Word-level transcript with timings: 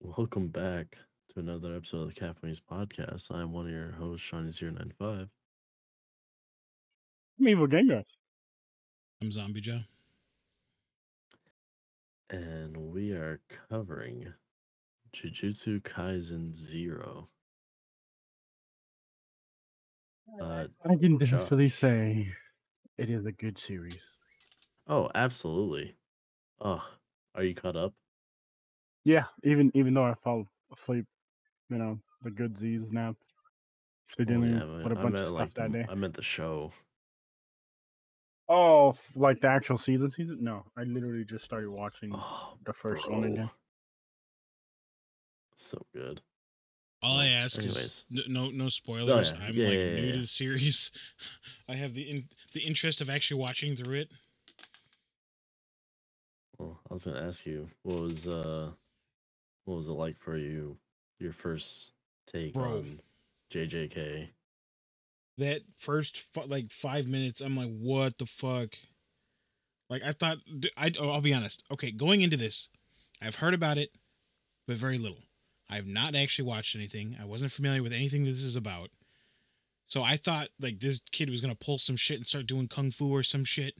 Welcome 0.00 0.48
back 0.48 0.96
to 1.32 1.40
another 1.40 1.76
episode 1.76 2.08
of 2.08 2.14
the 2.14 2.20
Caffeinated 2.20 2.60
Weebs 2.60 2.60
Podcast. 2.70 3.30
I'm 3.34 3.52
one 3.52 3.66
of 3.66 3.72
your 3.72 3.92
hosts, 3.92 4.30
seany095. 4.30 5.28
I'm 7.38 7.48
Evil 7.48 7.68
Gengar. 7.68 8.04
I'm 9.22 9.30
Zombie 9.30 9.60
Jah. 9.60 9.86
And 12.30 12.76
we 12.76 13.12
are 13.12 13.40
covering 13.68 14.32
Jujutsu 15.14 15.82
Kaisen 15.82 16.54
Zero. 16.54 17.28
Uh, 20.40 20.66
I 20.84 20.96
can 20.96 21.18
Josh. 21.18 21.30
definitely 21.30 21.68
say 21.68 22.28
it 22.96 23.10
is 23.10 23.26
a 23.26 23.32
good 23.32 23.58
series. 23.58 24.04
oh, 24.86 25.10
absolutely. 25.14 25.96
Oh, 26.60 26.86
are 27.34 27.42
you 27.42 27.54
caught 27.54 27.76
up? 27.76 27.94
Yeah, 29.04 29.26
even 29.42 29.70
even 29.74 29.94
though 29.94 30.04
I 30.04 30.14
fell 30.14 30.46
asleep, 30.72 31.06
you 31.70 31.78
know, 31.78 32.00
the 32.22 32.30
good 32.30 32.56
Z's 32.58 32.92
nap. 32.92 33.16
They 34.16 34.24
Oh, 34.26 34.42
didn't 34.42 34.44
yeah, 34.44 34.64
I 34.64 34.82
put 34.82 34.92
a 34.92 34.96
I 35.00 35.04
bunch 35.04 35.04
meant 35.04 35.26
of 35.26 35.28
stuff 35.28 35.52
like 35.52 35.54
that 35.54 35.72
the, 35.72 35.72
day. 35.72 35.88
I 35.88 35.94
meant 35.94 36.14
the 36.14 36.22
show. 36.22 36.72
Oh, 38.48 38.90
f- 38.90 39.16
like 39.16 39.40
the 39.40 39.48
actual 39.48 39.78
season 39.78 40.10
season? 40.10 40.42
No, 40.44 40.70
I 40.76 40.82
literally 40.84 41.24
just 41.24 41.44
started 41.44 41.70
watching 41.70 42.12
Oh, 42.12 42.58
the 42.64 42.72
first 42.74 43.08
one 43.08 43.24
again. 43.24 43.50
So 45.54 45.86
good. 45.92 46.22
All 47.02 47.18
I 47.18 47.26
Well, 47.26 47.34
ask 47.44 47.58
anyways. 47.58 47.86
is 47.86 48.04
n- 48.10 48.24
no 48.32 48.50
no 48.50 48.68
spoilers. 48.68 49.32
Oh, 49.32 49.34
yeah. 49.34 49.46
I'm 49.46 49.54
Yeah, 49.54 49.64
like 49.64 49.80
yeah, 49.80 49.86
new 49.86 50.12
yeah, 50.12 50.12
to 50.12 50.18
yeah. 50.18 50.20
the 50.20 50.26
series. 50.26 50.90
I 51.68 51.74
have 51.76 51.94
the 51.94 52.08
in, 52.10 52.28
the 52.52 52.60
interest 52.60 53.00
of 53.00 53.08
actually 53.08 53.40
watching 53.40 53.74
through 53.76 53.94
it. 54.00 54.10
Well, 56.58 56.80
I 56.88 56.94
was 56.94 57.04
gonna 57.04 57.20
ask 57.26 57.44
you, 57.46 57.70
what 57.82 58.00
was 58.02 58.28
uh, 58.28 58.74
what 59.64 59.76
was 59.76 59.88
it 59.88 59.92
like 59.92 60.18
for 60.18 60.36
you? 60.36 60.76
Your 61.18 61.32
first 61.32 61.92
take 62.26 62.54
Bro. 62.54 62.78
on 62.78 63.00
JJK? 63.52 64.28
That 65.38 65.62
first 65.76 66.24
f- 66.36 66.48
like 66.48 66.70
five 66.72 67.06
minutes, 67.06 67.40
I'm 67.40 67.56
like, 67.56 67.70
what 67.78 68.18
the 68.18 68.26
fuck? 68.26 68.74
Like 69.88 70.02
I 70.04 70.12
thought. 70.12 70.38
I 70.76 70.92
oh, 70.98 71.10
I'll 71.10 71.20
be 71.20 71.34
honest. 71.34 71.64
Okay, 71.72 71.90
going 71.90 72.22
into 72.22 72.36
this, 72.36 72.68
I've 73.20 73.36
heard 73.36 73.54
about 73.54 73.76
it, 73.78 73.90
but 74.66 74.76
very 74.76 74.98
little. 74.98 75.18
I 75.68 75.76
have 75.76 75.86
not 75.86 76.14
actually 76.14 76.46
watched 76.46 76.74
anything. 76.74 77.16
I 77.20 77.24
wasn't 77.24 77.52
familiar 77.52 77.82
with 77.82 77.92
anything 77.92 78.24
this 78.24 78.42
is 78.42 78.56
about. 78.56 78.90
So 79.86 80.02
I 80.02 80.16
thought 80.16 80.48
like 80.60 80.80
this 80.80 81.00
kid 81.10 81.30
was 81.30 81.40
gonna 81.40 81.54
pull 81.54 81.78
some 81.78 81.96
shit 81.96 82.16
and 82.16 82.26
start 82.26 82.46
doing 82.46 82.68
kung 82.68 82.90
fu 82.90 83.10
or 83.10 83.22
some 83.22 83.44
shit. 83.44 83.74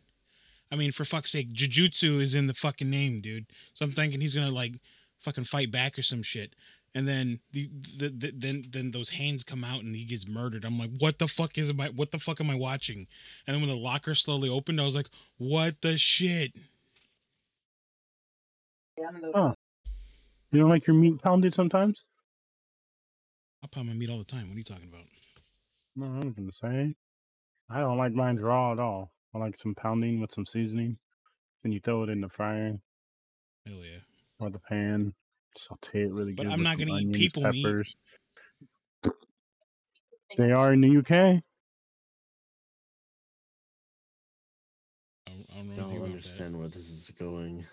I 0.72 0.76
mean, 0.76 0.92
for 0.92 1.04
fuck's 1.04 1.30
sake, 1.30 1.52
jujutsu 1.52 2.20
is 2.20 2.34
in 2.34 2.46
the 2.46 2.54
fucking 2.54 2.90
name, 2.90 3.20
dude. 3.20 3.46
So 3.74 3.84
I'm 3.84 3.92
thinking 3.92 4.20
he's 4.20 4.34
gonna 4.34 4.50
like 4.50 4.80
fucking 5.20 5.44
fight 5.44 5.70
back 5.70 5.98
or 5.98 6.02
some 6.02 6.22
shit. 6.22 6.54
And 6.92 7.06
then 7.06 7.38
the, 7.52 7.70
the, 7.98 8.08
the 8.08 8.32
then 8.34 8.64
then 8.68 8.90
those 8.90 9.10
hands 9.10 9.44
come 9.44 9.62
out 9.62 9.84
and 9.84 9.94
he 9.94 10.04
gets 10.04 10.26
murdered. 10.26 10.64
I'm 10.64 10.78
like, 10.78 10.90
what 10.98 11.20
the 11.20 11.28
fuck 11.28 11.56
is 11.56 11.72
my 11.72 11.88
what 11.90 12.10
the 12.10 12.18
fuck 12.18 12.40
am 12.40 12.50
I 12.50 12.56
watching? 12.56 13.06
And 13.46 13.54
then 13.54 13.60
when 13.60 13.70
the 13.70 13.76
locker 13.76 14.14
slowly 14.14 14.48
opened, 14.48 14.80
I 14.80 14.84
was 14.84 14.96
like, 14.96 15.08
what 15.38 15.82
the 15.82 15.96
shit? 15.96 16.56
Oh. 19.34 19.54
You 20.50 20.60
don't 20.60 20.68
like 20.68 20.86
your 20.86 20.96
meat 20.96 21.22
pounded 21.22 21.54
sometimes? 21.54 22.04
I 23.62 23.68
pound 23.68 23.86
my 23.86 23.94
meat 23.94 24.10
all 24.10 24.18
the 24.18 24.24
time. 24.24 24.48
What 24.48 24.56
are 24.56 24.58
you 24.58 24.64
talking 24.64 24.88
about? 24.88 25.04
No, 25.94 26.06
I'm 26.06 26.32
gonna 26.32 26.52
say. 26.52 26.94
I 27.70 27.80
don't 27.80 27.98
like 27.98 28.12
mine 28.12 28.36
raw 28.36 28.72
at 28.72 28.80
all. 28.80 29.12
I 29.32 29.38
like 29.38 29.56
some 29.56 29.76
pounding 29.76 30.20
with 30.20 30.32
some 30.32 30.44
seasoning. 30.44 30.98
Then 31.62 31.70
you 31.70 31.78
throw 31.80 32.02
it 32.02 32.08
in 32.08 32.20
the 32.20 32.28
fryer 32.28 32.80
Hell 33.66 33.84
yeah. 33.84 34.00
Or 34.40 34.50
the 34.50 34.58
pan. 34.58 35.14
Saute 35.56 36.02
it 36.02 36.12
really 36.12 36.32
But 36.32 36.44
good. 36.44 36.52
I'm 36.52 36.58
with 36.60 36.64
not 36.64 36.78
gonna 36.78 36.92
eat 36.92 37.06
onions, 37.06 37.16
people 37.16 37.42
meat. 37.50 37.64
peppers. 37.64 37.96
They 40.36 40.52
are 40.52 40.72
in 40.72 40.80
the 40.80 40.96
UK. 40.98 41.10
I 41.10 41.42
don't, 45.26 45.46
I 45.50 45.54
don't 45.56 45.66
know 45.68 45.72
I 45.72 45.76
anything 45.76 45.76
don't 45.76 45.96
about 45.96 46.04
understand 46.06 46.58
where 46.58 46.68
this 46.68 46.88
is 46.90 47.10
going. 47.18 47.66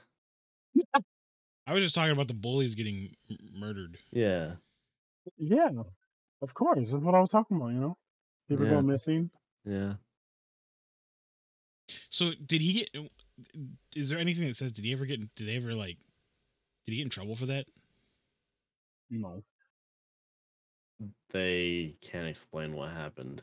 I 1.68 1.74
was 1.74 1.84
just 1.84 1.96
talking 1.96 2.12
about 2.14 2.28
the 2.28 2.34
bullies 2.34 2.76
getting 2.76 3.16
m- 3.30 3.38
murdered. 3.54 3.98
Yeah, 4.12 4.54
Yeah, 5.38 5.70
of 6.42 6.54
course. 6.54 6.80
That's 6.92 7.04
what 7.04 7.14
I 7.16 7.20
was 7.20 7.30
talking 7.30 7.58
about. 7.58 7.68
You 7.74 7.80
know, 7.80 7.98
people 8.48 8.66
Yeah. 8.66 8.72
go 8.72 8.82
missing. 8.82 9.30
yeah. 9.66 9.96
So 12.10 12.32
did 12.46 12.62
he 12.62 12.74
get? 12.74 13.10
Is 13.96 14.10
there 14.10 14.18
anything 14.20 14.48
that 14.48 14.58
says 14.58 14.72
did 14.74 14.84
he 14.86 14.92
ever 14.94 15.06
get? 15.06 15.20
Did 15.36 15.48
they 15.48 15.56
ever 15.58 15.74
like? 15.74 15.98
Did 16.88 16.94
he 16.94 16.98
get 17.00 17.04
in 17.04 17.10
trouble 17.10 17.36
for 17.36 17.46
that? 17.48 17.68
No. 19.10 19.44
They 21.32 21.96
can't 22.02 22.28
explain 22.30 22.74
what 22.74 22.90
happened. 22.92 23.42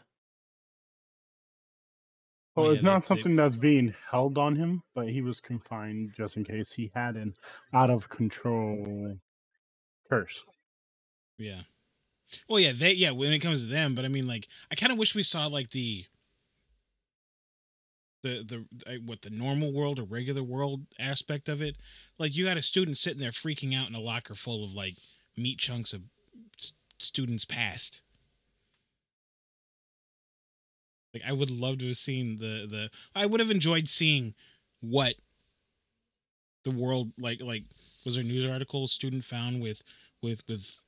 well, 2.56 2.66
Oh, 2.66 2.70
it's 2.70 2.82
not 2.82 2.94
they- 2.94 3.00
they- 3.00 3.06
something 3.06 3.36
that's 3.36 3.56
being 3.56 3.94
held 4.10 4.38
on 4.38 4.56
him, 4.56 4.82
but 4.94 5.08
he 5.10 5.20
was 5.20 5.40
confined 5.40 6.14
just 6.14 6.36
in 6.38 6.44
case 6.44 6.72
he 6.72 6.90
had 6.94 7.16
an 7.16 7.34
out 7.74 7.90
of 7.90 8.08
control 8.08 9.18
curse. 10.08 10.42
Yeah. 11.36 11.62
Well, 12.48 12.60
yeah, 12.60 12.72
they 12.72 12.92
yeah. 12.94 13.10
When 13.10 13.32
it 13.32 13.40
comes 13.40 13.62
to 13.62 13.68
them, 13.68 13.94
but 13.94 14.04
I 14.04 14.08
mean, 14.08 14.26
like, 14.26 14.48
I 14.70 14.74
kind 14.76 14.90
of 14.92 14.98
wish 14.98 15.14
we 15.14 15.22
saw 15.22 15.46
like 15.46 15.70
the 15.70 16.06
the 18.24 18.42
the 18.84 18.92
uh, 18.92 18.96
what 19.06 19.22
the 19.22 19.30
normal 19.30 19.72
world 19.72 20.00
or 20.00 20.02
regular 20.02 20.42
world 20.42 20.80
aspect 20.98 21.48
of 21.48 21.62
it. 21.62 21.76
Like, 22.18 22.34
you 22.34 22.46
had 22.48 22.56
a 22.56 22.62
student 22.62 22.96
sitting 22.98 23.20
there 23.20 23.30
freaking 23.30 23.74
out 23.80 23.88
in 23.88 23.94
a 23.94 24.00
locker 24.00 24.34
full 24.34 24.64
of 24.64 24.74
like 24.74 24.94
meat 25.36 25.58
chunks 25.58 25.92
of 25.92 26.02
s- 26.58 26.72
students 26.98 27.44
past. 27.44 28.00
Like, 31.12 31.22
I 31.26 31.32
would 31.32 31.50
love 31.50 31.78
to 31.78 31.86
have 31.86 31.96
seen 31.96 32.38
the 32.38 32.66
the. 32.68 32.88
I 33.14 33.26
would 33.26 33.40
have 33.40 33.50
enjoyed 33.50 33.88
seeing 33.88 34.34
what 34.80 35.14
the 36.64 36.70
world 36.72 37.12
like 37.18 37.40
like 37.42 37.64
was 38.04 38.16
there 38.16 38.24
a 38.24 38.26
news 38.26 38.44
article 38.44 38.84
a 38.84 38.88
student 38.88 39.22
found 39.24 39.60
with 39.62 39.82
with 40.22 40.42
with 40.48 40.80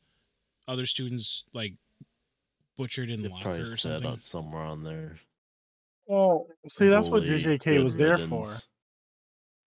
other 0.66 0.86
students 0.86 1.44
like 1.52 1.74
butchered 2.76 3.10
in 3.10 3.24
It 3.24 3.30
locker 3.30 3.50
or 3.62 3.64
said 3.66 4.02
something. 4.02 4.20
somewhere 4.20 4.62
on 4.62 4.82
there. 4.84 5.16
Well, 6.06 6.46
see, 6.68 6.88
that's 6.88 7.08
what 7.08 7.22
bully, 7.24 7.38
JJK 7.38 7.82
was 7.82 7.96
there 7.96 8.16
for. 8.18 8.36
riddance. 8.40 8.66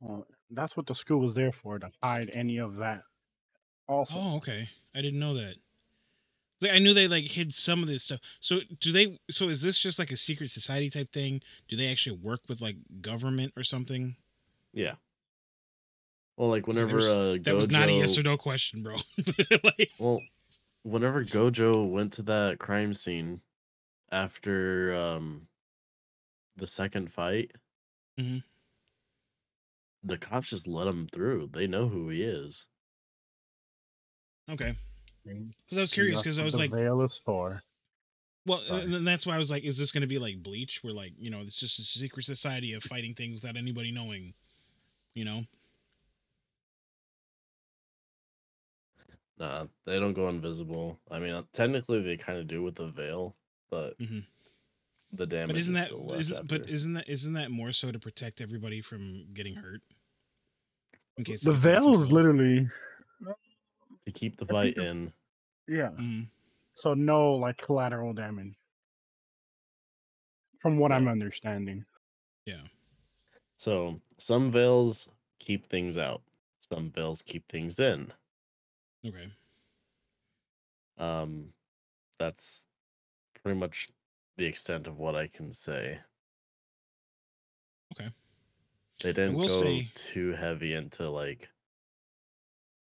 Well, 0.01 0.27
that's 0.51 0.77
what 0.77 0.87
the 0.87 0.95
school 0.95 1.21
was 1.21 1.35
there 1.35 1.53
for 1.53 1.79
to 1.79 1.91
hide 2.03 2.31
any 2.33 2.59
of 2.59 2.77
that. 2.77 3.03
Also, 3.89 4.15
Oh, 4.17 4.37
okay. 4.37 4.69
I 4.95 5.03
didn't 5.03 5.19
know 5.21 5.35
that. 5.35 5.55
Like, 6.61 6.73
I 6.73 6.79
knew 6.79 6.93
they 6.95 7.07
like 7.09 7.25
hid 7.25 7.53
some 7.55 7.83
of 7.83 7.89
this 7.89 8.05
stuff. 8.05 8.21
So 8.41 8.61
do 8.81 8.91
they? 8.93 9.19
So 9.31 9.49
is 9.49 9.63
this 9.63 9.79
just 9.79 9.99
like 9.99 10.11
a 10.11 10.17
secret 10.17 10.51
society 10.51 10.91
type 10.91 11.13
thing? 11.13 11.41
Do 11.69 11.77
they 11.77 11.91
actually 11.91 12.17
work 12.19 12.41
with 12.49 12.61
like 12.61 12.77
government 13.01 13.53
or 13.57 13.63
something? 13.63 14.17
Yeah. 14.73 14.95
Well, 16.37 16.49
like 16.51 16.67
whenever 16.67 16.97
was- 16.97 17.09
uh, 17.09 17.37
That 17.43 17.55
was 17.57 17.71
not 17.71 17.89
a 17.89 17.93
yes 17.93 18.19
or 18.19 18.23
no 18.23 18.37
question, 18.37 18.83
bro. 18.83 18.97
like, 19.65 19.91
Well, 19.99 20.21
whenever 20.83 21.25
Gojo 21.25 21.89
went 21.91 22.13
to 22.15 22.23
that 22.23 22.59
crime 22.59 22.93
scene 22.93 23.41
after 24.11 24.95
um 24.95 25.47
the 26.59 26.67
second 26.67 27.13
fight, 27.13 27.53
Mhm. 28.19 28.43
the 30.03 30.19
cops 30.19 30.51
just 30.51 30.67
let 30.67 30.87
him 30.87 31.09
through. 31.09 31.49
They 31.53 31.67
know 31.67 31.89
who 31.89 32.09
he 32.09 32.23
is. 32.23 32.67
okay. 34.51 34.77
Because 35.25 35.77
I 35.77 35.81
was 35.83 35.93
curious. 35.93 36.23
Because 36.23 36.39
I 36.39 36.43
what 36.43 36.47
was 36.47 36.55
the 36.55 36.61
like, 36.61 36.71
veil 36.71 37.03
is 37.03 37.17
for. 37.19 37.63
well, 38.47 38.61
and 38.71 38.93
then 38.93 39.05
that's 39.05 39.27
why 39.27 39.35
I 39.35 39.39
was 39.39 39.51
like, 39.51 39.65
is 39.65 39.77
this 39.77 39.93
going 39.93 40.01
to 40.01 40.07
be 40.07 40.19
like 40.19 40.43
Bleach, 40.43 40.83
where 40.83 40.93
like 40.95 41.13
you 41.19 41.31
know 41.31 41.41
it's 41.41 41.59
just 41.61 41.79
a 41.79 41.83
secret 41.83 42.25
society 42.25 42.73
of 42.73 42.83
fighting 42.83 43.15
things 43.15 43.43
without 43.43 43.57
anybody 43.59 43.91
knowing, 43.93 44.35
you 45.15 45.25
know? 45.25 45.45
Nah, 49.39 49.67
they 49.85 50.01
don't 50.01 50.15
go 50.15 50.29
invisible. 50.29 50.99
I 51.11 51.19
mean, 51.19 51.33
uh, 51.33 51.45
technically 51.53 52.03
they 52.03 52.17
kind 52.17 52.39
of 52.39 52.49
do 52.49 52.63
with 52.63 52.75
the 52.75 52.89
veil, 52.89 53.37
but 53.71 53.97
Mhm. 53.99 54.27
The 55.13 55.27
damage 55.27 55.55
But 55.55 55.59
isn't 55.59 55.75
is 55.75 55.79
that 55.81 55.89
still 55.89 56.07
left 56.07 56.21
isn't, 56.21 56.47
but 56.49 56.69
isn't 56.69 56.93
that 56.95 57.09
isn't 57.09 57.33
that 57.35 57.51
more 57.51 57.73
so 57.73 57.91
to 57.93 57.99
protect 57.99 58.41
everybody 58.41 58.81
from 58.83 59.27
getting 59.33 59.55
hurt? 59.57 59.83
In 61.17 61.25
case 61.25 61.43
The 61.43 61.51
it 61.51 61.55
gets 61.55 61.67
out 61.67 61.89
of 61.89 61.95
veil 61.95 62.03
is 62.03 62.13
literally, 62.13 62.69
to 64.07 64.13
keep 64.13 64.37
the 64.39 64.47
I 64.49 64.53
fight 64.53 64.77
in. 64.77 65.13
yeah. 65.67 65.91
Mhm. 65.91 66.31
So 66.75 66.95
no 66.95 67.35
like 67.35 67.59
collateral 67.59 68.13
damage, 68.13 68.55
from 70.59 70.79
what 70.79 70.91
Yeah. 70.91 70.97
I'm 70.97 71.09
understanding. 71.09 71.85
Yeah. 72.47 72.63
So 73.57 74.01
some 74.19 74.51
veils 74.51 75.09
keep 75.39 75.67
things 75.69 75.99
out. 75.99 76.23
Some 76.61 76.91
veils 76.91 77.23
keep 77.23 77.49
things 77.49 77.79
in. 77.81 78.13
Okay. 79.07 79.33
Um, 80.99 81.53
that's 82.19 82.67
pretty 83.43 83.59
much 83.59 83.89
the 84.39 84.47
extent 84.47 84.87
of 84.87 84.99
what 84.99 85.15
I 85.15 85.27
can 85.27 85.53
say. 85.53 85.99
Okay. 87.93 88.11
They 89.03 89.13
didn't 89.13 89.37
go 89.37 89.49
say- 89.49 89.91
too 89.95 90.33
heavy 90.33 90.73
into 90.73 91.11
like 91.11 91.51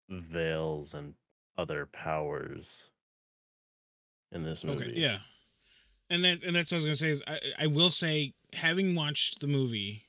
veils 0.08 0.94
and 0.94 1.14
other 1.58 1.84
powers 1.86 2.88
in 4.32 4.44
this 4.44 4.64
movie. 4.64 4.84
Okay, 4.84 4.92
yeah, 5.00 5.18
and 6.08 6.24
that 6.24 6.42
and 6.44 6.54
that's 6.54 6.70
what 6.70 6.76
I 6.76 6.78
was 6.78 6.84
gonna 6.84 6.96
say 6.96 7.08
is 7.10 7.22
I 7.26 7.40
I 7.58 7.66
will 7.66 7.90
say 7.90 8.34
having 8.52 8.94
watched 8.94 9.40
the 9.40 9.46
movie, 9.48 10.04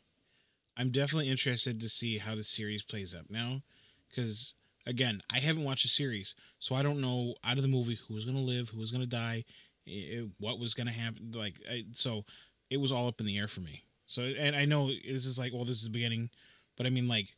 I'm 0.77 0.91
definitely 0.91 1.29
interested 1.29 1.79
to 1.81 1.89
see 1.89 2.17
how 2.19 2.35
the 2.35 2.43
series 2.43 2.83
plays 2.83 3.15
up 3.15 3.25
now, 3.29 3.61
because 4.07 4.53
again 4.85 5.21
I 5.31 5.39
haven't 5.39 5.63
watched 5.63 5.83
the 5.83 5.89
series, 5.89 6.35
so 6.59 6.75
I 6.75 6.83
don't 6.83 7.01
know 7.01 7.35
out 7.43 7.57
of 7.57 7.63
the 7.63 7.69
movie 7.69 7.95
who 8.07 8.13
was 8.13 8.25
gonna 8.25 8.39
live, 8.39 8.69
who 8.69 8.79
was 8.79 8.91
gonna 8.91 9.05
die, 9.07 9.45
i- 9.89 10.17
i- 10.19 10.29
what 10.39 10.59
was 10.59 10.73
gonna 10.73 10.91
happen. 10.91 11.31
Like 11.31 11.55
I, 11.69 11.85
so, 11.93 12.25
it 12.69 12.77
was 12.77 12.91
all 12.91 13.07
up 13.07 13.19
in 13.19 13.25
the 13.25 13.37
air 13.37 13.47
for 13.47 13.61
me. 13.61 13.83
So 14.05 14.21
and 14.23 14.55
I 14.55 14.65
know 14.65 14.87
this 14.87 15.25
is 15.25 15.37
like 15.39 15.53
well 15.53 15.65
this 15.65 15.77
is 15.77 15.83
the 15.83 15.89
beginning, 15.89 16.29
but 16.77 16.85
I 16.85 16.89
mean 16.89 17.07
like 17.07 17.35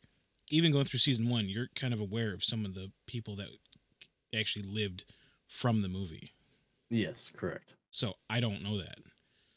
even 0.50 0.72
going 0.72 0.84
through 0.84 0.98
season 0.98 1.28
one, 1.28 1.48
you're 1.48 1.68
kind 1.74 1.94
of 1.94 2.00
aware 2.00 2.34
of 2.34 2.44
some 2.44 2.64
of 2.66 2.74
the 2.74 2.90
people 3.06 3.36
that 3.36 3.48
actually 4.38 4.64
lived 4.64 5.04
from 5.48 5.82
the 5.82 5.88
movie. 5.88 6.32
Yes, 6.90 7.30
correct. 7.34 7.74
So 7.90 8.14
I 8.28 8.40
don't 8.40 8.62
know 8.62 8.76
that. 8.78 8.98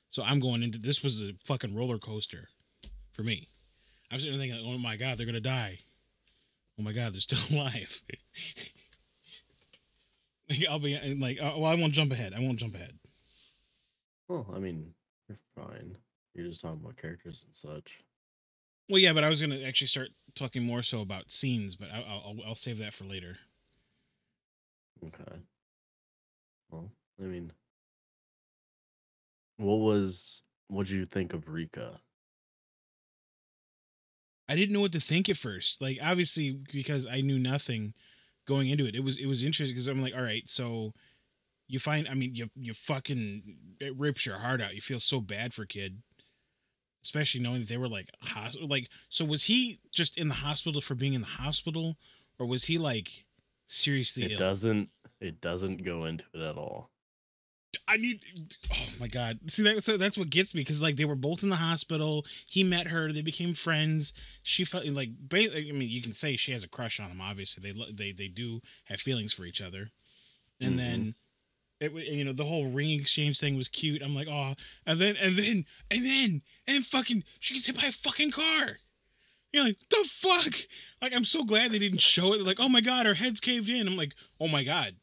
So 0.09 0.23
I'm 0.23 0.39
going 0.39 0.63
into 0.63 0.77
this 0.77 1.03
was 1.03 1.21
a 1.21 1.33
fucking 1.45 1.75
roller 1.75 1.97
coaster 1.99 2.47
for 3.11 3.23
me. 3.23 3.49
I'm 4.11 4.19
sitting 4.19 4.37
there 4.37 4.47
thinking, 4.47 4.65
oh 4.65 4.77
my 4.77 4.95
god, 4.97 5.17
they're 5.17 5.25
gonna 5.25 5.39
die. 5.41 5.79
Oh 6.79 6.83
my 6.83 6.91
god, 6.93 7.13
they're 7.13 7.21
still 7.21 7.39
alive. 7.57 8.01
Like, 10.49 10.65
I'll 10.69 10.79
be 10.79 10.97
like, 11.19 11.41
uh, 11.41 11.53
well, 11.57 11.65
I 11.71 11.75
won't 11.75 11.93
jump 11.93 12.11
ahead. 12.11 12.33
I 12.33 12.39
won't 12.39 12.59
jump 12.59 12.75
ahead. 12.75 12.97
Well, 14.27 14.47
I 14.55 14.59
mean, 14.59 14.93
you're 15.27 15.37
fine. 15.55 15.97
You're 16.33 16.47
just 16.47 16.61
talking 16.61 16.79
about 16.81 16.97
characters 16.97 17.43
and 17.45 17.55
such. 17.55 17.99
Well, 18.89 18.99
yeah, 18.99 19.13
but 19.13 19.23
I 19.23 19.29
was 19.29 19.41
gonna 19.41 19.61
actually 19.61 19.87
start 19.87 20.09
talking 20.35 20.63
more 20.63 20.83
so 20.83 21.01
about 21.01 21.31
scenes, 21.31 21.75
but 21.75 21.89
I, 21.91 21.97
I'll 22.01 22.23
I'll- 22.25 22.43
I'll 22.47 22.55
save 22.55 22.77
that 22.79 22.93
for 22.93 23.03
later. 23.05 23.37
Okay. 25.03 25.39
Well, 26.69 26.91
I 27.19 27.23
mean, 27.23 27.51
what 29.57 29.77
was 29.77 30.43
what 30.67 30.87
do 30.87 30.95
you 30.97 31.05
think 31.05 31.33
of 31.33 31.47
Rika? 31.49 31.99
I 34.47 34.55
didn't 34.55 34.73
know 34.73 34.81
what 34.81 34.91
to 34.91 34.99
think 34.99 35.29
at 35.29 35.37
first. 35.37 35.81
Like 35.81 35.97
obviously 36.01 36.51
because 36.51 37.07
I 37.07 37.21
knew 37.21 37.39
nothing 37.39 37.93
going 38.45 38.69
into 38.69 38.85
it. 38.85 38.95
It 38.95 39.03
was 39.03 39.17
it 39.17 39.25
was 39.25 39.43
interesting 39.43 39.75
because 39.75 39.87
I'm 39.87 40.01
like, 40.01 40.15
all 40.15 40.21
right, 40.23 40.47
so 40.49 40.93
you 41.67 41.79
find 41.79 42.07
I 42.07 42.13
mean 42.13 42.35
you 42.35 42.49
you 42.55 42.73
fucking 42.73 43.43
it 43.79 43.95
rips 43.97 44.25
your 44.25 44.37
heart 44.37 44.61
out. 44.61 44.75
You 44.75 44.81
feel 44.81 44.99
so 44.99 45.19
bad 45.21 45.53
for 45.53 45.65
kid. 45.65 46.01
Especially 47.03 47.39
knowing 47.41 47.59
that 47.59 47.69
they 47.69 47.77
were 47.77 47.87
like 47.87 48.09
hos- 48.21 48.57
like 48.59 48.89
so 49.09 49.23
was 49.25 49.43
he 49.43 49.79
just 49.93 50.17
in 50.17 50.27
the 50.27 50.33
hospital 50.33 50.81
for 50.81 50.95
being 50.95 51.13
in 51.13 51.21
the 51.21 51.27
hospital 51.27 51.97
or 52.39 52.47
was 52.47 52.65
he 52.65 52.77
like 52.79 53.25
seriously 53.67 54.23
It 54.25 54.31
ill? 54.33 54.37
doesn't 54.39 54.89
it 55.21 55.39
doesn't 55.39 55.83
go 55.83 56.05
into 56.05 56.25
it 56.33 56.41
at 56.41 56.57
all. 56.57 56.89
I 57.87 57.97
need. 57.97 58.19
Oh 58.73 58.87
my 58.99 59.07
god! 59.07 59.39
See 59.47 59.63
that 59.63 59.83
so 59.83 59.97
that's 59.97 60.17
what 60.17 60.29
gets 60.29 60.53
me 60.53 60.61
because 60.61 60.81
like 60.81 60.95
they 60.95 61.05
were 61.05 61.15
both 61.15 61.43
in 61.43 61.49
the 61.49 61.55
hospital. 61.55 62.25
He 62.47 62.63
met 62.63 62.87
her. 62.87 63.11
They 63.11 63.21
became 63.21 63.53
friends. 63.53 64.13
She 64.43 64.63
felt 64.63 64.85
like. 64.85 65.09
I 65.31 65.37
mean, 65.71 65.89
you 65.89 66.01
can 66.01 66.13
say 66.13 66.35
she 66.35 66.51
has 66.51 66.63
a 66.63 66.69
crush 66.69 66.99
on 66.99 67.09
him. 67.09 67.21
Obviously, 67.21 67.71
they 67.71 67.91
they 67.91 68.11
they 68.11 68.27
do 68.27 68.61
have 68.85 68.99
feelings 68.99 69.33
for 69.33 69.45
each 69.45 69.61
other. 69.61 69.89
And 70.61 70.75
Mhm. 70.75 70.77
then, 70.77 71.15
it 71.79 71.91
you 71.93 72.23
know 72.23 72.33
the 72.33 72.45
whole 72.45 72.67
ring 72.67 72.91
exchange 72.91 73.39
thing 73.39 73.57
was 73.57 73.67
cute. 73.67 74.01
I'm 74.01 74.15
like, 74.15 74.27
oh, 74.27 74.55
and 74.85 74.99
then 74.99 75.15
and 75.17 75.37
then 75.37 75.65
and 75.91 76.05
then 76.05 76.41
and 76.67 76.85
fucking 76.85 77.23
she 77.39 77.55
gets 77.55 77.67
hit 77.67 77.75
by 77.75 77.87
a 77.87 77.91
fucking 77.91 78.31
car. 78.31 78.79
You're 79.53 79.63
like, 79.63 79.77
the 79.89 80.03
fuck? 80.09 80.53
Like, 81.01 81.13
I'm 81.15 81.23
so 81.23 81.45
glad 81.45 81.71
they 81.71 81.79
didn't 81.79 82.01
show 82.01 82.33
it. 82.33 82.41
Like, 82.41 82.59
oh 82.59 82.67
my 82.67 82.81
god, 82.81 83.05
her 83.05 83.13
head's 83.13 83.39
caved 83.39 83.69
in. 83.69 83.87
I'm 83.87 83.95
like, 83.95 84.13
oh 84.39 84.49
my 84.49 84.63
god. 84.63 84.95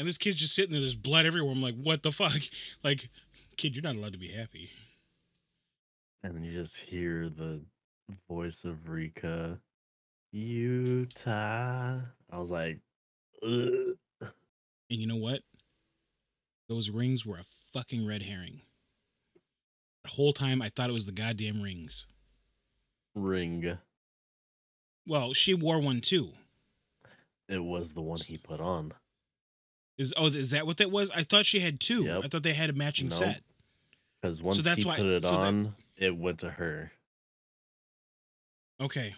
And 0.00 0.08
this 0.08 0.16
kid's 0.16 0.36
just 0.36 0.54
sitting 0.54 0.72
there. 0.72 0.80
There's 0.80 0.94
blood 0.94 1.26
everywhere. 1.26 1.52
I'm 1.52 1.60
like, 1.60 1.74
what 1.74 2.02
the 2.02 2.10
fuck? 2.10 2.32
Like, 2.82 3.10
kid, 3.58 3.74
you're 3.74 3.82
not 3.82 3.96
allowed 3.96 4.14
to 4.14 4.18
be 4.18 4.28
happy. 4.28 4.70
And 6.22 6.34
then 6.34 6.42
you 6.42 6.52
just 6.54 6.80
hear 6.80 7.28
the 7.28 7.60
voice 8.26 8.64
of 8.64 8.88
Rika, 8.88 9.58
Yuta. 10.34 12.02
I 12.30 12.38
was 12.38 12.50
like, 12.50 12.78
Ugh. 13.42 13.98
And 14.22 14.30
you 14.88 15.06
know 15.06 15.16
what? 15.16 15.42
Those 16.70 16.88
rings 16.88 17.26
were 17.26 17.36
a 17.36 17.44
fucking 17.74 18.06
red 18.06 18.22
herring. 18.22 18.62
The 20.04 20.10
whole 20.12 20.32
time 20.32 20.62
I 20.62 20.70
thought 20.70 20.88
it 20.88 20.94
was 20.94 21.04
the 21.04 21.12
goddamn 21.12 21.60
rings. 21.60 22.06
ring. 23.14 23.76
Well, 25.06 25.34
she 25.34 25.52
wore 25.52 25.78
one 25.78 26.00
too. 26.00 26.30
It 27.50 27.62
was 27.62 27.92
the 27.92 28.00
one 28.00 28.20
he 28.26 28.38
put 28.38 28.62
on. 28.62 28.94
Is 30.00 30.14
oh, 30.16 30.28
is 30.28 30.52
that 30.52 30.66
what 30.66 30.78
that 30.78 30.90
was? 30.90 31.10
I 31.10 31.24
thought 31.24 31.44
she 31.44 31.60
had 31.60 31.78
two. 31.78 32.04
Yep. 32.04 32.24
I 32.24 32.28
thought 32.28 32.42
they 32.42 32.54
had 32.54 32.70
a 32.70 32.72
matching 32.72 33.08
Nope. 33.08 33.18
set. 33.18 33.42
Because 34.22 34.42
once 34.42 34.56
that's 34.62 34.80
he 34.82 34.88
why- 34.88 34.96
put 34.96 35.04
it 35.04 35.24
so 35.24 35.32
that- 35.32 35.40
on, 35.40 35.74
it 35.98 36.16
went 36.16 36.38
to 36.38 36.50
her. 36.52 36.92
Okay. 38.80 39.14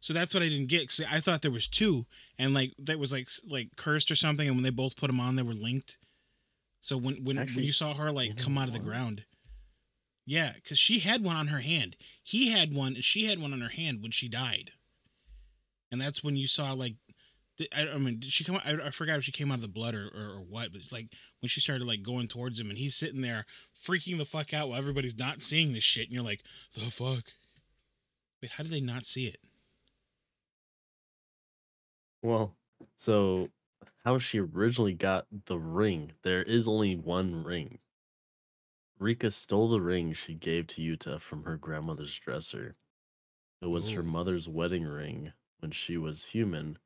So 0.00 0.12
that's 0.12 0.34
what 0.34 0.42
I 0.42 0.48
didn't 0.50 0.68
get. 0.68 0.86
Cause 0.88 1.02
I 1.10 1.20
thought 1.20 1.40
there 1.40 1.50
was 1.50 1.66
two, 1.68 2.04
and 2.38 2.52
like 2.52 2.72
that 2.80 2.98
was 2.98 3.12
like 3.12 3.28
like 3.48 3.76
cursed 3.76 4.10
or 4.10 4.14
something. 4.14 4.46
And 4.46 4.56
when 4.58 4.62
they 4.62 4.68
both 4.70 4.94
put 4.94 5.06
them 5.06 5.20
on, 5.20 5.36
they 5.36 5.42
were 5.42 5.54
linked. 5.54 5.96
So 6.82 6.98
when 6.98 7.24
when, 7.24 7.38
Actually, 7.38 7.56
when 7.56 7.64
you 7.64 7.72
saw 7.72 7.94
her 7.94 8.12
like 8.12 8.36
come 8.36 8.58
out 8.58 8.68
of 8.68 8.74
the 8.74 8.78
ground, 8.78 9.24
yeah, 10.26 10.52
because 10.54 10.78
she 10.78 10.98
had 10.98 11.24
one 11.24 11.36
on 11.36 11.46
her 11.48 11.60
hand. 11.60 11.96
He 12.22 12.50
had 12.50 12.74
one, 12.74 12.94
and 12.96 13.04
she 13.04 13.24
had 13.24 13.38
one 13.40 13.54
on 13.54 13.60
her 13.62 13.68
hand 13.70 14.02
when 14.02 14.10
she 14.10 14.28
died. 14.28 14.72
And 15.90 15.98
that's 16.00 16.22
when 16.22 16.36
you 16.36 16.46
saw 16.46 16.72
like, 16.72 16.96
I, 17.74 17.88
I 17.88 17.98
mean, 17.98 18.20
did 18.20 18.30
she 18.30 18.44
come? 18.44 18.56
out- 18.56 18.66
I, 18.66 18.86
I 18.86 18.90
forgot 18.90 19.18
if 19.18 19.24
she 19.24 19.32
came 19.32 19.50
out 19.50 19.56
of 19.56 19.62
the 19.62 19.68
blood 19.68 19.94
or, 19.94 20.08
or 20.08 20.36
or 20.36 20.40
what. 20.40 20.72
But 20.72 20.80
it's 20.80 20.92
like 20.92 21.08
when 21.40 21.48
she 21.48 21.60
started 21.60 21.86
like 21.86 22.02
going 22.02 22.28
towards 22.28 22.58
him, 22.60 22.70
and 22.70 22.78
he's 22.78 22.96
sitting 22.96 23.22
there 23.22 23.46
freaking 23.78 24.18
the 24.18 24.24
fuck 24.24 24.54
out 24.54 24.68
while 24.68 24.78
everybody's 24.78 25.18
not 25.18 25.42
seeing 25.42 25.72
this 25.72 25.84
shit, 25.84 26.06
and 26.06 26.14
you're 26.14 26.24
like, 26.24 26.42
the 26.74 26.80
fuck. 26.80 27.24
Wait, 28.42 28.52
how 28.52 28.62
did 28.62 28.72
they 28.72 28.80
not 28.80 29.04
see 29.04 29.26
it? 29.26 29.38
Well, 32.22 32.54
so 32.96 33.48
how 34.04 34.18
she 34.18 34.40
originally 34.40 34.94
got 34.94 35.26
the 35.46 35.58
ring, 35.58 36.12
there 36.22 36.42
is 36.42 36.66
only 36.66 36.96
one 36.96 37.44
ring. 37.44 37.78
Rika 38.98 39.30
stole 39.30 39.68
the 39.68 39.80
ring 39.80 40.12
she 40.12 40.34
gave 40.34 40.66
to 40.68 40.82
Yuta 40.82 41.20
from 41.20 41.44
her 41.44 41.56
grandmother's 41.56 42.18
dresser. 42.18 42.76
It 43.62 43.66
was 43.66 43.90
her 43.90 44.00
oh. 44.00 44.04
mother's 44.04 44.48
wedding 44.48 44.84
ring 44.84 45.32
when 45.60 45.70
she 45.70 45.96
was 45.96 46.26
human. 46.26 46.78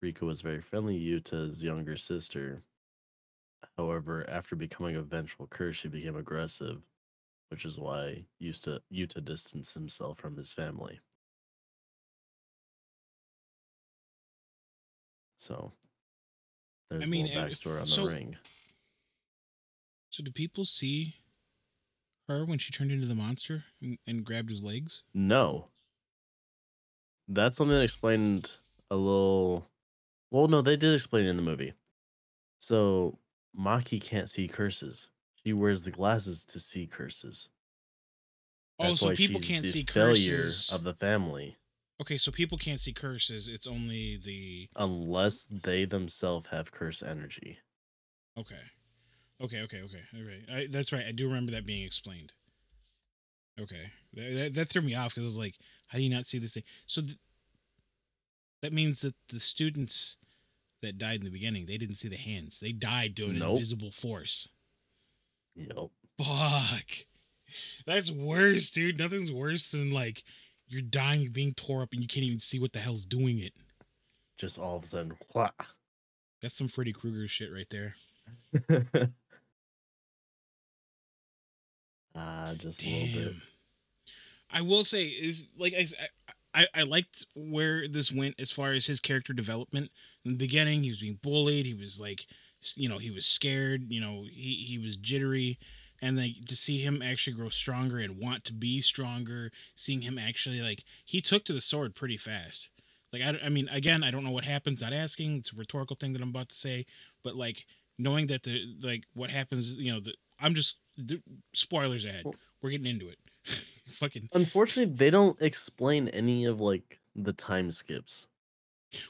Rika 0.00 0.24
was 0.24 0.40
very 0.40 0.60
friendly 0.60 0.98
to 0.98 1.20
Yuta's 1.20 1.62
younger 1.62 1.96
sister. 1.96 2.62
However, 3.76 4.24
after 4.28 4.54
becoming 4.54 4.96
a 4.96 5.02
vengeful 5.02 5.46
curse, 5.48 5.76
she 5.76 5.88
became 5.88 6.16
aggressive, 6.16 6.82
which 7.50 7.64
is 7.64 7.78
why 7.78 8.24
Yuta, 8.40 8.80
Yuta 8.92 9.24
distanced 9.24 9.74
himself 9.74 10.18
from 10.18 10.36
his 10.36 10.52
family. 10.52 11.00
So, 15.38 15.72
there's 16.90 17.08
mean, 17.08 17.26
a 17.26 17.30
backstory 17.30 17.80
on 17.80 17.86
so- 17.86 18.04
the 18.04 18.08
ring. 18.10 18.36
So 20.10 20.24
do 20.24 20.30
people 20.32 20.64
see 20.64 21.16
her 22.28 22.44
when 22.44 22.58
she 22.58 22.72
turned 22.72 22.90
into 22.90 23.06
the 23.06 23.14
monster 23.14 23.64
and, 23.80 23.98
and 24.06 24.24
grabbed 24.24 24.48
his 24.48 24.62
legs? 24.62 25.04
No. 25.14 25.68
That's 27.28 27.56
something 27.56 27.76
that 27.76 27.82
explained 27.82 28.52
a 28.90 28.96
little. 28.96 29.68
Well, 30.30 30.48
no, 30.48 30.60
they 30.60 30.76
did 30.76 30.94
explain 30.94 31.26
it 31.26 31.30
in 31.30 31.36
the 31.36 31.42
movie. 31.42 31.72
So, 32.58 33.18
Maki 33.58 34.00
can't 34.02 34.28
see 34.28 34.48
curses. 34.48 35.08
She 35.44 35.52
wears 35.52 35.84
the 35.84 35.90
glasses 35.90 36.44
to 36.46 36.58
see 36.60 36.86
curses. 36.86 37.48
Oh, 38.80 38.94
so 38.94 39.06
why 39.08 39.14
people 39.14 39.40
she's 39.40 39.48
can't 39.48 39.66
see 39.66 39.82
failure 39.82 40.36
curses. 40.36 40.70
of 40.72 40.84
the 40.84 40.94
family 40.94 41.56
Okay, 42.00 42.16
so 42.16 42.30
people 42.30 42.56
can't 42.56 42.80
see 42.80 42.92
curses. 42.92 43.48
It's 43.48 43.66
only 43.66 44.18
the 44.24 44.68
unless 44.76 45.46
they 45.46 45.84
themselves 45.84 46.46
have 46.48 46.70
curse 46.70 47.02
energy. 47.02 47.58
okay, 48.38 48.54
okay, 49.42 49.62
okay, 49.62 49.82
okay. 49.82 50.02
Okay, 50.14 50.42
I, 50.52 50.66
that's 50.70 50.92
right. 50.92 51.04
I 51.06 51.12
do 51.12 51.26
remember 51.26 51.52
that 51.52 51.66
being 51.66 51.84
explained. 51.84 52.32
Okay, 53.60 53.90
that, 54.14 54.34
that, 54.34 54.54
that 54.54 54.68
threw 54.68 54.82
me 54.82 54.94
off 54.94 55.14
because 55.14 55.24
I 55.24 55.32
was 55.32 55.38
like, 55.38 55.56
how 55.88 55.98
do 55.98 56.04
you 56.04 56.10
not 56.10 56.26
see 56.26 56.38
this 56.38 56.54
thing? 56.54 56.62
So 56.86 57.02
th- 57.02 57.18
that 58.62 58.72
means 58.72 59.00
that 59.02 59.14
the 59.28 59.40
students 59.40 60.16
that 60.82 60.98
died 60.98 61.18
in 61.18 61.24
the 61.24 61.30
beginning, 61.30 61.66
they 61.66 61.76
didn't 61.78 61.96
see 61.96 62.08
the 62.08 62.16
hands. 62.16 62.58
They 62.58 62.72
died 62.72 63.16
to 63.16 63.26
an 63.26 63.38
Nope. 63.38 63.54
invisible 63.54 63.90
force. 63.90 64.48
Yep. 65.56 65.90
Fuck. 66.18 66.86
That's 67.86 68.10
worse, 68.10 68.70
dude. 68.70 68.98
Nothing's 68.98 69.32
worse 69.32 69.68
than 69.70 69.90
like 69.92 70.22
you're 70.68 70.82
dying, 70.82 71.22
you're 71.22 71.30
being 71.30 71.54
tore 71.54 71.82
up, 71.82 71.92
and 71.92 72.00
you 72.02 72.06
can't 72.08 72.24
even 72.24 72.40
see 72.40 72.58
what 72.58 72.72
the 72.72 72.78
hell's 72.78 73.04
doing 73.06 73.38
it. 73.38 73.54
Just 74.36 74.58
all 74.58 74.76
of 74.76 74.84
a 74.84 74.86
sudden, 74.86 75.16
wha- 75.34 75.50
That's 76.42 76.56
some 76.56 76.68
Freddy 76.68 76.92
Krueger 76.92 77.26
shit 77.26 77.50
right 77.52 77.68
there. 77.70 77.96
Ah, 82.14 82.52
just 82.58 82.82
a 82.82 82.86
little 82.88 83.06
bit. 83.06 83.32
Damn. 83.32 83.42
I 84.50 84.60
will 84.62 84.82
say 84.84 85.04
is 85.06 85.46
like 85.56 85.74
I, 85.74 85.86
I 86.58 86.66
I, 86.74 86.82
liked 86.82 87.24
where 87.34 87.86
this 87.88 88.10
went 88.12 88.34
as 88.38 88.50
far 88.50 88.72
as 88.72 88.86
his 88.86 89.00
character 89.00 89.32
development. 89.32 89.90
In 90.24 90.32
the 90.32 90.38
beginning, 90.38 90.82
he 90.82 90.90
was 90.90 91.00
being 91.00 91.18
bullied. 91.22 91.66
He 91.66 91.74
was 91.74 92.00
like, 92.00 92.26
you 92.76 92.88
know, 92.88 92.98
he 92.98 93.10
was 93.10 93.26
scared. 93.26 93.90
You 93.92 94.00
know, 94.00 94.24
he 94.30 94.64
he 94.68 94.78
was 94.78 94.96
jittery, 94.96 95.58
and 96.02 96.16
like 96.16 96.44
to 96.48 96.56
see 96.56 96.78
him 96.78 97.02
actually 97.02 97.36
grow 97.36 97.48
stronger 97.48 97.98
and 97.98 98.18
want 98.18 98.44
to 98.44 98.52
be 98.52 98.80
stronger. 98.80 99.50
Seeing 99.74 100.02
him 100.02 100.18
actually 100.18 100.60
like 100.60 100.84
he 101.04 101.20
took 101.20 101.44
to 101.46 101.52
the 101.52 101.60
sword 101.60 101.94
pretty 101.94 102.16
fast. 102.16 102.70
Like 103.12 103.22
I, 103.22 103.38
I 103.44 103.48
mean, 103.48 103.68
again, 103.68 104.02
I 104.02 104.10
don't 104.10 104.24
know 104.24 104.30
what 104.30 104.44
happens. 104.44 104.82
Not 104.82 104.92
asking. 104.92 105.38
It's 105.38 105.52
a 105.52 105.56
rhetorical 105.56 105.96
thing 105.96 106.12
that 106.12 106.22
I'm 106.22 106.30
about 106.30 106.50
to 106.50 106.54
say, 106.54 106.86
but 107.22 107.36
like 107.36 107.64
knowing 107.98 108.26
that 108.28 108.42
the 108.42 108.76
like 108.82 109.04
what 109.14 109.30
happens, 109.30 109.74
you 109.74 109.92
know, 109.92 110.00
the 110.00 110.14
I'm 110.40 110.54
just 110.54 110.76
the, 110.96 111.20
spoilers 111.52 112.04
ahead. 112.04 112.24
We're 112.60 112.70
getting 112.70 112.86
into 112.86 113.08
it. 113.08 113.18
Fucking 113.90 114.30
Unfortunately, 114.32 114.94
they 114.94 115.10
don't 115.10 115.40
explain 115.40 116.08
any 116.08 116.44
of 116.44 116.60
like 116.60 117.00
the 117.14 117.32
time 117.32 117.70
skips. 117.70 118.26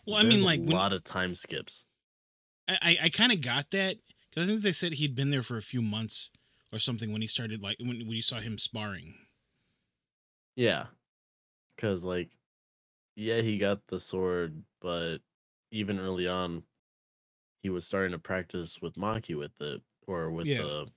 well, 0.06 0.16
I 0.16 0.22
There's 0.22 0.40
mean, 0.40 0.42
a 0.42 0.46
like 0.46 0.60
when, 0.62 0.82
lot 0.82 0.92
of 0.92 1.02
time 1.04 1.34
skips. 1.34 1.86
I 2.68 2.78
I, 2.82 2.98
I 3.04 3.08
kind 3.08 3.32
of 3.32 3.40
got 3.40 3.70
that 3.72 3.96
because 4.30 4.44
I 4.44 4.46
think 4.46 4.62
they 4.62 4.72
said 4.72 4.94
he'd 4.94 5.14
been 5.14 5.30
there 5.30 5.42
for 5.42 5.56
a 5.56 5.62
few 5.62 5.82
months 5.82 6.30
or 6.72 6.78
something 6.78 7.12
when 7.12 7.22
he 7.22 7.28
started 7.28 7.62
like 7.62 7.78
when 7.78 7.98
when 7.98 8.10
you 8.16 8.22
saw 8.22 8.38
him 8.40 8.58
sparring. 8.58 9.16
Yeah, 10.56 10.88
because 11.76 12.04
like, 12.04 12.32
yeah, 13.16 13.40
he 13.42 13.58
got 13.58 13.86
the 13.88 14.00
sword, 14.00 14.64
but 14.80 15.18
even 15.72 16.00
early 16.00 16.28
on, 16.28 16.64
he 17.62 17.70
was 17.70 17.86
starting 17.86 18.12
to 18.12 18.18
practice 18.18 18.80
with 18.82 18.94
Maki 18.96 19.36
with 19.38 19.60
it, 19.60 19.82
or 20.06 20.30
with 20.32 20.48
Yeah. 20.48 20.56
the, 20.56 20.92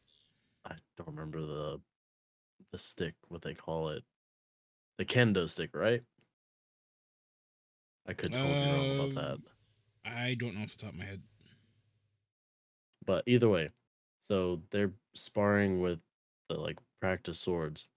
I 0.66 0.78
don't 0.98 1.10
remember 1.10 1.42
the, 1.42 1.82
the 2.72 2.78
stick, 2.78 3.16
what 3.28 3.42
they 3.42 3.54
call 3.54 3.90
it, 3.90 4.04
the 4.98 5.06
kendo 5.06 5.50
stick, 5.50 5.76
right? 5.76 6.04
I 8.08 8.14
could 8.14 8.34
totally 8.34 8.54
be 8.54 8.72
wrong 8.72 9.10
about 9.10 9.16
that. 9.16 9.34
Um, 9.34 9.44
I 10.06 10.36
don't 10.40 10.56
know 10.56 10.64
off 10.64 10.72
the 10.72 10.78
top 10.78 10.94
of 10.94 11.00
my 11.00 11.06
head. 11.06 11.22
But 13.06 13.24
either 13.28 13.50
way, 13.50 13.70
so 14.20 14.62
they're 14.72 14.94
sparring 15.14 15.82
with 15.82 16.02
the 16.50 16.56
like 16.56 16.78
practice 17.00 17.40
swords, 17.40 17.88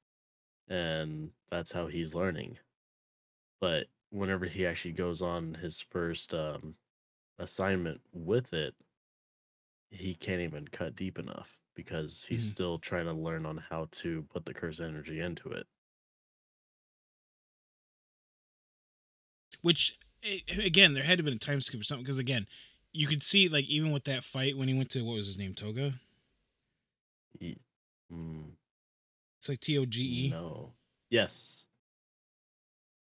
and 0.69 1.31
that's 1.51 1.73
how 1.73 1.87
he's 1.87 2.15
learning. 2.15 2.59
But 3.61 3.87
whenever 4.11 4.47
he 4.47 4.67
actually 4.67 4.93
goes 4.93 5.23
on 5.23 5.55
his 5.55 5.81
first 5.81 6.35
um, 6.35 6.75
assignment 7.39 8.01
with 8.13 8.53
it, 8.53 8.75
he 9.91 10.15
can't 10.15 10.43
even 10.43 10.69
cut 10.69 10.95
deep 10.95 11.19
enough 11.19 11.59
because 11.75 12.25
he's 12.27 12.45
Mhm. 12.47 12.51
still 12.51 12.79
trying 12.79 13.07
to 13.07 13.13
learn 13.13 13.45
on 13.47 13.57
how 13.59 13.87
to 13.91 14.23
put 14.25 14.45
the 14.47 14.55
curse 14.55 14.81
energy 14.81 15.21
into 15.21 15.51
it. 15.51 15.67
Which 19.63 19.97
eh, 20.23 20.39
again, 20.63 20.95
there 20.95 21.03
had 21.05 21.19
to 21.19 21.23
have 21.23 21.25
been 21.27 21.35
a 21.35 21.39
time 21.39 21.61
skip 21.61 21.81
or 21.81 21.85
something 21.85 22.05
because 22.05 22.19
again, 22.19 22.47
you 22.93 23.07
could 23.07 23.23
see 23.23 23.49
like 23.49 23.65
even 23.67 23.93
with 23.93 24.05
that 24.05 24.25
fight 24.25 24.57
when 24.57 24.69
he 24.69 24.75
went 24.75 24.91
to 24.91 25.03
what 25.03 25.15
was 25.17 25.27
his 25.27 25.39
name 25.39 25.55
Toge. 25.55 25.95
He, 27.39 27.57
mm, 28.13 28.53
It's 29.39 29.49
like 29.49 29.61
T 29.61 29.79
O 29.79 29.87
G 29.87 30.27
E. 30.27 30.31
no. 30.31 30.73
Yes. 31.11 31.67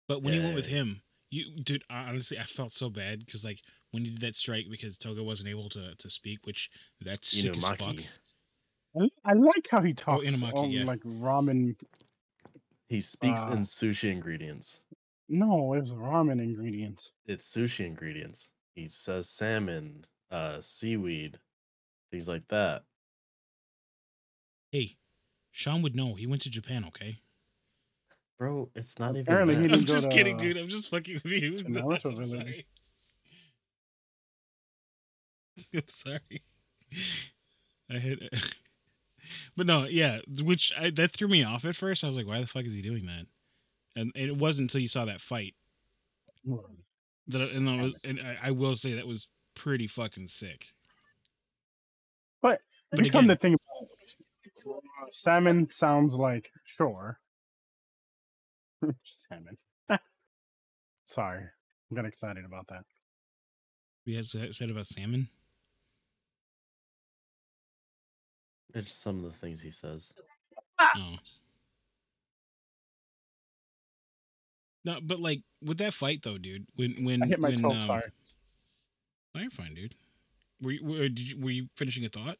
But 0.07 0.23
when 0.23 0.33
he 0.33 0.39
went 0.39 0.55
with 0.55 0.67
him, 0.67 1.01
you 1.29 1.51
dude, 1.57 1.83
honestly, 1.89 2.39
I 2.39 2.43
felt 2.43 2.71
so 2.71 2.89
bad 2.89 3.25
because 3.25 3.43
like 3.43 3.61
when 3.91 4.03
he 4.05 4.11
did 4.11 4.21
that 4.21 4.35
strike 4.35 4.65
because 4.69 4.97
Toge 4.97 5.23
wasn't 5.23 5.49
able 5.49 5.69
to 5.69 5.95
to 5.95 6.09
speak, 6.09 6.45
which 6.45 6.69
that's 7.01 7.27
sick 7.27 7.55
as 7.57 7.67
fuck. 7.77 7.95
Inumaki. 8.97 9.09
I, 9.25 9.31
I 9.31 9.33
like 9.33 9.67
how 9.69 9.81
he 9.81 9.93
talks 9.93 10.25
Inumaki, 10.25 10.53
on 10.55 10.69
yeah. 10.71 10.83
like 10.85 11.01
ramen. 11.01 11.75
He 12.89 12.99
speaks 13.01 13.41
Uh, 13.41 13.51
in 13.51 13.59
sushi 13.59 14.11
ingredients. 14.11 14.81
No, 15.29 15.73
it's 15.73 15.91
ramen 15.91 16.41
ingredients. 16.41 17.11
it's 17.25 17.51
sushi 17.53 17.85
ingredients. 17.85 18.47
He 18.75 18.87
says 18.87 19.29
salmon, 19.29 20.05
uh, 20.31 20.61
seaweed, 20.61 21.39
things 22.11 22.27
like 22.29 22.47
that. 22.49 22.83
Hey, 24.71 24.97
Sean 25.51 25.81
would 25.81 25.95
know. 25.95 26.13
He 26.13 26.27
went 26.27 26.41
to 26.43 26.49
Japan, 26.49 26.85
okay? 26.85 27.19
Bro, 28.37 28.69
it's 28.75 28.99
not 28.99 29.11
even. 29.11 29.21
Apparently 29.21 29.55
he 29.55 29.63
I'm 29.63 29.79
go 29.79 29.85
just 29.85 30.11
kidding, 30.11 30.37
dude. 30.37 30.57
I'm 30.57 30.67
just 30.67 30.91
fucking 30.91 31.21
with 31.23 31.31
you. 31.33 31.57
to 31.57 31.63
Naruto 31.65 32.05
I'm 32.15 32.23
Village. 32.23 32.27
sorry. 32.27 32.65
I'm 35.73 35.87
sorry. 35.87 36.43
I 37.89 37.97
had, 37.97 38.29
but 39.55 39.65
no, 39.65 39.85
yeah. 39.85 40.19
Which 40.41 40.71
I, 40.77 40.89
that 40.91 41.11
threw 41.11 41.27
me 41.27 41.43
off 41.43 41.65
at 41.65 41.75
first. 41.75 42.03
I 42.03 42.07
was 42.07 42.17
like, 42.17 42.27
"Why 42.27 42.39
the 42.39 42.47
fuck 42.47 42.65
is 42.65 42.73
he 42.73 42.81
doing 42.81 43.05
that?" 43.05 43.25
And, 43.95 44.11
and 44.15 44.29
it 44.29 44.37
wasn't 44.37 44.69
until 44.69 44.81
you 44.81 44.87
saw 44.87 45.05
that 45.05 45.21
fight 45.21 45.55
that, 47.27 47.51
and, 47.51 47.69
I 47.69 47.81
was, 47.81 47.95
and 48.03 48.19
I, 48.19 48.37
I 48.43 48.51
will 48.51 48.75
say 48.75 48.93
that 48.93 49.07
was 49.07 49.27
pretty 49.55 49.87
fucking 49.87 50.27
sick. 50.27 50.73
But 52.41 52.61
But 52.91 53.11
come 53.11 53.27
to 53.27 53.35
think 53.35 53.55
about 53.55 53.89
it, 53.89 55.13
salmon 55.13 55.69
sounds 55.69 56.13
like 56.13 56.51
shore. 56.63 57.19
salmon. 59.03 59.57
Sorry, 61.03 61.43
I 61.43 61.95
got 61.95 62.05
excited 62.05 62.45
about 62.45 62.67
that. 62.67 62.83
We 64.05 64.15
had 64.15 64.25
said 64.25 64.69
about 64.69 64.87
salmon. 64.87 65.27
It's 68.77 68.89
just 68.89 69.01
some 69.01 69.17
of 69.17 69.23
the 69.23 69.37
things 69.37 69.61
he 69.61 69.71
says. 69.71 70.13
Oh. 70.79 71.15
No, 74.85 74.99
but 75.01 75.19
like 75.19 75.41
with 75.63 75.79
that 75.79 75.95
fight 75.95 76.21
though, 76.21 76.37
dude. 76.37 76.67
When 76.75 77.03
when 77.03 77.23
I 77.23 77.25
hit 77.25 77.39
my 77.39 77.49
when, 77.49 77.59
toe. 77.59 77.71
um, 77.71 77.87
sorry. 77.87 78.11
No, 79.33 79.41
you're 79.41 79.49
fine, 79.49 79.73
dude. 79.73 79.95
Were 80.61 80.71
you, 80.71 80.85
were, 80.85 81.09
did 81.09 81.31
you, 81.31 81.39
were 81.39 81.49
you 81.49 81.67
finishing 81.75 82.05
a 82.05 82.09
thought? 82.09 82.37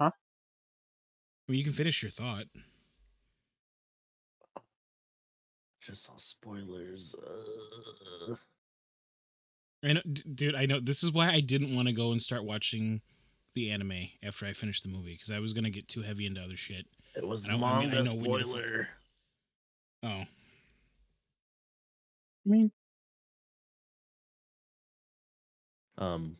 Huh? 0.00 0.10
Well, 1.48 1.56
you 1.56 1.64
can 1.64 1.72
finish 1.72 2.02
your 2.02 2.10
thought. 2.10 2.44
Just 5.80 6.04
saw 6.04 6.12
spoilers. 6.16 7.14
Uh, 7.14 8.36
I 9.82 9.94
know, 9.94 10.02
d- 10.10 10.22
dude. 10.34 10.54
I 10.54 10.66
know 10.66 10.80
this 10.80 11.02
is 11.02 11.10
why 11.12 11.30
I 11.30 11.40
didn't 11.40 11.74
want 11.74 11.88
to 11.88 11.92
go 11.94 12.12
and 12.12 12.20
start 12.20 12.44
watching 12.44 13.00
the 13.56 13.70
anime 13.72 14.10
after 14.22 14.46
I 14.46 14.52
finished 14.52 14.84
the 14.84 14.88
movie 14.88 15.14
because 15.14 15.30
I 15.32 15.40
was 15.40 15.52
gonna 15.52 15.70
get 15.70 15.88
too 15.88 16.02
heavy 16.02 16.26
into 16.26 16.40
other 16.40 16.56
shit. 16.56 16.86
it 17.16 17.26
was 17.26 17.48
I 17.48 17.52
don't- 17.52 17.64
I 17.64 17.80
mean, 17.80 17.90
I 17.90 17.94
manga 17.94 18.10
know 18.10 18.14
we 18.14 18.28
to- 18.38 18.44
spoiler. 18.44 18.88
Oh, 20.04 20.08
I 20.08 20.28
mean, 22.44 22.70
Um. 25.98 26.36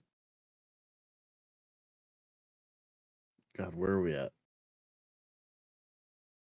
God, 3.56 3.74
where 3.74 3.90
are 3.92 4.02
we 4.02 4.14
at? 4.14 4.32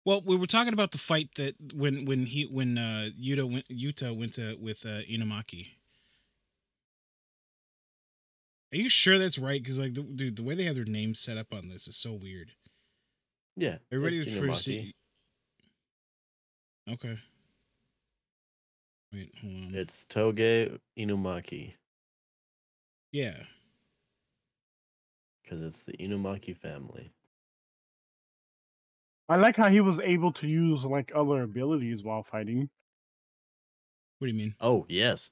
well, 0.06 0.22
we 0.22 0.36
were 0.36 0.46
talking 0.46 0.72
about 0.72 0.90
the 0.92 0.98
fight 0.98 1.28
that 1.36 1.54
when 1.74 2.06
when 2.06 2.24
he 2.26 2.44
when 2.46 2.78
uh 2.78 3.10
Yuta 3.20 3.44
went 3.50 3.68
Yuta 3.68 4.16
went 4.16 4.34
to 4.34 4.56
with 4.58 4.84
uh 4.86 5.02
Inumaki. 5.02 5.68
Are 8.74 8.76
you 8.76 8.88
sure 8.88 9.18
that's 9.18 9.38
right? 9.38 9.62
Because 9.62 9.78
like, 9.78 9.94
the, 9.94 10.02
dude, 10.02 10.34
the 10.34 10.42
way 10.42 10.56
they 10.56 10.64
have 10.64 10.74
their 10.74 10.84
names 10.84 11.20
set 11.20 11.36
up 11.36 11.54
on 11.54 11.68
this 11.68 11.86
is 11.86 11.96
so 11.96 12.12
weird. 12.12 12.50
Yeah, 13.56 13.76
Everybody 13.92 14.16
it's 14.18 14.32
refers 14.32 14.64
to. 14.64 14.90
Okay. 16.90 17.16
Wait, 19.12 19.32
hold 19.40 19.54
on. 19.54 19.74
It's 19.76 20.04
Toge 20.06 20.76
Inumaki 20.98 21.74
yeah. 23.12 23.44
because 25.44 25.62
it's 25.62 25.84
the 25.84 25.92
Inumaki 25.98 26.56
family. 26.56 27.12
I 29.28 29.36
like 29.36 29.56
how 29.56 29.68
he 29.68 29.80
was 29.80 30.00
able 30.00 30.32
to 30.32 30.48
use 30.48 30.84
like 30.84 31.12
other 31.14 31.42
abilities 31.42 32.02
while 32.02 32.24
fighting. 32.24 32.68
What 34.18 34.26
do 34.26 34.32
you 34.32 34.38
mean? 34.38 34.56
Oh 34.60 34.84
yes, 34.88 35.30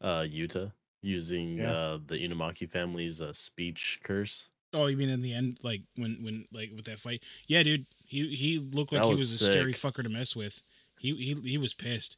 uh, 0.00 0.22
Yuta 0.22 0.72
using 1.02 1.58
Yeah. 1.58 1.72
uh 1.72 1.98
the 2.06 2.14
Inumaki 2.14 2.70
family's 2.70 3.20
uh, 3.20 3.32
speech 3.32 4.00
curse. 4.02 4.48
Oh, 4.74 4.86
you 4.86 4.96
mean 4.96 5.10
in 5.10 5.20
the 5.20 5.34
end, 5.34 5.58
like 5.62 5.82
when 5.96 6.22
when 6.22 6.46
like 6.52 6.70
with 6.74 6.86
that 6.86 6.98
fight? 6.98 7.22
Yeah, 7.46 7.62
dude. 7.62 7.84
He 8.06 8.34
he 8.34 8.58
looked 8.58 8.92
like 8.92 9.02
That 9.02 9.06
he 9.08 9.12
was 9.12 9.20
was 9.32 9.42
a 9.42 9.44
scary 9.44 9.74
fucker 9.74 10.02
to 10.02 10.08
mess 10.08 10.34
with. 10.34 10.62
He 10.98 11.14
he 11.16 11.34
he 11.50 11.58
was 11.58 11.74
pissed. 11.74 12.16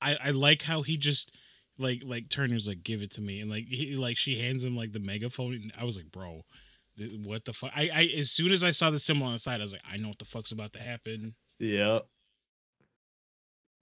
I 0.00 0.16
I 0.22 0.30
like 0.30 0.62
how 0.62 0.82
he 0.82 0.96
just 0.96 1.34
like 1.78 2.02
like 2.04 2.28
Turner's 2.28 2.68
like 2.68 2.82
give 2.84 3.02
it 3.02 3.10
to 3.12 3.20
me 3.20 3.40
and 3.40 3.50
like 3.50 3.64
he 3.66 3.96
like 3.96 4.16
she 4.16 4.38
hands 4.38 4.64
him 4.64 4.76
like 4.76 4.92
the 4.92 5.00
megaphone 5.00 5.54
and 5.54 5.72
I 5.78 5.84
was 5.84 5.96
like, 5.96 6.12
bro, 6.12 6.44
what 7.24 7.44
the 7.46 7.52
fuck? 7.52 7.72
I 7.74 7.90
I 7.92 8.02
as 8.18 8.30
soon 8.30 8.52
as 8.52 8.62
I 8.62 8.70
saw 8.70 8.90
the 8.90 8.98
symbol 8.98 9.26
on 9.26 9.32
the 9.32 9.38
side, 9.38 9.60
I 9.60 9.64
was 9.64 9.72
like, 9.72 9.82
I 9.90 9.96
know 9.96 10.08
what 10.08 10.18
the 10.18 10.24
fuck's 10.24 10.52
about 10.52 10.72
to 10.74 10.80
happen. 10.80 11.34
Yeah, 11.58 12.00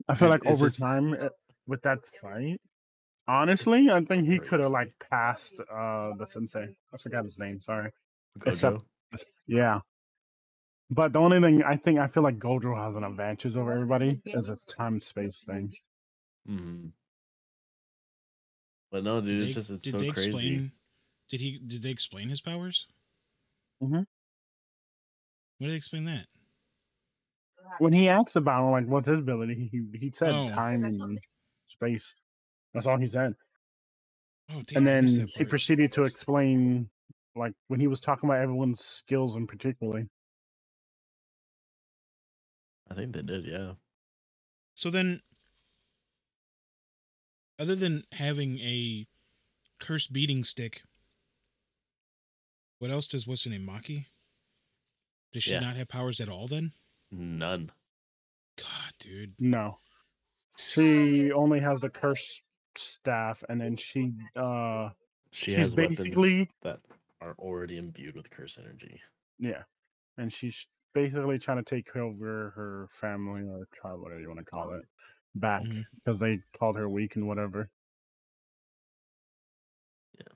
I 0.09 0.15
feel 0.15 0.29
like 0.29 0.43
it's 0.45 0.55
over 0.55 0.67
just- 0.69 0.79
time 0.81 1.13
uh, 1.15 1.29
with 1.67 1.83
that 1.83 1.99
fight, 2.21 2.61
honestly, 3.29 3.91
I 3.91 4.01
think 4.05 4.27
he 4.27 4.39
could 4.39 4.61
have 4.61 4.71
like 4.71 4.93
passed 5.11 5.61
uh 5.61 6.13
the 6.19 6.27
sensei. 6.27 6.69
I 6.93 6.99
forgot 6.99 7.25
his 7.25 7.39
name. 7.39 7.61
Sorry. 7.61 7.91
Except- 8.45 8.83
Yeah, 9.47 9.81
But 10.91 11.13
the 11.13 11.21
only 11.21 11.41
thing 11.41 11.63
I 11.63 11.77
think 11.77 11.99
I 12.01 12.09
feel 12.09 12.23
like 12.25 12.39
Gojo 12.39 12.77
has 12.77 12.97
an 12.97 13.05
advantage 13.05 13.55
over 13.57 13.73
everybody 13.73 14.21
is 14.27 14.49
its 14.49 14.65
time 14.65 15.01
space 15.01 15.45
thing. 15.47 15.73
Mm-hmm. 16.49 16.89
But 18.91 19.05
no, 19.05 19.21
dude, 19.21 19.39
Did 19.39 19.43
it's 19.43 19.47
they, 19.55 19.61
just 19.61 19.71
it's 19.71 19.83
did 19.85 19.91
so 19.93 19.99
they 19.99 20.11
crazy. 20.11 20.31
explain? 20.31 20.73
Did 21.31 21.41
he? 21.41 21.59
Did 21.65 21.83
they 21.83 21.91
explain 21.91 22.29
his 22.29 22.41
powers? 22.41 22.87
Mm-hmm. 23.83 23.95
What 23.99 24.07
did 25.61 25.71
they 25.71 25.77
explain 25.77 26.05
that? 26.05 26.27
When 27.79 27.93
he 27.93 28.09
asks 28.09 28.37
about 28.37 28.71
like 28.71 28.87
what's 28.87 29.09
his 29.09 29.19
ability, 29.21 29.69
he 29.71 29.99
he 29.99 30.11
said 30.13 30.33
Oh. 30.35 30.49
time 30.49 30.85
and 30.85 31.19
space. 31.69 32.15
That's 32.75 32.87
all 32.87 32.99
he 32.99 33.07
said. 33.07 33.35
Oh, 34.51 34.63
damn, 34.67 34.87
and 34.87 35.09
then 35.09 35.29
he 35.29 35.45
proceeded 35.45 35.93
to 35.93 36.05
explain 36.05 36.91
like 37.37 37.53
when 37.69 37.81
he 37.81 37.87
was 37.87 38.01
talking 38.01 38.29
about 38.29 38.43
everyone's 38.43 38.85
skills 38.85 39.37
in 39.37 39.47
particularly. 39.47 40.07
I 42.91 42.95
think 42.95 43.15
they 43.15 43.23
did, 43.23 43.47
yeah. 43.47 43.73
So 44.75 44.91
then, 44.91 45.21
other 47.59 47.75
than 47.75 48.05
having 48.13 48.59
a 48.59 49.07
cursed 49.81 50.13
beating 50.13 50.45
stick, 50.45 50.83
what 52.79 52.91
else 52.91 53.09
does 53.09 53.27
what's 53.27 53.45
her 53.45 53.51
name 53.51 53.67
Maki? 53.67 54.07
Does 55.33 55.45
she 55.45 55.53
Yeah. 55.53 55.61
not 55.61 55.77
have 55.77 55.89
powers 55.89 56.21
at 56.21 56.29
all? 56.29 56.47
Then, 56.47 56.73
None. 57.11 57.73
God, 58.57 58.93
dude. 58.99 59.41
No. 59.41 59.79
She 60.59 61.33
only 61.33 61.61
has 61.61 61.81
the 61.81 61.91
curse 61.91 62.43
staff 62.79 63.43
and 63.49 63.61
then 63.61 63.77
she 63.77 64.13
uh 64.37 64.91
She 65.31 65.47
She's 65.53 65.57
has 65.57 65.75
basically- 65.75 66.49
that 66.63 66.81
are 67.21 67.35
already 67.39 67.79
imbued 67.79 68.15
with 68.17 68.31
curse 68.31 68.59
energy. 68.59 69.01
yeah. 69.39 69.63
And 70.19 70.33
she's 70.33 70.67
basically 70.95 71.39
trying 71.39 71.57
to 71.59 71.65
take 71.65 71.97
over 71.97 72.51
her 72.55 72.87
family 72.91 73.43
or 73.43 73.67
tribe, 73.73 73.99
whatever 74.01 74.21
you 74.21 74.29
want 74.29 74.39
to 74.41 74.45
call 74.45 74.75
it, 74.75 74.85
back 75.35 75.63
because 76.05 76.21
they 76.21 76.39
called 76.57 76.77
her 76.77 76.89
weak 76.89 77.17
and 77.17 77.27
whatever. 77.27 77.69
Yeah, 80.19 80.33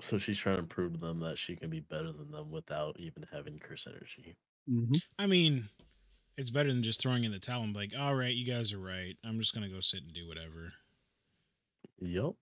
so 0.00 0.16
she's 0.16 0.38
trying 0.38 0.56
to 0.56 0.62
prove 0.62 0.94
to 0.94 0.98
them 0.98 1.20
that 1.20 1.36
she 1.36 1.54
can 1.56 1.68
be 1.68 1.80
better 1.80 2.12
than 2.12 2.30
them 2.30 2.50
without 2.50 2.98
even 2.98 3.26
having 3.32 3.58
curse 3.58 3.86
energy. 3.86 4.36
hmm 4.66 4.94
I 5.18 5.26
mean, 5.26 5.68
it's 6.38 6.50
better 6.50 6.72
than 6.72 6.82
just 6.82 7.00
throwing 7.00 7.24
in 7.24 7.32
the 7.32 7.38
towel 7.38 7.62
and 7.62 7.74
be 7.74 7.80
like, 7.80 7.92
all 7.98 8.14
right, 8.14 8.34
you 8.34 8.46
guys 8.46 8.72
are 8.72 8.78
right. 8.80 9.16
I'm 9.24 9.38
just 9.38 9.52
gonna 9.52 9.68
go 9.68 9.80
sit 9.80 10.02
and 10.02 10.12
do 10.14 10.26
whatever. 10.26 10.72
Yup. 12.00 12.36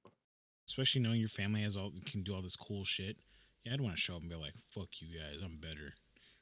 Especially 0.68 1.00
knowing 1.00 1.20
your 1.20 1.28
family 1.28 1.62
has 1.62 1.76
all 1.76 1.92
can 2.06 2.22
do 2.22 2.34
all 2.34 2.42
this 2.42 2.56
cool 2.56 2.84
shit. 2.84 3.16
Yeah, 3.64 3.74
I'd 3.74 3.80
want 3.80 3.94
to 3.94 4.00
show 4.00 4.16
up 4.16 4.22
and 4.22 4.30
be 4.30 4.36
like, 4.36 4.54
fuck 4.70 4.88
you 5.00 5.18
guys, 5.18 5.40
I'm 5.44 5.58
better. 5.58 5.94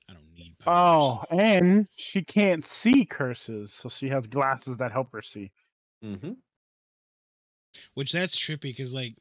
I 0.08 0.14
don't 0.14 0.32
need 0.34 0.58
powers. 0.58 1.18
Oh, 1.30 1.36
and 1.36 1.86
she 1.96 2.22
can't 2.22 2.64
see 2.64 3.04
curses, 3.04 3.72
so 3.72 3.88
she 3.88 4.08
has 4.08 4.26
glasses 4.26 4.76
that 4.78 4.92
help 4.92 5.12
her 5.12 5.22
see. 5.22 5.50
Mm-hmm. 6.04 6.32
Which 7.94 8.12
that's 8.12 8.36
trippy 8.36 8.62
because 8.62 8.92
like 8.92 9.14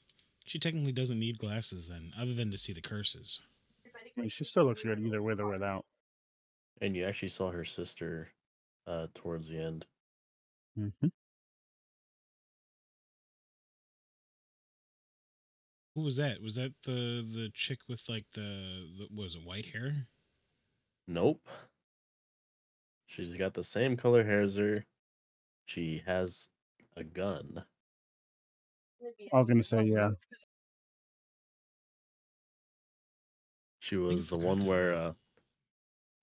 she 0.45 0.57
technically 0.57 0.91
doesn't 0.91 1.19
need 1.19 1.37
glasses 1.37 1.87
then, 1.87 2.11
other 2.19 2.33
than 2.33 2.49
to 2.51 2.57
see 2.57 2.73
the 2.73 2.81
curses. 2.81 3.41
I 3.85 4.21
mean, 4.21 4.29
she 4.29 4.43
still 4.43 4.65
looks 4.65 4.83
good 4.83 4.99
either 4.99 5.21
with 5.21 5.39
or 5.39 5.47
without. 5.47 5.85
And 6.81 6.95
you 6.95 7.05
actually 7.05 7.29
saw 7.29 7.51
her 7.51 7.65
sister 7.65 8.29
uh 8.87 9.07
towards 9.13 9.49
the 9.49 9.59
end. 9.61 9.85
hmm 10.75 11.07
Who 15.99 16.05
was 16.05 16.15
that? 16.15 16.41
Was 16.41 16.55
that 16.55 16.71
the 16.83 17.27
the 17.29 17.51
chick 17.53 17.79
with 17.89 18.07
like 18.07 18.23
the, 18.31 18.39
the 18.97 19.07
what 19.11 19.23
was 19.23 19.35
it 19.35 19.43
white 19.43 19.65
hair? 19.65 20.07
Nope. 21.09 21.45
She's 23.05 23.35
got 23.35 23.53
the 23.53 23.65
same 23.65 23.97
color 23.97 24.23
hair 24.23 24.39
as 24.39 24.55
her. 24.55 24.85
She 25.65 26.01
has 26.05 26.47
a 26.95 27.03
gun. 27.03 27.65
I 29.33 29.37
was 29.39 29.49
gonna 29.49 29.61
say 29.61 29.83
yeah. 29.83 30.11
She 33.79 33.97
was 33.97 34.27
the 34.27 34.37
one 34.37 34.65
where 34.65 34.93
uh 34.93 35.11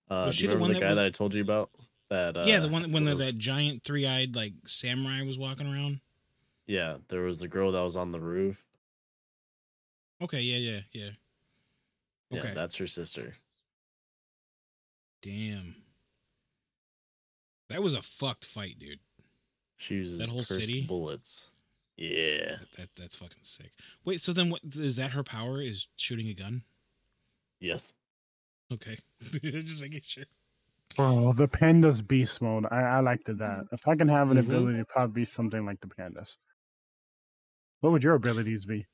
uh 0.09 0.23
Was 0.25 0.35
do 0.37 0.39
she 0.39 0.43
you 0.45 0.49
the 0.49 0.55
remember 0.55 0.61
one 0.61 0.73
the 0.73 0.79
that 0.79 0.79
guy 0.79 0.89
was- 0.89 0.95
that 0.97 1.05
I 1.05 1.09
told 1.11 1.35
you 1.35 1.43
about? 1.43 1.69
That 2.09 2.35
uh 2.35 2.45
yeah, 2.47 2.61
the 2.61 2.69
one 2.69 2.91
when 2.91 3.05
the, 3.05 3.13
was- 3.13 3.23
that 3.23 3.37
giant 3.37 3.83
three 3.83 4.07
eyed 4.07 4.35
like 4.35 4.53
samurai 4.65 5.21
was 5.21 5.37
walking 5.37 5.71
around. 5.71 5.99
Yeah, 6.65 6.97
there 7.09 7.21
was 7.21 7.37
the 7.41 7.47
girl 7.47 7.71
that 7.73 7.83
was 7.83 7.95
on 7.95 8.11
the 8.11 8.19
roof. 8.19 8.63
Okay, 10.21 10.41
yeah, 10.41 10.57
yeah, 10.57 10.79
yeah. 10.93 11.09
Yeah, 12.31 12.39
Okay. 12.39 12.53
that's 12.53 12.75
her 12.77 12.87
sister. 12.87 13.35
Damn. 15.21 15.75
That 17.69 17.83
was 17.83 17.93
a 17.93 18.01
fucked 18.01 18.45
fight, 18.45 18.79
dude. 18.79 18.99
She 19.77 19.95
uses 19.95 20.29
whole 20.29 20.43
city? 20.43 20.85
bullets. 20.85 21.49
Yeah. 21.97 22.57
That, 22.59 22.71
that 22.77 22.89
that's 22.95 23.15
fucking 23.17 23.43
sick. 23.43 23.71
Wait, 24.05 24.21
so 24.21 24.33
then 24.33 24.49
what 24.49 24.61
is 24.73 24.95
that 24.97 25.11
her 25.11 25.23
power 25.23 25.61
is 25.61 25.87
shooting 25.97 26.27
a 26.29 26.33
gun? 26.33 26.63
Yes. 27.59 27.93
Okay. 28.71 28.97
Just 29.43 29.81
making 29.81 30.01
sure. 30.03 30.25
Bro, 30.95 31.33
the 31.33 31.47
pandas 31.47 32.05
beast 32.05 32.41
mode. 32.41 32.65
I, 32.71 32.81
I 32.81 32.99
liked 33.01 33.29
it 33.29 33.37
that. 33.39 33.65
If 33.71 33.87
I 33.87 33.95
can 33.95 34.07
have 34.07 34.31
an 34.31 34.37
Mhm. 34.37 34.45
ability, 34.47 34.73
it'd 34.75 34.87
probably 34.87 35.21
be 35.21 35.25
something 35.25 35.65
like 35.65 35.79
the 35.81 35.87
pandas. 35.87 36.37
What 37.81 37.91
would 37.91 38.03
your 38.03 38.15
abilities 38.15 38.65
be 38.65 38.85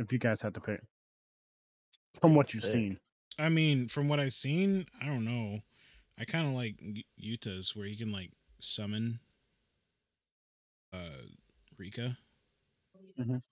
if 0.00 0.12
you 0.12 0.18
guys 0.18 0.40
had 0.42 0.54
to 0.54 0.60
pick? 0.60 0.80
From 2.20 2.34
what 2.34 2.52
you've 2.52 2.64
seen. 2.64 2.98
I 3.38 3.48
mean, 3.48 3.86
from 3.88 4.08
what 4.08 4.18
I've 4.20 4.32
seen, 4.32 4.86
I 5.00 5.06
don't 5.06 5.24
know. 5.24 5.60
I 6.18 6.24
kind 6.24 6.46
of 6.46 6.52
like 6.52 6.76
Y- 6.82 7.04
Yuta's 7.16 7.74
where 7.76 7.86
you 7.86 7.96
can 7.96 8.12
like 8.12 8.32
summon 8.60 9.20
uh 10.92 11.22
Rika. 11.78 12.18
Mhm. 13.18 13.42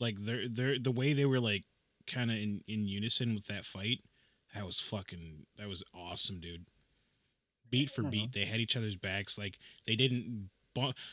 Like 0.00 0.16
they're 0.18 0.48
they're 0.48 0.78
the 0.78 0.90
way 0.90 1.12
they 1.12 1.26
were 1.26 1.38
like 1.38 1.64
kind 2.06 2.30
of 2.30 2.36
in 2.38 2.62
in 2.66 2.86
unison 2.88 3.34
with 3.34 3.46
that 3.46 3.64
fight. 3.64 4.02
That 4.54 4.64
was 4.66 4.80
fucking 4.80 5.46
that 5.56 5.68
was 5.68 5.84
awesome, 5.94 6.40
dude. 6.40 6.70
Beat 7.70 7.90
for 7.90 8.02
Mhm. 8.02 8.10
beat, 8.10 8.32
they 8.32 8.46
had 8.46 8.60
each 8.60 8.76
other's 8.76 8.96
backs. 8.96 9.36
Like 9.38 9.58
they 9.86 9.94
didn't. 9.96 10.50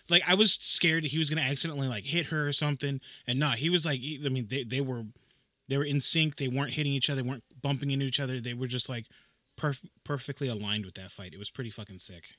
Like 0.10 0.24
I 0.28 0.36
was 0.36 0.54
scared 0.54 1.04
that 1.04 1.12
he 1.12 1.18
was 1.18 1.30
gonna 1.30 1.42
accidentally 1.42 1.88
like 1.88 2.06
hit 2.06 2.28
her 2.28 2.48
or 2.48 2.54
something, 2.54 3.02
and 3.28 3.40
not. 3.40 3.58
He 3.58 3.70
was 3.70 3.86
like, 3.86 4.00
I 4.24 4.30
mean, 4.30 4.48
they 4.48 4.64
they 4.64 4.82
were 4.82 5.06
they 5.68 5.78
were 5.78 5.84
in 5.86 6.00
sync. 6.00 6.38
They 6.38 6.48
weren't 6.48 6.74
hitting 6.74 6.92
each 6.94 7.10
other, 7.10 7.22
They 7.22 7.28
weren't 7.28 7.44
bumping 7.62 7.92
into 7.92 8.06
each 8.06 8.20
other. 8.20 8.40
They 8.40 8.54
were 8.54 8.68
just 8.68 8.90
like 8.90 9.08
perf- 9.58 9.88
perfectly 10.04 10.48
aligned 10.48 10.86
with 10.86 10.96
that 10.96 11.12
fight. 11.12 11.34
It 11.34 11.40
was 11.40 11.50
pretty 11.50 11.72
fucking 11.72 12.00
sick. 12.00 12.36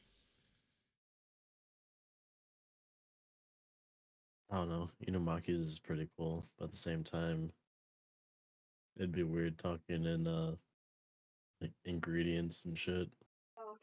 I 4.50 4.56
don't 4.56 4.68
know. 4.68 4.90
Inumaki's 5.06 5.68
is 5.68 5.78
pretty 5.78 6.08
cool, 6.16 6.46
but 6.58 6.64
at 6.66 6.70
the 6.72 6.76
same 6.76 7.04
time, 7.04 7.52
it'd 8.96 9.12
be 9.12 9.22
weird 9.22 9.58
talking 9.58 10.04
in 10.04 10.26
uh 10.26 10.54
like 11.60 11.72
ingredients 11.84 12.64
and 12.64 12.78
shit. 12.78 13.08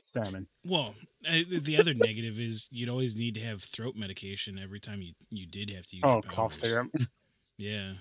Salmon. 0.03 0.47
Well, 0.65 0.95
uh, 1.27 1.39
the 1.49 1.77
other 1.79 1.93
negative 1.93 2.39
is 2.39 2.67
you'd 2.71 2.89
always 2.89 3.15
need 3.15 3.33
to 3.35 3.41
have 3.41 3.61
throat 3.63 3.95
medication 3.95 4.57
every 4.59 4.79
time 4.79 5.01
you 5.01 5.13
you 5.29 5.45
did 5.45 5.69
have 5.71 5.85
to 5.87 5.95
use. 5.97 6.03
Oh, 6.05 6.13
your 6.15 6.21
cough 6.23 6.53
syrup. 6.53 6.89
Yeah, 7.59 7.93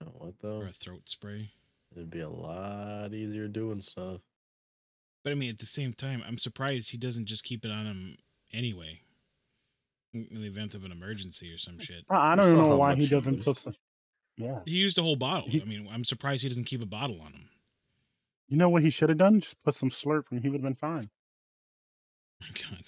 You 0.00 0.06
know 0.06 0.12
what 0.18 0.34
though? 0.40 0.58
or 0.60 0.66
a 0.66 0.70
throat 0.70 1.08
spray. 1.08 1.50
It'd 1.94 2.10
be 2.10 2.20
a 2.20 2.28
lot 2.28 3.12
easier 3.14 3.46
doing 3.48 3.80
stuff. 3.80 4.20
But 5.22 5.30
I 5.30 5.34
mean, 5.36 5.50
at 5.50 5.58
the 5.60 5.66
same 5.66 5.92
time, 5.94 6.22
I'm 6.26 6.38
surprised 6.38 6.90
he 6.90 6.98
doesn't 6.98 7.26
just 7.26 7.44
keep 7.44 7.64
it 7.64 7.70
on 7.70 7.86
him 7.86 8.16
anyway, 8.52 9.00
in 10.12 10.26
in 10.30 10.40
the 10.42 10.48
event 10.48 10.74
of 10.74 10.84
an 10.84 10.92
emergency 10.92 11.52
or 11.52 11.58
some 11.58 11.78
shit. 11.78 12.04
I 12.10 12.32
I 12.32 12.36
don't 12.36 12.56
know 12.56 12.76
why 12.76 12.94
he 12.96 13.02
he 13.02 13.08
doesn't 13.08 13.36
was- 13.36 13.44
put 13.44 13.56
some. 13.56 13.74
Yeah. 14.36 14.58
He 14.66 14.72
used 14.72 14.98
a 14.98 15.02
whole 15.02 15.14
bottle. 15.16 15.48
He- 15.48 15.62
I 15.62 15.64
mean, 15.64 15.88
I'm 15.90 16.02
surprised 16.04 16.42
he 16.42 16.48
doesn't 16.48 16.64
keep 16.64 16.82
a 16.82 16.86
bottle 16.86 17.20
on 17.20 17.32
him. 17.32 17.48
You 18.48 18.56
know 18.56 18.68
what 18.68 18.82
he 18.82 18.90
should 18.90 19.08
have 19.08 19.18
done? 19.18 19.40
Just 19.40 19.62
put 19.64 19.74
some 19.74 19.90
slurp 19.90 20.24
and 20.30 20.40
he 20.40 20.48
would 20.48 20.62
have 20.62 20.62
been 20.62 20.74
fine. 20.74 21.08
My 22.40 22.46
God. 22.48 22.84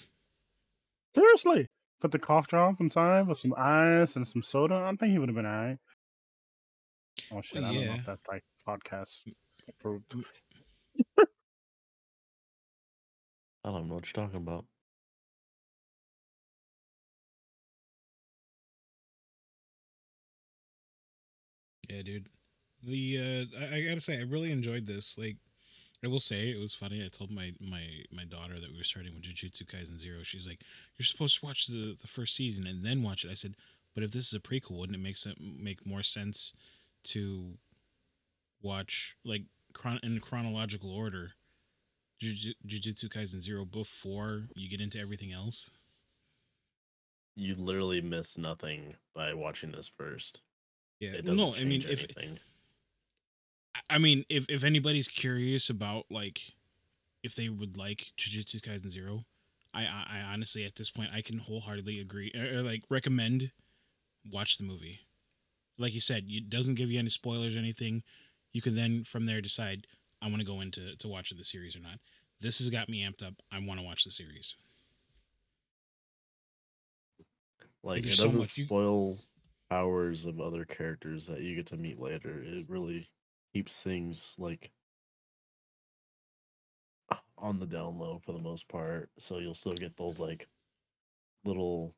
Seriously. 1.15 1.67
Put 1.99 2.11
the 2.11 2.19
cough 2.19 2.47
drop 2.47 2.79
inside 2.79 3.27
with 3.27 3.39
some 3.39 3.53
ice 3.57 4.15
and 4.15 4.27
some 4.27 4.43
soda. 4.43 4.75
I 4.75 4.95
think 4.95 5.11
he 5.11 5.19
would 5.19 5.29
have 5.29 5.35
been 5.35 5.47
alright. 5.47 5.77
Oh 7.31 7.41
shit, 7.41 7.61
Well, 7.61 7.71
I 7.71 7.73
don't 7.73 7.85
know 7.85 7.93
if 7.93 8.05
that's 8.05 8.21
like 8.27 8.43
podcast 8.67 9.21
approved. 9.67 10.13
I 11.17 11.23
don't 13.63 13.87
know 13.87 13.95
what 13.95 14.05
you're 14.05 14.23
talking 14.25 14.37
about. 14.37 14.65
Yeah, 21.89 22.01
dude. 22.03 22.27
The 22.83 23.17
uh 23.17 23.45
I, 23.59 23.75
I 23.77 23.81
gotta 23.81 24.01
say, 24.01 24.19
I 24.19 24.23
really 24.23 24.51
enjoyed 24.51 24.85
this. 24.85 25.17
Like 25.17 25.37
I 26.03 26.07
will 26.07 26.19
say 26.19 26.49
it 26.51 26.59
was 26.59 26.75
funny. 26.75 27.03
I 27.03 27.07
told 27.09 27.31
my 27.31 27.53
my 27.59 27.83
my 28.11 28.23
daughter 28.23 28.59
that 28.59 28.71
we 28.71 28.77
were 28.77 28.83
starting 28.83 29.13
with 29.15 29.23
Jujutsu 29.23 29.63
Kaisen 29.65 29.97
Zero. 29.97 30.21
She's 30.23 30.47
like, 30.47 30.61
"You're 30.97 31.05
supposed 31.05 31.39
to 31.39 31.45
watch 31.45 31.67
the 31.67 31.95
the 31.99 32.07
first 32.07 32.35
season 32.35 32.67
and 32.67 32.85
then 32.85 33.01
watch 33.03 33.25
it." 33.25 33.31
I 33.31 33.33
said, 33.33 33.55
"But 33.95 34.03
if 34.03 34.11
this 34.11 34.27
is 34.27 34.33
a 34.33 34.39
prequel, 34.39 34.77
wouldn't 34.77 34.95
it 34.95 35.01
make 35.01 35.17
sen- 35.17 35.35
make 35.59 35.85
more 35.85 36.03
sense 36.03 36.53
to 37.05 37.57
watch 38.61 39.15
like 39.23 39.43
chron- 39.73 39.99
in 40.03 40.19
chronological 40.19 40.91
order, 40.91 41.33
Juju- 42.19 42.53
Jujutsu 42.65 43.09
Kaisen 43.09 43.41
Zero 43.41 43.65
before 43.65 44.49
you 44.55 44.69
get 44.69 44.81
into 44.81 44.99
everything 44.99 45.31
else. 45.31 45.71
You 47.35 47.53
literally 47.55 48.01
miss 48.01 48.37
nothing 48.37 48.95
by 49.13 49.33
watching 49.33 49.71
this 49.71 49.87
first. 49.87 50.41
Yeah, 50.99 51.09
It 51.11 51.25
doesn't 51.25 51.37
no, 51.37 51.53
I 51.55 51.63
mean 51.63 51.81
change 51.81 51.85
if 51.85 52.03
anything. 52.03 52.39
I- 53.89 53.97
mean 53.97 54.23
if 54.29 54.45
if 54.49 54.63
anybody's 54.63 55.07
curious 55.07 55.69
about 55.69 56.05
like 56.09 56.53
if 57.23 57.35
they 57.35 57.49
would 57.49 57.77
like 57.77 58.11
Jujutsu 58.17 58.61
Kaisen 58.61 58.89
Zero, 58.89 59.25
I 59.73 59.83
I, 59.85 60.05
I 60.19 60.33
honestly 60.33 60.65
at 60.65 60.75
this 60.75 60.89
point 60.89 61.09
I 61.13 61.21
can 61.21 61.39
wholeheartedly 61.39 61.99
agree 61.99 62.31
or, 62.35 62.59
or, 62.59 62.61
like 62.61 62.83
recommend 62.89 63.51
watch 64.31 64.57
the 64.57 64.63
movie. 64.63 65.01
Like 65.77 65.93
you 65.93 66.01
said, 66.01 66.25
it 66.29 66.49
doesn't 66.49 66.75
give 66.75 66.89
you 66.91 66.99
any 66.99 67.09
spoilers 67.09 67.55
or 67.55 67.59
anything. 67.59 68.03
You 68.53 68.61
can 68.61 68.75
then 68.75 69.03
from 69.03 69.25
there 69.25 69.41
decide 69.41 69.87
I 70.21 70.27
want 70.29 70.39
to 70.39 70.45
go 70.47 70.61
into 70.61 70.95
to 70.95 71.07
watch 71.07 71.29
the 71.29 71.43
series 71.43 71.75
or 71.75 71.79
not. 71.79 71.99
This 72.39 72.59
has 72.59 72.69
got 72.69 72.89
me 72.89 73.03
amped 73.03 73.25
up. 73.25 73.35
I 73.51 73.59
want 73.59 73.79
to 73.79 73.85
watch 73.85 74.03
the 74.03 74.11
series. 74.11 74.55
Like 77.83 77.99
it 77.99 78.03
there's 78.05 78.17
so 78.17 78.25
doesn't 78.25 78.39
much 78.39 78.57
you- 78.57 78.65
spoil 78.65 79.19
powers 79.69 80.25
of 80.25 80.39
other 80.39 80.65
characters 80.65 81.27
that 81.27 81.41
you 81.41 81.55
get 81.55 81.67
to 81.67 81.77
meet 81.77 81.99
later. 81.99 82.41
It 82.43 82.65
really 82.69 83.09
keeps 83.53 83.81
things 83.81 84.35
like 84.37 84.71
on 87.37 87.59
the 87.59 87.65
down 87.65 87.97
low 87.97 88.19
for 88.25 88.31
the 88.31 88.39
most 88.39 88.67
part. 88.67 89.09
So 89.19 89.39
you'll 89.39 89.53
still 89.53 89.73
get 89.73 89.95
those 89.95 90.19
like 90.19 90.47
little 91.45 91.93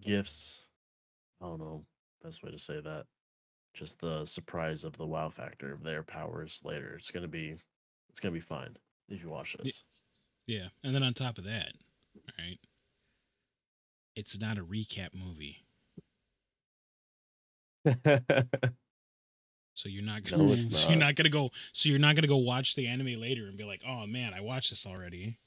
gifts. 0.00 0.60
I 1.40 1.46
don't 1.46 1.60
know 1.60 1.84
best 2.22 2.42
way 2.42 2.50
to 2.50 2.58
say 2.58 2.80
that. 2.80 3.04
Just 3.74 4.00
the 4.00 4.24
surprise 4.24 4.84
of 4.84 4.96
the 4.96 5.06
wow 5.06 5.28
factor 5.28 5.72
of 5.72 5.82
their 5.82 6.02
powers 6.02 6.62
later. 6.64 6.94
It's 6.96 7.10
gonna 7.10 7.28
be 7.28 7.56
it's 8.08 8.20
gonna 8.20 8.32
be 8.32 8.40
fine 8.40 8.76
if 9.08 9.22
you 9.22 9.28
watch 9.28 9.56
this. 9.62 9.84
Yeah, 10.46 10.68
and 10.82 10.94
then 10.94 11.02
on 11.02 11.12
top 11.12 11.38
of 11.38 11.44
that, 11.44 11.72
all 12.16 12.44
right, 12.44 12.58
it's 14.14 14.38
not 14.38 14.58
a 14.58 14.64
recap 14.64 15.08
movie, 15.14 15.64
so 19.74 19.88
you're 19.88 20.02
not 20.02 20.24
gonna. 20.24 20.42
No, 20.42 20.54
so 20.62 20.88
you're 20.88 20.98
not. 20.98 21.06
not 21.06 21.14
gonna 21.16 21.28
go. 21.28 21.50
So 21.72 21.88
you're 21.88 21.98
not 21.98 22.14
gonna 22.14 22.28
go 22.28 22.38
watch 22.38 22.74
the 22.74 22.86
anime 22.86 23.20
later 23.20 23.46
and 23.46 23.56
be 23.56 23.64
like, 23.64 23.82
"Oh 23.86 24.06
man, 24.06 24.32
I 24.34 24.40
watched 24.40 24.70
this 24.70 24.86
already." 24.86 25.38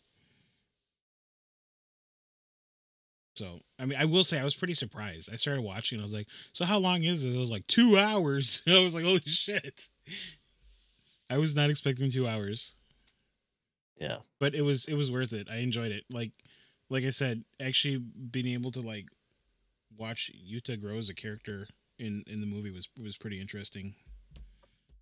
So 3.35 3.61
I 3.79 3.85
mean, 3.85 3.99
I 3.99 4.05
will 4.05 4.23
say 4.23 4.39
I 4.39 4.43
was 4.43 4.55
pretty 4.55 4.73
surprised. 4.73 5.29
I 5.31 5.35
started 5.35 5.61
watching. 5.61 5.97
and 5.97 6.03
I 6.03 6.05
was 6.05 6.13
like, 6.13 6.27
"So 6.53 6.65
how 6.65 6.77
long 6.77 7.03
is 7.03 7.25
it?" 7.25 7.33
It 7.33 7.37
was 7.37 7.51
like 7.51 7.67
two 7.67 7.97
hours. 7.97 8.61
I 8.67 8.81
was 8.81 8.93
like, 8.93 9.03
"Holy 9.03 9.19
shit!" 9.21 9.87
I 11.29 11.37
was 11.37 11.55
not 11.55 11.69
expecting 11.69 12.09
two 12.09 12.27
hours 12.27 12.73
yeah. 13.99 14.17
but 14.39 14.53
it 14.53 14.61
was 14.61 14.87
it 14.87 14.93
was 14.93 15.11
worth 15.11 15.33
it. 15.33 15.47
I 15.51 15.57
enjoyed 15.57 15.91
it. 15.91 16.03
Like 16.11 16.31
like 16.89 17.03
I 17.03 17.09
said, 17.09 17.43
actually 17.59 17.97
being 17.97 18.47
able 18.47 18.71
to 18.71 18.81
like 18.81 19.07
watch 19.97 20.31
Yuta 20.35 20.79
grow 20.79 20.97
as 20.97 21.09
a 21.09 21.15
character 21.15 21.67
in 21.99 22.23
in 22.27 22.39
the 22.41 22.47
movie 22.47 22.71
was 22.71 22.89
was 23.01 23.17
pretty 23.17 23.39
interesting. 23.39 23.95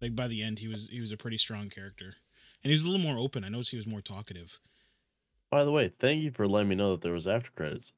Like 0.01 0.15
by 0.15 0.27
the 0.27 0.43
end, 0.43 0.59
he 0.59 0.67
was 0.67 0.89
he 0.89 0.99
was 0.99 1.11
a 1.11 1.17
pretty 1.17 1.37
strong 1.37 1.69
character, 1.69 2.15
and 2.63 2.69
he 2.69 2.73
was 2.73 2.83
a 2.83 2.89
little 2.89 3.05
more 3.05 3.17
open. 3.17 3.43
I 3.43 3.49
noticed 3.49 3.71
he 3.71 3.77
was 3.77 3.87
more 3.87 4.01
talkative. 4.01 4.59
By 5.51 5.63
the 5.63 5.71
way, 5.71 5.89
thank 5.99 6.21
you 6.21 6.31
for 6.31 6.47
letting 6.47 6.69
me 6.69 6.75
know 6.75 6.91
that 6.91 7.01
there 7.01 7.13
was 7.13 7.27
after 7.27 7.51
credits. 7.51 7.93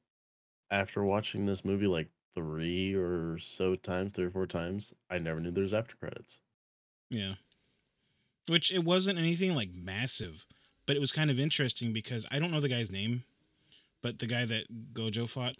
After 0.70 1.02
watching 1.02 1.46
this 1.46 1.64
movie 1.64 1.86
like 1.86 2.08
three 2.34 2.94
or 2.94 3.38
so 3.38 3.74
times, 3.74 4.12
three 4.12 4.26
or 4.26 4.30
four 4.30 4.46
times, 4.46 4.92
I 5.10 5.18
never 5.18 5.40
knew 5.40 5.50
there 5.50 5.62
was 5.62 5.74
after 5.74 5.96
credits. 5.96 6.40
Yeah, 7.10 7.34
which 8.48 8.72
it 8.72 8.84
wasn't 8.84 9.18
anything 9.18 9.54
like 9.54 9.70
massive, 9.74 10.46
but 10.86 10.96
it 10.96 11.00
was 11.00 11.12
kind 11.12 11.30
of 11.30 11.38
interesting 11.38 11.92
because 11.92 12.26
I 12.30 12.38
don't 12.38 12.50
know 12.50 12.60
the 12.60 12.68
guy's 12.68 12.90
name, 12.90 13.24
but 14.02 14.18
the 14.18 14.26
guy 14.26 14.44
that 14.44 14.92
Gojo 14.92 15.28
fought. 15.28 15.56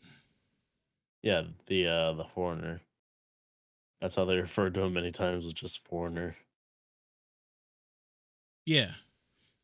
Yeah, 1.22 1.44
the 1.66 1.86
uh 1.86 2.12
the 2.12 2.24
foreigner. 2.24 2.80
That's 4.00 4.14
how 4.14 4.24
they 4.24 4.36
referred 4.36 4.74
to 4.74 4.82
him 4.82 4.92
many 4.92 5.10
times 5.10 5.44
was 5.44 5.52
just 5.52 5.84
foreigner. 5.84 6.36
Yeah. 8.64 8.92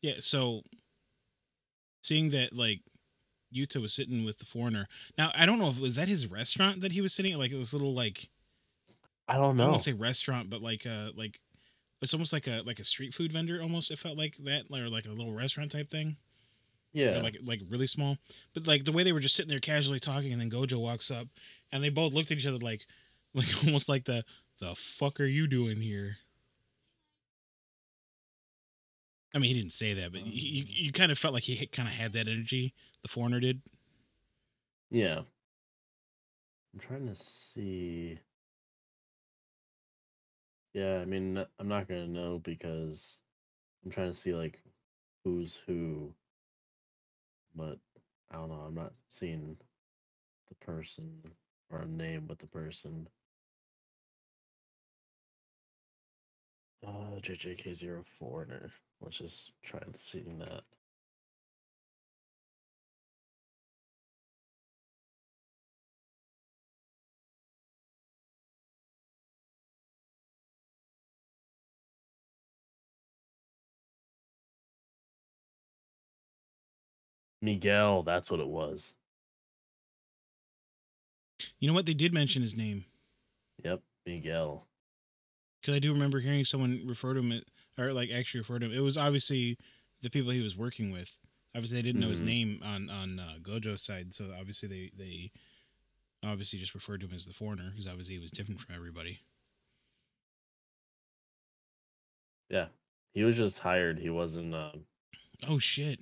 Yeah. 0.01 0.15
So 0.19 0.61
seeing 2.01 2.29
that 2.31 2.53
like 2.53 2.81
Yuta 3.53 3.81
was 3.81 3.93
sitting 3.93 4.25
with 4.25 4.39
the 4.39 4.45
foreigner. 4.45 4.87
Now 5.17 5.31
I 5.35 5.45
don't 5.45 5.59
know 5.59 5.69
if 5.69 5.79
was 5.79 5.95
that 5.95 6.07
his 6.07 6.27
restaurant 6.27 6.81
that 6.81 6.91
he 6.91 7.01
was 7.01 7.13
sitting 7.13 7.33
at, 7.33 7.39
like 7.39 7.51
this 7.51 7.73
little 7.73 7.93
like 7.93 8.29
I 9.27 9.35
don't 9.35 9.43
I 9.43 9.47
don't 9.47 9.57
know. 9.57 9.67
want 9.67 9.77
to 9.77 9.83
say 9.83 9.93
restaurant, 9.93 10.49
but 10.49 10.61
like 10.61 10.85
uh 10.85 11.11
like 11.15 11.39
it's 12.01 12.13
almost 12.13 12.33
like 12.33 12.47
a 12.47 12.61
like 12.65 12.79
a 12.79 12.83
street 12.83 13.13
food 13.13 13.31
vendor 13.31 13.61
almost 13.61 13.89
it 13.89 13.97
felt 13.97 14.17
like 14.17 14.35
that 14.37 14.65
or 14.71 14.89
like 14.89 15.07
a 15.07 15.11
little 15.11 15.33
restaurant 15.33 15.71
type 15.71 15.89
thing 15.89 16.17
yeah. 16.93 17.19
like 17.21 17.35
like 17.43 17.61
really 17.69 17.87
small 17.87 18.17
but 18.53 18.67
like 18.67 18.85
the 18.85 18.91
way 18.91 19.03
they 19.03 19.11
were 19.11 19.19
just 19.19 19.35
sitting 19.35 19.49
there 19.49 19.59
casually 19.59 19.99
talking 19.99 20.31
and 20.31 20.39
then 20.39 20.49
gojo 20.49 20.79
walks 20.79 21.09
up 21.09 21.27
and 21.71 21.83
they 21.83 21.89
both 21.89 22.13
looked 22.13 22.31
at 22.31 22.37
each 22.37 22.45
other 22.45 22.59
like 22.59 22.85
like 23.35 23.47
almost 23.65 23.89
like 23.89 24.05
the 24.05 24.23
the 24.59 24.73
fuck 24.75 25.19
are 25.19 25.25
you 25.25 25.47
doing 25.47 25.77
here 25.81 26.17
i 29.33 29.37
mean 29.37 29.53
he 29.53 29.61
didn't 29.61 29.73
say 29.73 29.93
that 29.93 30.11
but 30.11 30.21
um. 30.21 30.27
you, 30.27 30.63
you, 30.63 30.65
you 30.67 30.91
kind 30.91 31.11
of 31.11 31.17
felt 31.17 31.33
like 31.33 31.43
he 31.43 31.65
kind 31.67 31.87
of 31.87 31.93
had 31.93 32.13
that 32.13 32.27
energy 32.27 32.73
the 33.01 33.07
foreigner 33.07 33.39
did 33.39 33.61
yeah. 34.91 35.19
I'm 36.73 36.79
trying 36.79 37.07
to 37.07 37.15
see. 37.15 38.19
Yeah, 40.73 40.99
I 40.99 41.05
mean, 41.05 41.43
I'm 41.59 41.67
not 41.67 41.87
gonna 41.87 42.07
know 42.07 42.39
because 42.43 43.19
I'm 43.83 43.91
trying 43.91 44.11
to 44.11 44.17
see 44.17 44.33
like 44.33 44.61
who's 45.23 45.55
who, 45.67 46.13
but 47.55 47.79
I 48.31 48.35
don't 48.35 48.49
know. 48.49 48.63
I'm 48.67 48.75
not 48.75 48.93
seeing 49.09 49.57
the 50.49 50.55
person 50.65 51.21
or 51.69 51.79
a 51.79 51.87
name 51.87 52.27
with 52.27 52.39
the 52.39 52.47
person. 52.47 53.07
Uh, 56.85 57.19
JJK0 57.21 58.05
Foreigner. 58.05 58.71
Let's 59.01 59.17
just 59.17 59.53
try 59.63 59.79
and 59.85 59.95
seeing 59.95 60.39
that. 60.39 60.63
Miguel, 77.41 78.01
that's 78.03 78.31
what 78.31 78.39
it 78.39 78.47
was. 78.47 78.95
you 81.59 81.67
know 81.67 81.73
what 81.73 81.85
they 81.85 81.93
did 81.93 82.13
mention 82.13 82.41
his 82.41 82.55
name 82.55 82.85
Yep, 83.63 83.81
Miguel. 84.05 84.67
Because 85.65 85.75
i 85.75 85.79
do 85.79 85.91
remember 85.91 86.19
hearing 86.19 86.43
someone 86.43 86.81
refer 86.85 87.13
to 87.15 87.21
him 87.21 87.41
or 87.79 87.91
like 87.91 88.11
actually 88.11 88.39
refer 88.39 88.59
to 88.59 88.67
him 88.67 88.71
it 88.73 88.81
was 88.81 88.97
obviously 88.97 89.57
the 90.01 90.09
people 90.11 90.31
he 90.31 90.41
was 90.41 90.55
working 90.55 90.91
with 90.91 91.17
obviously 91.55 91.77
they 91.77 91.81
didn't 91.81 92.01
know 92.01 92.09
his 92.09 92.21
Mhm. 92.21 92.25
name 92.25 92.59
on 92.63 92.89
on 92.89 93.19
uh, 93.19 93.35
gojo's 93.41 93.81
side 93.81 94.13
so 94.13 94.31
obviously 94.37 94.69
they 94.69 94.91
they 94.95 95.31
obviously 96.23 96.59
just 96.59 96.75
referred 96.75 97.01
to 97.01 97.07
him 97.07 97.13
as 97.13 97.25
the 97.25 97.33
foreigner 97.33 97.69
because 97.71 97.87
obviously 97.87 98.13
he 98.15 98.21
was 98.21 98.31
different 98.31 98.61
from 98.61 98.75
everybody 98.75 99.21
Yeah, 102.49 102.67
he 103.11 103.23
was 103.23 103.37
just 103.37 103.57
hired. 103.59 103.97
He 103.97 104.11
wasn't. 104.11 104.53
Um, 104.53 104.85
oh 105.47 105.57
shit 105.57 105.99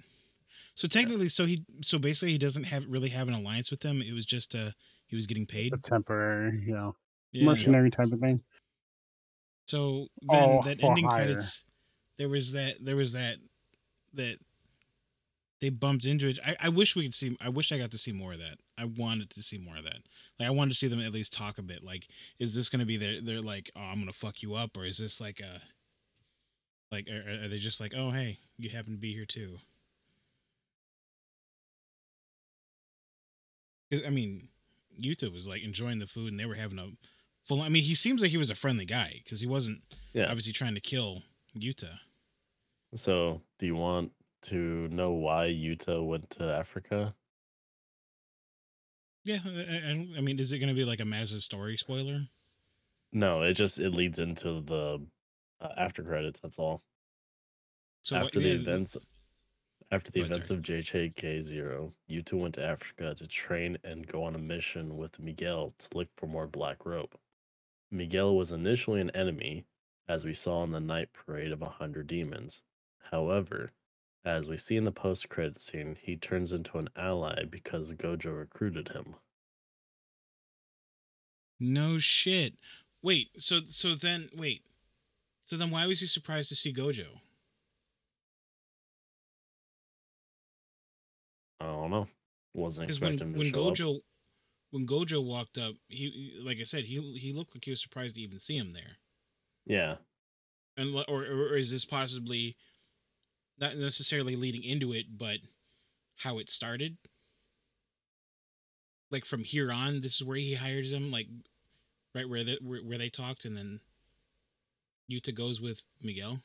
so 0.76 0.88
technically 0.88 1.28
so 1.30 1.45
he 1.45 1.65
so 1.82 1.97
basically 1.97 2.32
he 2.32 2.38
doesn't 2.38 2.65
have 2.65 2.86
really 2.88 3.10
have 3.10 3.28
an 3.28 3.34
alliance 3.34 3.71
with 3.71 3.80
them 3.80 4.02
it 4.02 4.13
was 4.13 4.26
just 4.26 4.54
uh 4.56 4.71
he 5.08 5.15
was 5.15 5.26
getting 5.26 5.45
paid 5.45 5.73
A 5.73 5.78
temporary, 5.78 6.63
you 6.65 6.73
know, 6.73 6.95
Yeah. 7.32 7.45
mercenary 7.45 7.89
type 7.91 8.12
of 8.12 8.19
thing. 8.19 8.41
So 9.67 10.08
then 10.21 10.60
Oh, 10.60 10.62
that 10.63 10.84
ending 10.84 11.06
hire. 11.06 11.26
credits, 11.26 11.63
there 12.17 12.30
was 12.30 12.52
that 12.54 12.76
there 12.84 12.95
was 12.95 13.13
that 13.13 13.38
that 14.13 14.38
they 15.62 15.69
bumped 15.69 16.06
into 16.06 16.28
it. 16.28 16.39
I, 16.45 16.56
I 16.60 16.69
wish 16.69 16.95
we 16.95 17.04
could 17.04 17.13
see. 17.13 17.38
I 17.39 17.49
wish 17.49 17.71
I 17.71 17.78
got 17.78 17.91
to 17.91 17.97
see 17.97 18.12
more 18.12 18.34
of 18.34 18.39
that. 18.39 18.58
I 18.78 18.86
wanted 18.86 19.30
to 19.32 19.41
see 19.41 19.58
more 19.58 19.78
of 19.78 19.86
that. 19.86 19.99
Like 20.39 20.47
I 20.47 20.52
wanted 20.52 20.71
to 20.71 20.78
see 20.78 20.88
them 20.88 20.99
at 20.99 21.13
least 21.13 21.32
talk 21.34 21.58
a 21.58 21.62
bit. 21.63 21.84
Like, 21.84 22.08
is 22.38 22.54
this 22.54 22.69
going 22.69 22.82
to 22.82 22.86
be 22.86 22.97
their? 22.97 23.21
They're 23.21 23.41
like, 23.41 23.71
oh, 23.76 23.82
I'm 23.82 23.95
going 23.95 24.08
to 24.08 24.13
fuck 24.13 24.43
you 24.43 24.56
up, 24.56 24.76
or 24.76 24.84
is 24.86 24.97
this 24.97 25.21
like 25.21 25.39
a 25.39 25.62
like? 26.91 27.08
Are, 27.10 27.45
are 27.45 27.47
they 27.47 27.60
just 27.60 27.80
like, 27.80 27.93
oh, 27.95 28.12
hey, 28.12 28.39
you 28.58 28.69
happen 28.69 28.93
to 28.93 28.99
be 28.99 29.13
here 29.13 29.26
too? 29.26 29.58
I 34.06 34.10
mean, 34.10 34.49
Yuta 34.99 35.32
was 35.32 35.47
like 35.47 35.63
enjoying 35.63 35.99
the 35.99 36.08
food, 36.08 36.32
and 36.32 36.39
they 36.39 36.45
were 36.45 36.56
having 36.56 36.80
a 36.80 36.89
full. 37.45 37.62
I 37.62 37.69
mean, 37.69 37.84
he 37.84 37.95
seems 37.95 38.21
like 38.21 38.32
he 38.32 38.38
was 38.38 38.49
a 38.49 38.56
friendly 38.56 38.86
guy 38.86 39.21
because 39.23 39.39
he 39.39 39.47
wasn't 39.47 39.82
yeah. 40.13 40.25
obviously 40.25 40.53
trying 40.53 40.75
to 40.75 40.82
kill 40.82 41.23
Yuta. 41.58 41.99
So, 42.95 43.41
do 43.60 43.65
you 43.65 43.75
want 43.75 44.12
to 44.43 44.88
know 44.89 45.12
why 45.12 45.47
Yuta 45.47 46.06
went 46.06 46.29
to 46.32 46.43
Africa? 46.43 47.15
Yeah, 49.25 49.39
I, 49.45 50.08
I, 50.17 50.21
mean, 50.21 50.38
is 50.38 50.51
it 50.51 50.60
going 50.60 50.67
to 50.67 50.75
be 50.75 50.84
like 50.84 50.99
a 50.99 51.06
massive 51.06 51.43
story 51.43 51.77
spoiler? 51.77 52.27
No, 53.13 53.43
it 53.43 53.53
just 53.53 53.79
it 53.79 53.91
leads 53.91 54.19
into 54.19 54.60
the 54.62 55.06
Uh, 55.62 55.69
after 55.77 56.03
credits, 56.03 56.39
that's 56.41 56.60
all. 56.60 56.84
So 58.03 58.17
what- 58.17 58.25
after 58.25 58.39
the 58.39 58.49
yeah, 58.49 58.56
events 58.56 58.97
after 59.91 60.12
the 60.12 60.21
events 60.21 60.49
of 60.49 60.62
JJK 60.62 61.41
Zero, 61.41 61.93
Yuta 62.10 62.34
went 62.34 62.56
to 62.56 62.65
Africa 62.65 63.13
to 63.13 63.27
train 63.27 63.77
and 63.84 64.08
go 64.08 64.23
on 64.23 64.34
a 64.34 64.39
mission 64.39 64.97
with 64.97 65.19
Miguel 65.19 65.71
to 65.77 65.88
look 65.93 66.08
for 66.17 66.25
more 66.25 66.47
black 66.47 66.86
rope. 66.86 67.15
Miguel 67.93 68.36
was 68.36 68.51
initially 68.51 68.99
an 68.99 69.12
enemy, 69.12 69.65
as 70.08 70.25
we 70.25 70.34
saw 70.34 70.63
in 70.63 70.71
the 70.71 70.79
night 70.79 71.10
parade 71.13 71.51
of 71.51 71.62
a 71.62 71.69
hundred 71.69 72.08
demons. 72.08 72.63
However, 73.12 73.71
as 74.25 74.49
we 74.49 74.58
see 74.58 74.77
in 74.77 74.86
the 74.86 74.91
post 74.91 75.29
credit 75.29 75.58
scene, 75.58 75.97
he 76.01 76.17
turns 76.17 76.51
into 76.51 76.79
an 76.79 76.89
ally 76.95 77.43
because 77.45 77.93
Gojo 77.93 78.36
recruited 78.36 78.89
him. 78.89 79.15
No 81.60 81.99
shit. 81.99 82.56
Wait, 83.03 83.29
so 83.38 83.60
so 83.67 83.93
then 83.93 84.29
wait. 84.36 84.63
So 85.45 85.56
then 85.56 85.69
why 85.69 85.86
was 85.86 85.99
he 85.99 86.08
surprised 86.08 86.49
to 86.49 86.56
see 86.56 86.73
Gojo? 86.73 87.19
I 91.60 91.65
don't 91.67 91.91
know. 91.91 92.08
Wasn't 92.56 92.86
when 92.86 92.89
expecting 92.89 93.19
him 93.19 93.34
to 93.34 93.39
when 93.39 93.53
show 93.53 93.95
up. 93.95 94.01
When 94.73 94.88
Gojo 94.88 95.23
walked 95.23 95.59
up, 95.59 95.75
he 95.88 96.09
he- 96.09 96.41
like 96.43 96.59
I 96.59 96.63
said, 96.63 96.86
he 96.86 96.99
he 97.19 97.31
looked 97.31 97.53
like 97.53 97.63
he 97.63 97.69
was 97.69 97.79
surprised 97.79 98.15
to 98.15 98.21
even 98.21 98.39
see 98.39 98.57
him 98.57 98.73
there. 98.73 98.97
Yeah. 99.67 99.97
And 100.75 100.95
or 101.07 101.21
or 101.25 101.55
is 101.55 101.69
this 101.69 101.86
possibly 101.86 102.57
not 103.59 103.77
necessarily 103.77 104.36
leading 104.36 104.63
into 104.63 104.91
it, 104.91 105.15
but 105.15 105.38
how 106.17 106.39
it 106.39 106.49
started? 106.49 106.97
Like 109.12 109.25
from 109.25 109.43
here 109.43 109.71
on, 109.71 110.01
this 110.01 110.15
is 110.19 110.23
where 110.25 110.38
he 110.38 110.55
hires 110.55 110.91
him, 110.91 111.12
like 111.12 111.27
right 112.15 112.27
where 112.27 112.43
the, 112.43 112.57
where, 112.59 112.79
where 112.79 112.97
they 112.97 113.09
talked, 113.09 113.45
and 113.45 113.55
then 113.55 113.79
Yuta 115.07 115.36
goes 115.36 115.62
with 115.62 115.83
Miguel. 116.01 116.41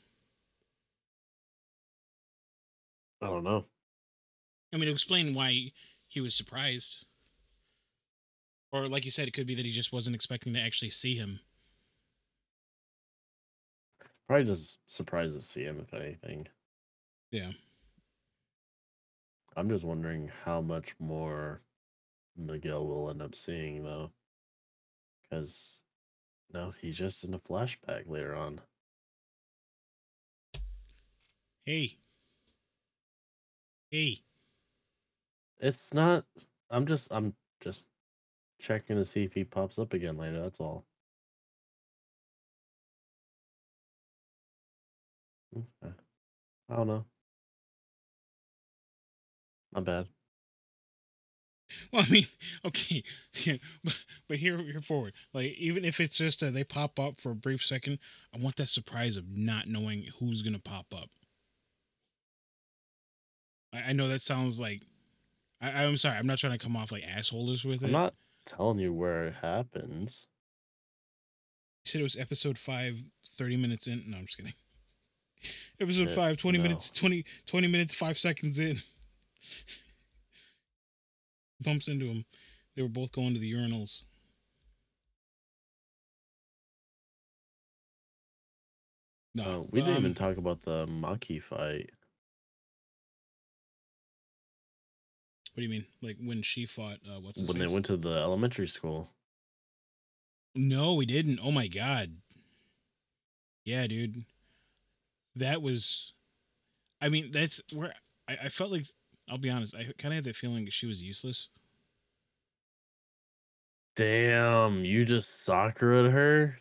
I 3.23 3.29
don't 3.29 3.45
know. 3.45 3.65
I 4.71 4.77
mean, 4.77 4.85
to 4.85 4.93
explain 4.93 5.33
why 5.33 5.73
he 6.07 6.21
was 6.21 6.35
surprised. 6.35 7.07
Or, 8.71 8.89
like 8.89 9.05
you 9.05 9.11
said, 9.11 9.29
it 9.29 9.33
could 9.33 9.47
be 9.47 9.55
that 9.55 9.65
he 9.65 9.73
just 9.73 9.93
wasn't 9.93 10.15
expecting 10.15 10.53
to 10.55 10.61
actually 10.61 10.91
see 10.91 11.15
him. 11.15 11.41
Probably 14.27 14.45
just 14.45 14.79
surprised 14.87 15.37
to 15.37 15.43
see 15.43 15.63
him, 15.63 15.81
if 15.81 15.95
anything. 15.95 16.49
Yeah. 17.31 17.51
I'm 19.57 19.71
just 19.71 19.85
wondering 19.85 20.31
how 20.45 20.61
much 20.61 20.95
more 20.99 21.63
Miguel 22.37 22.87
will 22.87 23.11
end 23.11 23.23
up 23.23 23.35
seeing, 23.35 23.83
though. 23.83 24.11
Because, 25.23 25.79
no, 26.53 26.73
he's 26.81 26.97
just 26.97 27.25
in 27.25 27.33
a 27.35 27.39
flashback 27.39 28.09
later 28.09 28.35
on. 28.35 28.61
Hey. 31.65 31.97
Hey. 33.91 34.21
It's 35.59 35.93
not. 35.93 36.25
I'm 36.71 36.87
just. 36.87 37.11
I'm 37.11 37.35
just 37.61 37.87
checking 38.59 38.97
to 38.97 39.05
see 39.05 39.25
if 39.25 39.33
he 39.33 39.45
pops 39.45 39.79
up 39.79 39.95
again 39.95 40.17
later. 40.17 40.43
That's 40.43 40.61
all. 40.61 40.85
Okay. 45.57 45.95
I 46.71 46.77
don't 46.77 46.87
know. 46.87 47.05
Not 49.73 49.85
bad. 49.85 50.07
Well, 51.93 52.05
I 52.07 52.11
mean, 52.11 52.27
okay, 52.65 53.03
yeah, 53.45 53.57
but, 53.85 54.05
but 54.29 54.39
here, 54.39 54.59
here 54.59 54.81
forward, 54.81 55.13
like 55.35 55.53
even 55.59 55.85
if 55.85 56.01
it's 56.01 56.17
just 56.17 56.43
uh, 56.43 56.51
they 56.51 56.65
pop 56.65 56.99
up 56.99 57.21
for 57.21 57.33
a 57.33 57.37
brief 57.37 57.63
second, 57.63 57.99
I 58.35 58.39
want 58.39 58.57
that 58.57 58.69
surprise 58.69 59.17
of 59.17 59.29
not 59.29 59.67
knowing 59.67 60.07
who's 60.19 60.43
gonna 60.43 60.59
pop 60.59 60.87
up. 60.95 61.11
I, 63.73 63.91
I 63.91 63.93
know 63.93 64.09
that 64.09 64.23
sounds 64.23 64.59
like, 64.59 64.83
I, 65.61 65.85
I'm 65.85 65.99
sorry, 65.99 66.17
I'm 66.17 66.27
not 66.27 66.39
trying 66.39 66.59
to 66.59 66.65
come 66.65 66.77
off 66.77 66.91
like 66.93 67.05
assholes 67.05 67.65
with 67.65 67.83
it. 67.83 67.87
I'm 67.87 67.93
not 67.93 68.15
telling 68.49 68.79
you 68.79 68.93
where 68.93 69.27
it 69.27 69.35
happens. 69.43 70.27
You 71.85 71.91
said 71.91 72.01
it 72.01 72.05
was 72.05 72.17
episode 72.17 72.59
5, 72.59 73.03
30 73.29 73.57
minutes 73.57 73.87
in. 73.87 74.05
No, 74.07 74.19
I'm 74.19 74.27
just 74.27 74.39
kidding. 74.39 74.55
Episode 75.81 76.07
Shit, 76.09 76.17
five, 76.17 76.37
20 76.37 76.59
no. 76.59 76.63
minutes, 76.63 76.91
20, 76.91 77.25
20 77.47 77.69
minutes, 77.69 77.95
five 77.95 78.19
seconds 78.19 78.59
in. 78.59 78.83
Bumps 81.61 81.89
into 81.89 82.07
him. 82.07 82.25
They 82.75 82.83
were 82.83 82.89
both 82.89 83.13
going 83.13 83.35
to 83.35 83.41
the 83.41 83.53
urinals. 83.53 84.03
No, 89.35 89.43
Uh, 89.45 89.63
we 89.71 89.81
didn't 89.81 89.97
um, 89.97 90.01
even 90.01 90.15
talk 90.15 90.37
about 90.37 90.63
the 90.63 90.87
Maki 90.87 91.41
fight. 91.43 91.91
What 95.59 95.63
do 95.63 95.67
you 95.67 95.71
mean? 95.71 95.87
Like 96.03 96.19
when 96.25 96.43
she 96.43 96.67
fought? 96.67 96.99
Uh, 97.05 97.19
what's 97.21 97.39
when 97.39 97.59
face? 97.59 97.69
they 97.69 97.75
went 97.75 97.87
to 97.87 97.97
the 97.97 98.11
elementary 98.11 98.69
school. 98.69 99.11
No, 100.55 100.95
we 100.95 101.05
didn't. 101.05 101.41
Oh 101.43 101.51
my 101.51 101.67
god. 101.67 102.13
Yeah, 103.65 103.85
dude. 103.89 104.25
That 105.35 105.61
was. 105.61 106.13
I 107.01 107.09
mean, 107.09 107.33
that's 107.33 107.61
where 107.75 107.93
I, 108.29 108.37
I 108.45 108.49
felt 108.51 108.71
like. 108.71 108.87
I'll 109.29 109.37
be 109.37 109.51
honest. 109.51 109.75
I 109.75 109.93
kind 109.99 110.13
of 110.15 110.19
had 110.19 110.25
that 110.27 110.37
feeling 110.37 110.69
she 110.71 110.87
was 110.87 111.03
useless. 111.03 111.49
Damn, 113.97 114.85
you 114.85 115.05
just 115.05 115.45
soccer 115.45 116.07
at 116.07 116.13
her? 116.13 116.61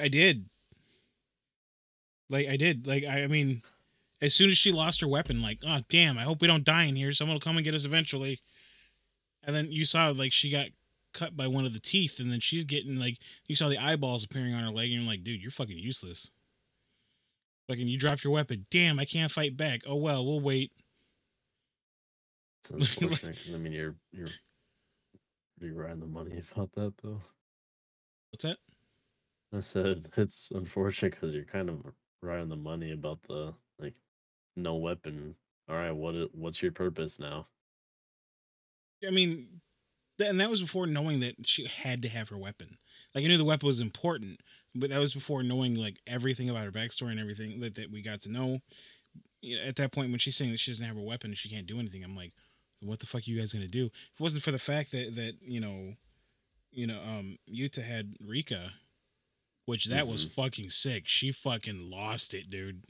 I 0.00 0.06
did. 0.06 0.48
Like 2.30 2.46
I 2.46 2.56
did. 2.56 2.86
Like 2.86 3.02
I, 3.02 3.24
I 3.24 3.26
mean, 3.26 3.60
as 4.22 4.34
soon 4.34 4.48
as 4.50 4.56
she 4.56 4.72
lost 4.72 5.00
her 5.02 5.08
weapon, 5.08 5.42
like, 5.42 5.58
oh 5.66 5.80
damn, 5.90 6.16
I 6.16 6.22
hope 6.22 6.40
we 6.40 6.48
don't 6.48 6.64
die 6.64 6.84
in 6.84 6.96
here. 6.96 7.12
Someone 7.12 7.34
will 7.34 7.40
come 7.40 7.56
and 7.56 7.64
get 7.64 7.74
us 7.74 7.84
eventually. 7.84 8.40
And 9.42 9.54
then 9.54 9.70
you 9.70 9.84
saw 9.84 10.08
like 10.10 10.32
she 10.32 10.48
got 10.50 10.68
cut 11.12 11.36
by 11.36 11.48
one 11.48 11.66
of 11.66 11.72
the 11.74 11.80
teeth, 11.80 12.20
and 12.20 12.32
then 12.32 12.40
she's 12.40 12.64
getting 12.64 12.98
like 12.98 13.18
you 13.48 13.54
saw 13.56 13.68
the 13.68 13.76
eyeballs 13.78 14.24
appearing 14.24 14.54
on 14.54 14.62
her 14.62 14.70
leg, 14.70 14.90
and 14.92 15.02
you're 15.02 15.10
like, 15.10 15.24
dude, 15.24 15.42
you're 15.42 15.50
fucking 15.50 15.76
useless. 15.76 16.30
Fucking, 17.68 17.88
you 17.88 17.98
dropped 17.98 18.24
your 18.24 18.32
weapon. 18.32 18.66
Damn, 18.70 18.98
I 18.98 19.04
can't 19.04 19.30
fight 19.30 19.56
back. 19.56 19.80
Oh 19.86 19.96
well, 19.96 20.24
we'll 20.24 20.40
wait. 20.40 20.72
It's 22.62 22.70
unfortunate. 22.98 23.36
'cause, 23.36 23.54
I 23.54 23.58
mean, 23.58 23.72
you're 23.72 23.96
you're 24.12 24.28
pretty 25.58 25.74
right 25.74 25.90
on 25.90 26.00
the 26.00 26.06
money 26.06 26.40
about 26.52 26.72
that, 26.74 26.94
though. 27.02 27.20
What's 28.30 28.44
that? 28.44 28.58
I 29.54 29.60
said 29.60 30.06
it's 30.16 30.50
unfortunate 30.50 31.12
because 31.12 31.34
you're 31.34 31.44
kind 31.44 31.68
of 31.68 31.82
right 32.22 32.40
on 32.40 32.48
the 32.48 32.56
money 32.56 32.92
about 32.92 33.20
the 33.28 33.52
no 34.56 34.74
weapon. 34.76 35.36
All 35.68 35.76
right, 35.76 35.92
what 35.92 36.14
what's 36.34 36.62
your 36.62 36.72
purpose 36.72 37.18
now? 37.18 37.46
I 39.06 39.10
mean, 39.10 39.60
th- 40.18 40.30
and 40.30 40.40
that 40.40 40.50
was 40.50 40.62
before 40.62 40.86
knowing 40.86 41.20
that 41.20 41.46
she 41.46 41.66
had 41.66 42.02
to 42.02 42.08
have 42.08 42.28
her 42.28 42.36
weapon. 42.36 42.78
Like 43.14 43.24
I 43.24 43.28
knew 43.28 43.36
the 43.36 43.44
weapon 43.44 43.66
was 43.66 43.80
important, 43.80 44.40
but 44.74 44.90
that 44.90 45.00
was 45.00 45.14
before 45.14 45.42
knowing 45.42 45.74
like 45.74 45.98
everything 46.06 46.50
about 46.50 46.64
her 46.64 46.72
backstory 46.72 47.10
and 47.10 47.20
everything 47.20 47.60
that, 47.60 47.74
that 47.76 47.90
we 47.90 48.02
got 48.02 48.20
to 48.22 48.30
know. 48.30 48.60
You 49.40 49.56
know, 49.56 49.64
at 49.64 49.76
that 49.76 49.92
point, 49.92 50.10
when 50.10 50.18
she's 50.18 50.36
saying 50.36 50.52
that 50.52 50.60
she 50.60 50.70
doesn't 50.70 50.86
have 50.86 50.96
her 50.96 51.02
weapon 51.02 51.30
and 51.30 51.38
she 51.38 51.48
can't 51.48 51.66
do 51.66 51.80
anything, 51.80 52.04
I'm 52.04 52.16
like, 52.16 52.32
what 52.80 52.98
the 52.98 53.06
fuck 53.06 53.22
are 53.22 53.30
you 53.30 53.38
guys 53.38 53.52
gonna 53.52 53.68
do? 53.68 53.86
If 53.86 54.20
it 54.20 54.22
wasn't 54.22 54.42
for 54.42 54.52
the 54.52 54.58
fact 54.58 54.92
that 54.92 55.14
that 55.14 55.34
you 55.40 55.60
know, 55.60 55.94
you 56.70 56.86
know, 56.86 57.00
um, 57.00 57.38
Yuta 57.52 57.82
had 57.82 58.14
Rika, 58.20 58.72
which 59.66 59.86
that 59.86 60.06
was 60.06 60.24
fucking 60.24 60.70
sick. 60.70 61.04
She 61.06 61.32
fucking 61.32 61.90
lost 61.90 62.34
it, 62.34 62.50
dude. 62.50 62.84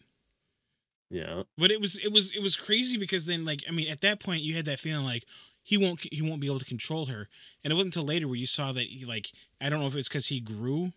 Yeah, 1.13 1.43
But 1.59 1.71
it 1.71 1.79
was 1.79 1.99
it 1.99 2.11
was 2.11 2.31
it 2.31 2.41
was 2.41 2.57
crazy 2.57 2.97
because 2.97 3.27
then 3.27 3.45
like 3.45 3.63
I 3.69 3.71
mean 3.71 3.89
at 3.89 4.01
that 4.01 4.19
point 4.19 4.41
you 4.43 4.55
had 4.55 4.65
that 4.65 4.81
feeling 4.81 5.05
like 5.05 5.27
he 5.63 5.77
won't 5.77 6.01
he 6.11 6.23
won't 6.23 6.41
be 6.41 6.47
able 6.47 6.59
to 6.59 6.65
control 6.65 7.07
her, 7.07 7.29
and 7.63 7.71
it 7.71 7.75
wasn't 7.75 7.95
until 7.95 8.09
later 8.09 8.27
where 8.27 8.37
you 8.37 8.47
saw 8.47 8.73
that 8.73 8.87
he 8.87 9.05
like 9.05 9.29
I 9.61 9.69
don't 9.69 9.81
know 9.81 9.87
if 9.87 9.95
it's 9.95 10.09
because 10.09 10.29
he 10.29 10.41
grew, 10.41 10.93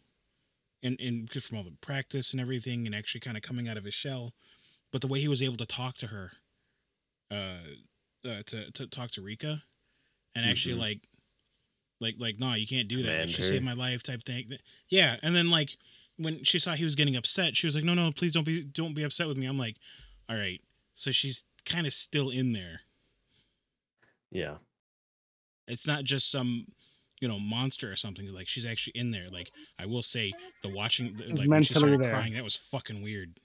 and 0.81 0.97
and 1.01 1.25
because 1.27 1.45
from 1.45 1.57
all 1.57 1.65
the 1.65 1.75
practice 1.81 2.31
and 2.31 2.39
everything 2.39 2.85
and 2.85 2.95
actually 2.95 3.19
kind 3.19 3.35
of 3.35 3.43
coming 3.43 3.67
out 3.67 3.75
of 3.75 3.83
his 3.83 3.93
shell, 3.93 4.33
but 4.91 5.01
the 5.01 5.07
way 5.07 5.19
he 5.19 5.27
was 5.27 5.41
able 5.43 5.57
to 5.57 5.65
talk 5.65 5.97
to 5.97 6.07
her, 6.07 6.31
uh, 7.29 7.57
uh 8.25 8.41
to 8.45 8.71
to 8.71 8.87
talk 8.87 9.11
to 9.11 9.21
Rika, 9.21 9.63
and 10.33 10.45
actually 10.45 10.75
Mhm. 10.75 10.79
like. 10.79 11.09
Like, 12.01 12.15
like, 12.19 12.39
no, 12.39 12.53
you 12.55 12.67
can't 12.67 12.89
do 12.89 13.03
that. 13.03 13.19
Like, 13.21 13.29
she 13.29 13.41
saved 13.41 13.63
my 13.63 13.71
life, 13.73 14.03
type 14.03 14.21
thing. 14.25 14.57
Yeah, 14.89 15.15
and 15.23 15.33
then 15.33 15.49
like 15.49 15.77
when 16.17 16.43
she 16.43 16.59
saw 16.59 16.73
he 16.73 16.83
was 16.83 16.93
getting 16.93 17.15
upset, 17.15 17.55
she 17.55 17.67
was 17.67 17.73
like, 17.73 17.85
"No, 17.85 17.93
no, 17.93 18.11
please 18.11 18.33
don't 18.33 18.43
be, 18.43 18.63
don't 18.63 18.93
be 18.93 19.03
upset 19.03 19.29
with 19.29 19.37
me." 19.37 19.45
I'm 19.45 19.57
like, 19.57 19.77
all 20.29 20.35
right. 20.35 20.61
So 20.95 21.11
she's 21.11 21.43
kind 21.65 21.85
of 21.87 21.93
still 21.93 22.29
in 22.29 22.53
there. 22.53 22.81
yeah. 24.31 24.55
It's 25.67 25.87
not 25.87 26.03
just 26.03 26.29
some, 26.29 26.67
you 27.19 27.27
know, 27.27 27.39
monster 27.39 27.91
or 27.91 27.95
something. 27.95 28.31
Like 28.31 28.47
she's 28.47 28.67
actually 28.67 28.93
in 28.95 29.09
there. 29.09 29.27
Like 29.31 29.49
I 29.79 29.87
will 29.87 30.03
say, 30.03 30.31
the 30.61 30.69
watching, 30.69 31.15
the, 31.17 31.33
like 31.33 31.49
when 31.49 31.63
she 31.63 31.73
started 31.73 31.99
there. 32.01 32.11
crying, 32.11 32.33
that 32.33 32.43
was 32.43 32.55
fucking 32.55 33.01
weird. 33.01 33.39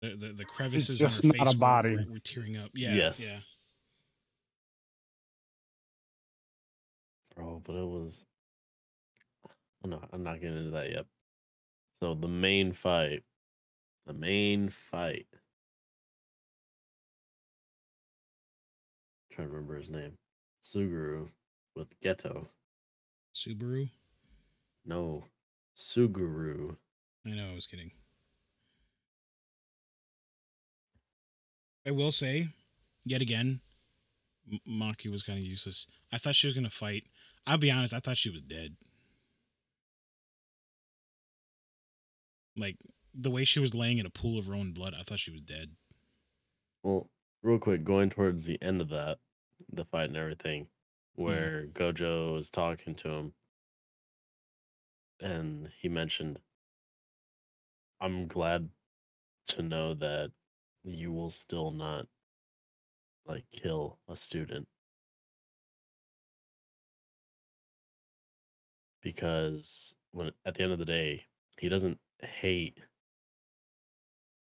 The 0.00 0.14
the, 0.14 0.32
the 0.32 0.44
crevices 0.44 1.00
just 1.00 1.24
on 1.24 1.30
her 1.32 1.36
not 1.38 1.42
a 1.42 1.46
face 1.46 1.54
were- 1.56 1.60
body. 1.60 1.96
Were, 1.96 2.12
were 2.12 2.18
tearing 2.20 2.56
up. 2.56 2.70
Yeah. 2.74 2.94
Yes. 2.94 3.20
Yeah. 3.24 3.38
Bro, 7.34 7.62
but 7.64 7.74
it 7.74 7.86
was. 7.86 8.24
I'm 9.82 9.90
not. 9.90 10.08
I'm 10.12 10.22
not 10.22 10.40
getting 10.40 10.56
into 10.58 10.70
that 10.70 10.90
yet. 10.90 11.06
So 11.98 12.14
the 12.14 12.28
main 12.28 12.72
fight, 12.72 13.22
the 14.06 14.12
main 14.12 14.68
fight. 14.68 15.26
trying 19.32 19.48
to 19.48 19.54
remember 19.54 19.76
his 19.76 19.88
name. 19.88 20.12
Suguru 20.62 21.28
with 21.74 21.88
Geto. 22.00 22.46
Subaru. 23.34 23.88
No, 24.84 25.24
Suguru. 25.76 26.76
I 27.26 27.30
know, 27.30 27.50
I 27.50 27.54
was 27.54 27.66
kidding. 27.66 27.92
I 31.86 31.90
will 31.90 32.12
say, 32.12 32.48
yet 33.04 33.22
again, 33.22 33.60
M- 34.50 34.60
Maki 34.68 35.10
was 35.10 35.22
kind 35.22 35.38
of 35.38 35.44
useless. 35.44 35.86
I 36.12 36.18
thought 36.18 36.34
she 36.34 36.46
was 36.46 36.54
gonna 36.54 36.70
fight. 36.70 37.04
I'll 37.46 37.58
be 37.58 37.70
honest, 37.70 37.94
I 37.94 38.00
thought 38.00 38.18
she 38.18 38.30
was 38.30 38.42
dead. 38.42 38.76
Like 42.56 42.76
the 43.14 43.30
way 43.30 43.44
she 43.44 43.60
was 43.60 43.74
laying 43.74 43.98
in 43.98 44.06
a 44.06 44.10
pool 44.10 44.38
of 44.38 44.46
her 44.46 44.54
own 44.54 44.72
blood, 44.72 44.94
I 44.98 45.02
thought 45.02 45.20
she 45.20 45.30
was 45.30 45.40
dead. 45.40 45.72
Well, 46.82 47.10
real 47.42 47.58
quick, 47.58 47.84
going 47.84 48.10
towards 48.10 48.46
the 48.46 48.60
end 48.62 48.80
of 48.80 48.88
that, 48.88 49.18
the 49.70 49.84
fight 49.84 50.08
and 50.08 50.16
everything, 50.16 50.64
mm-hmm. 50.64 51.22
where 51.22 51.66
Gojo 51.72 52.34
was 52.34 52.50
talking 52.50 52.94
to 52.96 53.08
him, 53.08 53.32
and 55.20 55.70
he 55.80 55.88
mentioned, 55.88 56.40
"I'm 58.00 58.26
glad 58.26 58.70
to 59.48 59.62
know 59.62 59.94
that 59.94 60.32
you 60.82 61.12
will 61.12 61.30
still 61.30 61.70
not 61.70 62.06
like 63.26 63.44
kill 63.52 63.98
a 64.08 64.16
student." 64.16 64.68
Because 69.02 69.94
when 70.12 70.30
at 70.44 70.54
the 70.54 70.62
end 70.62 70.72
of 70.72 70.78
the 70.78 70.84
day, 70.84 71.26
he 71.58 71.68
doesn't 71.68 71.98
hate 72.20 72.78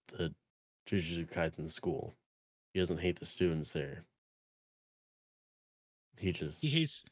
the 0.09 0.35
Jujutsu 0.87 1.31
Kaisen 1.31 1.69
school. 1.71 2.15
He 2.73 2.81
doesn't 2.81 2.99
hate 3.01 3.19
the 3.19 3.27
students 3.27 3.73
there. 3.73 4.05
He 6.19 6.33
just 6.33 6.63
He 6.63 6.69
hates. 6.69 7.05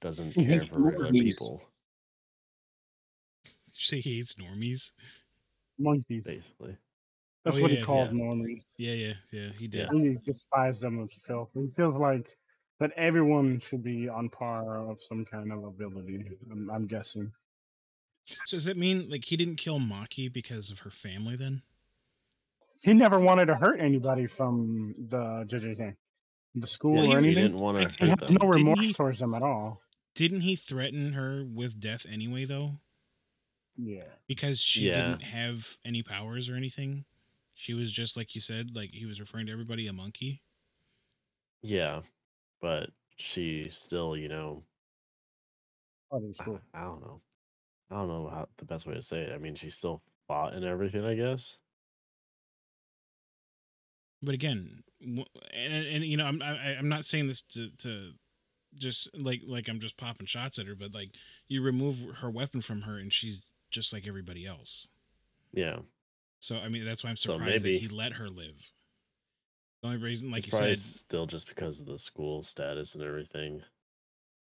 doesn't 0.00 0.32
he 0.34 0.44
care 0.46 0.60
hates 0.60 0.70
for 0.70 0.80
regular 0.80 1.10
normies. 1.10 1.40
people, 1.40 1.62
Did 3.44 3.52
you 3.74 3.74
say 3.74 4.00
he 4.00 4.16
hates 4.18 4.34
normies? 4.34 4.92
Monkeys. 5.78 6.24
basically. 6.24 6.76
That's 7.44 7.56
Oh, 7.58 7.62
what 7.62 7.70
yeah, 7.70 7.78
he 7.78 7.84
called 7.84 8.12
yeah. 8.12 8.20
normies. 8.20 8.62
Yeah, 8.76 8.92
yeah, 8.92 9.12
yeah. 9.30 9.48
He 9.58 9.68
did. 9.68 9.88
Yeah. 9.92 9.98
He 10.00 10.16
despises 10.24 10.80
them 10.80 11.02
as 11.02 11.10
filth. 11.26 11.50
He 11.54 11.68
feels 11.68 11.94
like 11.94 12.36
that 12.80 12.92
everyone 12.96 13.60
should 13.60 13.82
be 13.82 14.08
on 14.08 14.28
par 14.28 14.88
of 14.90 15.00
some 15.02 15.24
kind 15.24 15.52
of 15.52 15.64
ability. 15.64 16.24
I'm, 16.50 16.70
I'm 16.70 16.86
guessing. 16.86 17.32
So 18.22 18.56
does 18.56 18.64
that 18.66 18.76
mean 18.76 19.08
like 19.08 19.24
he 19.24 19.36
didn't 19.36 19.56
kill 19.56 19.78
Maki 19.78 20.30
because 20.32 20.70
of 20.70 20.80
her 20.80 20.90
family? 20.90 21.36
Then 21.36 21.62
He 22.82 22.92
never 22.92 23.18
wanted 23.18 23.46
to 23.46 23.54
hurt 23.54 23.80
anybody 23.80 24.26
from 24.26 24.94
the 24.98 25.44
JJK, 25.48 25.96
the 26.54 26.66
school 26.66 26.96
Yeah, 26.96 27.02
he- 27.02 27.06
or 27.08 27.10
he 27.20 27.26
anything. 27.28 27.42
didn't 27.44 27.58
want 27.58 27.78
to 27.80 27.88
He 28.04 28.10
hurt 28.10 28.20
has 28.20 28.28
them. 28.28 28.38
no 28.40 28.52
Didn't 28.52 28.64
remorse 28.64 28.80
he- 28.80 28.92
towards 28.94 29.18
them 29.18 29.34
at 29.34 29.42
all. 29.42 29.80
didn't 30.14 30.40
he 30.42 30.56
threaten 30.56 31.12
her 31.14 31.44
with 31.44 31.80
death 31.80 32.04
anyway? 32.06 32.44
Though 32.44 32.80
Yeah. 33.76 34.08
because 34.26 34.60
she 34.60 34.86
Yeah. 34.86 34.94
didn't 34.94 35.22
have 35.22 35.78
any 35.84 36.02
powers 36.02 36.48
or 36.48 36.56
anything. 36.56 37.04
She 37.54 37.74
was 37.74 37.92
just 37.92 38.16
like 38.16 38.34
you 38.34 38.40
said, 38.40 38.74
like 38.76 38.90
he 38.90 39.06
was 39.06 39.20
referring 39.20 39.46
to 39.46 39.52
everybody 39.52 39.86
a 39.86 39.92
monkey. 39.92 40.42
Yeah, 41.62 42.02
but 42.60 42.90
she 43.16 43.68
still, 43.70 44.16
you 44.16 44.28
know, 44.28 44.64
Oh, 46.10 46.20
that's 46.20 46.40
I, 46.40 46.44
cool. 46.44 46.60
I 46.72 46.82
don't 46.82 47.00
know. 47.00 47.20
I 47.90 47.94
don't 47.96 48.08
know 48.08 48.28
how 48.30 48.48
the 48.58 48.64
best 48.64 48.86
way 48.86 48.94
to 48.94 49.02
say 49.02 49.22
it. 49.22 49.32
I 49.32 49.38
mean, 49.38 49.54
she 49.54 49.70
still 49.70 50.02
fought 50.26 50.54
and 50.54 50.64
everything, 50.64 51.04
I 51.04 51.14
guess. 51.14 51.58
But 54.22 54.34
again, 54.34 54.82
and, 55.00 55.26
and 55.54 56.04
you 56.04 56.16
know, 56.16 56.24
I'm 56.26 56.42
I, 56.42 56.76
I'm 56.78 56.88
not 56.88 57.04
saying 57.04 57.28
this 57.28 57.42
to 57.42 57.70
to 57.78 58.10
just 58.74 59.08
like 59.16 59.42
like 59.46 59.68
I'm 59.68 59.80
just 59.80 59.96
popping 59.96 60.26
shots 60.26 60.58
at 60.58 60.66
her, 60.66 60.74
but 60.74 60.92
like 60.92 61.10
you 61.46 61.62
remove 61.62 62.16
her 62.20 62.30
weapon 62.30 62.60
from 62.60 62.82
her 62.82 62.98
and 62.98 63.12
she's 63.12 63.52
just 63.70 63.92
like 63.92 64.06
everybody 64.08 64.46
else. 64.46 64.88
Yeah, 65.52 65.78
So 66.40 66.56
I 66.58 66.68
mean, 66.68 66.84
that's 66.84 67.02
why 67.02 67.10
I'm 67.10 67.16
So 67.16 67.32
surprised 67.32 67.64
maybe- 67.64 67.78
that 67.78 67.82
he 67.82 67.88
let 67.88 68.14
her 68.14 68.28
live. 68.28 68.72
The 69.82 69.88
only 69.88 69.98
reason, 70.00 70.30
like 70.30 70.44
it's 70.44 70.52
you 70.52 70.58
said, 70.58 70.78
still 70.78 71.26
just 71.26 71.46
because 71.48 71.80
of 71.80 71.86
the 71.86 71.98
school 71.98 72.42
status 72.42 72.94
and 72.96 73.04
everything 73.04 73.62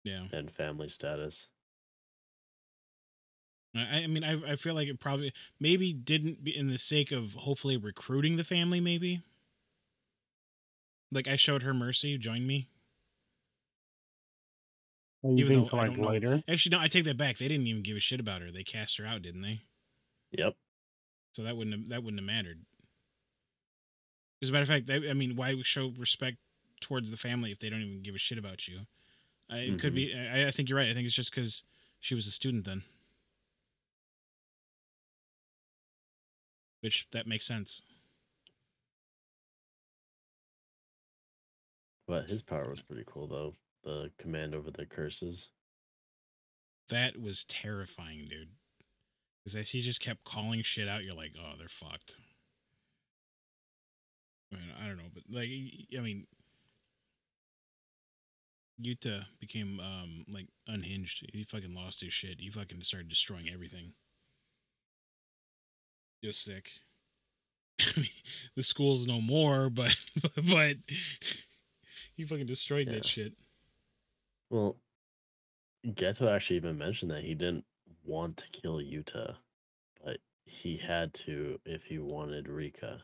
yeah. 0.03 0.23
and 0.33 0.51
family 0.51 0.87
status. 0.89 1.47
I, 3.75 4.03
I 4.03 4.07
mean, 4.07 4.23
I 4.23 4.53
I 4.53 4.55
feel 4.55 4.73
like 4.73 4.87
it 4.87 4.99
probably 4.99 5.31
maybe 5.59 5.93
didn't 5.93 6.43
be 6.43 6.55
in 6.57 6.67
the 6.67 6.77
sake 6.79 7.11
of 7.11 7.33
hopefully 7.33 7.77
recruiting 7.77 8.37
the 8.37 8.43
family. 8.43 8.79
Maybe 8.79 9.21
like 11.11 11.27
I 11.27 11.35
showed 11.35 11.63
her 11.63 11.73
mercy, 11.73 12.17
join 12.17 12.45
me. 12.45 12.69
Well, 15.21 15.33
you 15.37 15.45
Even 15.45 15.57
think 15.57 15.71
though 15.71 15.77
like 15.77 15.87
don't 15.87 15.99
know. 15.99 16.09
later? 16.09 16.43
Actually, 16.47 16.77
no, 16.77 16.81
I 16.81 16.87
take 16.87 17.05
that 17.05 17.17
back. 17.17 17.37
They 17.37 17.47
didn't 17.47 17.67
even 17.67 17.83
give 17.83 17.97
a 17.97 17.99
shit 17.99 18.19
about 18.19 18.41
her. 18.41 18.51
They 18.51 18.63
cast 18.63 18.97
her 18.97 19.05
out, 19.05 19.21
didn't 19.21 19.41
they? 19.41 19.61
Yep. 20.31 20.55
So 21.31 21.43
that 21.43 21.57
wouldn't 21.57 21.75
have, 21.75 21.89
that 21.89 22.03
wouldn't 22.03 22.19
have 22.19 22.27
mattered. 22.27 22.59
As 24.41 24.49
a 24.49 24.51
matter 24.51 24.63
of 24.63 24.67
fact, 24.67 24.87
that, 24.87 25.03
I 25.09 25.13
mean, 25.13 25.35
why 25.35 25.55
show 25.63 25.91
respect 25.97 26.37
towards 26.79 27.09
the 27.09 27.17
family 27.17 27.51
if 27.51 27.59
they 27.59 27.69
don't 27.69 27.81
even 27.81 28.03
give 28.03 28.15
a 28.15 28.19
shit 28.19 28.37
about 28.37 28.67
you? 28.67 28.81
I, 29.49 29.59
it 29.59 29.79
could 29.79 29.95
be. 29.95 30.09
Mm-hmm. 30.09 30.35
I, 30.35 30.47
I 30.47 30.51
think 30.51 30.69
you're 30.69 30.77
right. 30.77 30.89
I 30.89 30.93
think 30.93 31.05
it's 31.05 31.15
just 31.15 31.33
because 31.33 31.63
she 31.99 32.13
was 32.13 32.27
a 32.27 32.31
student 32.31 32.65
then, 32.65 32.83
which 36.81 37.07
that 37.11 37.25
makes 37.27 37.45
sense. 37.45 37.81
But 42.07 42.29
his 42.29 42.41
power 42.41 42.69
was 42.69 42.81
pretty 42.81 43.03
cool 43.05 43.27
though. 43.27 43.53
The 43.83 44.11
command 44.17 44.55
over 44.55 44.71
the 44.71 44.85
curses. 44.85 45.49
That 46.89 47.21
was 47.21 47.43
terrifying, 47.45 48.27
dude. 48.29 48.49
Because 49.43 49.55
as 49.55 49.69
he 49.71 49.81
just 49.81 50.01
kept 50.01 50.23
calling 50.23 50.61
shit 50.61 50.87
out, 50.87 51.03
you're 51.03 51.15
like, 51.15 51.33
oh, 51.37 51.53
they're 51.57 51.67
fucked. 51.67 52.17
I 54.51 54.55
mean, 54.55 54.65
I 54.81 54.87
don't 54.87 54.97
know, 54.97 55.09
but 55.13 55.23
like, 55.29 55.49
I 55.97 56.01
mean, 56.01 56.27
Yuta 58.81 59.25
became 59.39 59.79
um 59.79 60.25
like 60.31 60.47
unhinged. 60.67 61.25
He 61.33 61.43
fucking 61.43 61.73
lost 61.73 62.01
his 62.01 62.13
shit. 62.13 62.39
He 62.39 62.49
fucking 62.49 62.81
started 62.81 63.09
destroying 63.09 63.49
everything. 63.51 63.93
Just 66.23 66.43
sick. 66.43 66.71
the 68.55 68.63
school's 68.63 69.07
no 69.07 69.21
more, 69.21 69.69
but 69.69 69.95
but 70.35 70.77
he 72.17 72.25
fucking 72.25 72.45
destroyed 72.47 72.87
Yeah. 72.87 72.95
that 72.95 73.05
shit. 73.05 73.33
Well, 74.49 74.75
Geto 75.85 76.29
actually 76.29 76.57
even 76.57 76.77
mentioned 76.77 77.11
that 77.11 77.23
he 77.23 77.33
didn't 77.35 77.63
want 78.03 78.35
to 78.37 78.49
kill 78.49 78.77
Yuta, 78.77 79.37
but 80.03 80.17
he 80.45 80.77
had 80.77 81.13
to 81.13 81.59
if 81.65 81.83
he 81.85 81.99
wanted 81.99 82.49
Rika. 82.49 83.03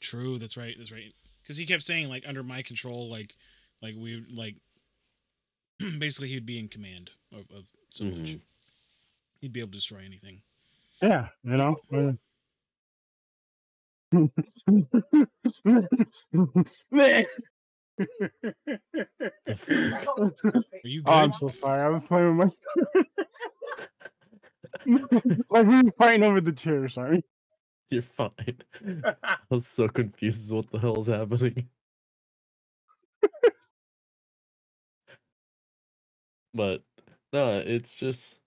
True, 0.00 0.38
that's 0.38 0.56
right, 0.56 0.74
that's 0.78 0.92
right. 0.92 1.14
Because 1.42 1.56
he 1.56 1.66
kept 1.66 1.82
saying 1.82 2.08
like 2.08 2.24
under 2.26 2.42
my 2.42 2.62
control, 2.62 3.10
like 3.10 3.34
like 3.82 3.94
we 3.96 4.24
like 4.32 4.56
basically 5.98 6.28
he'd 6.28 6.46
be 6.46 6.58
in 6.58 6.68
command 6.68 7.10
of, 7.32 7.50
of 7.54 7.70
so 7.90 8.04
much. 8.04 8.16
Mhm. 8.16 8.40
He'd 9.40 9.52
be 9.52 9.60
able 9.60 9.70
to 9.70 9.76
destroy 9.78 10.00
anything. 10.04 10.42
Yeah, 11.00 11.28
you 11.44 11.56
know. 11.56 11.76
Are 14.14 14.22
you 20.84 21.02
good? 21.02 21.06
Oh, 21.06 21.12
I'm 21.12 21.32
so 21.32 21.48
sorry. 21.48 21.82
I 21.82 21.88
was 21.88 22.04
playing 22.04 22.36
with 22.38 22.46
my. 22.46 22.46
Stuff. 22.46 22.78
Like 25.50 25.66
we 25.66 25.82
were 25.82 25.92
fighting 25.98 26.24
over 26.24 26.40
the 26.40 26.52
chair. 26.52 26.88
Sorry. 26.88 27.24
You're 27.90 28.02
fine. 28.02 28.30
I 29.04 29.16
was 29.50 29.66
so 29.66 29.88
confused 29.88 30.44
as 30.46 30.52
what 30.52 30.70
the 30.70 30.78
hell 30.80 30.98
is 31.00 31.08
happening. 31.08 31.68
but 36.54 36.82
no, 37.32 37.56
it's 37.58 37.98
just 37.98 38.38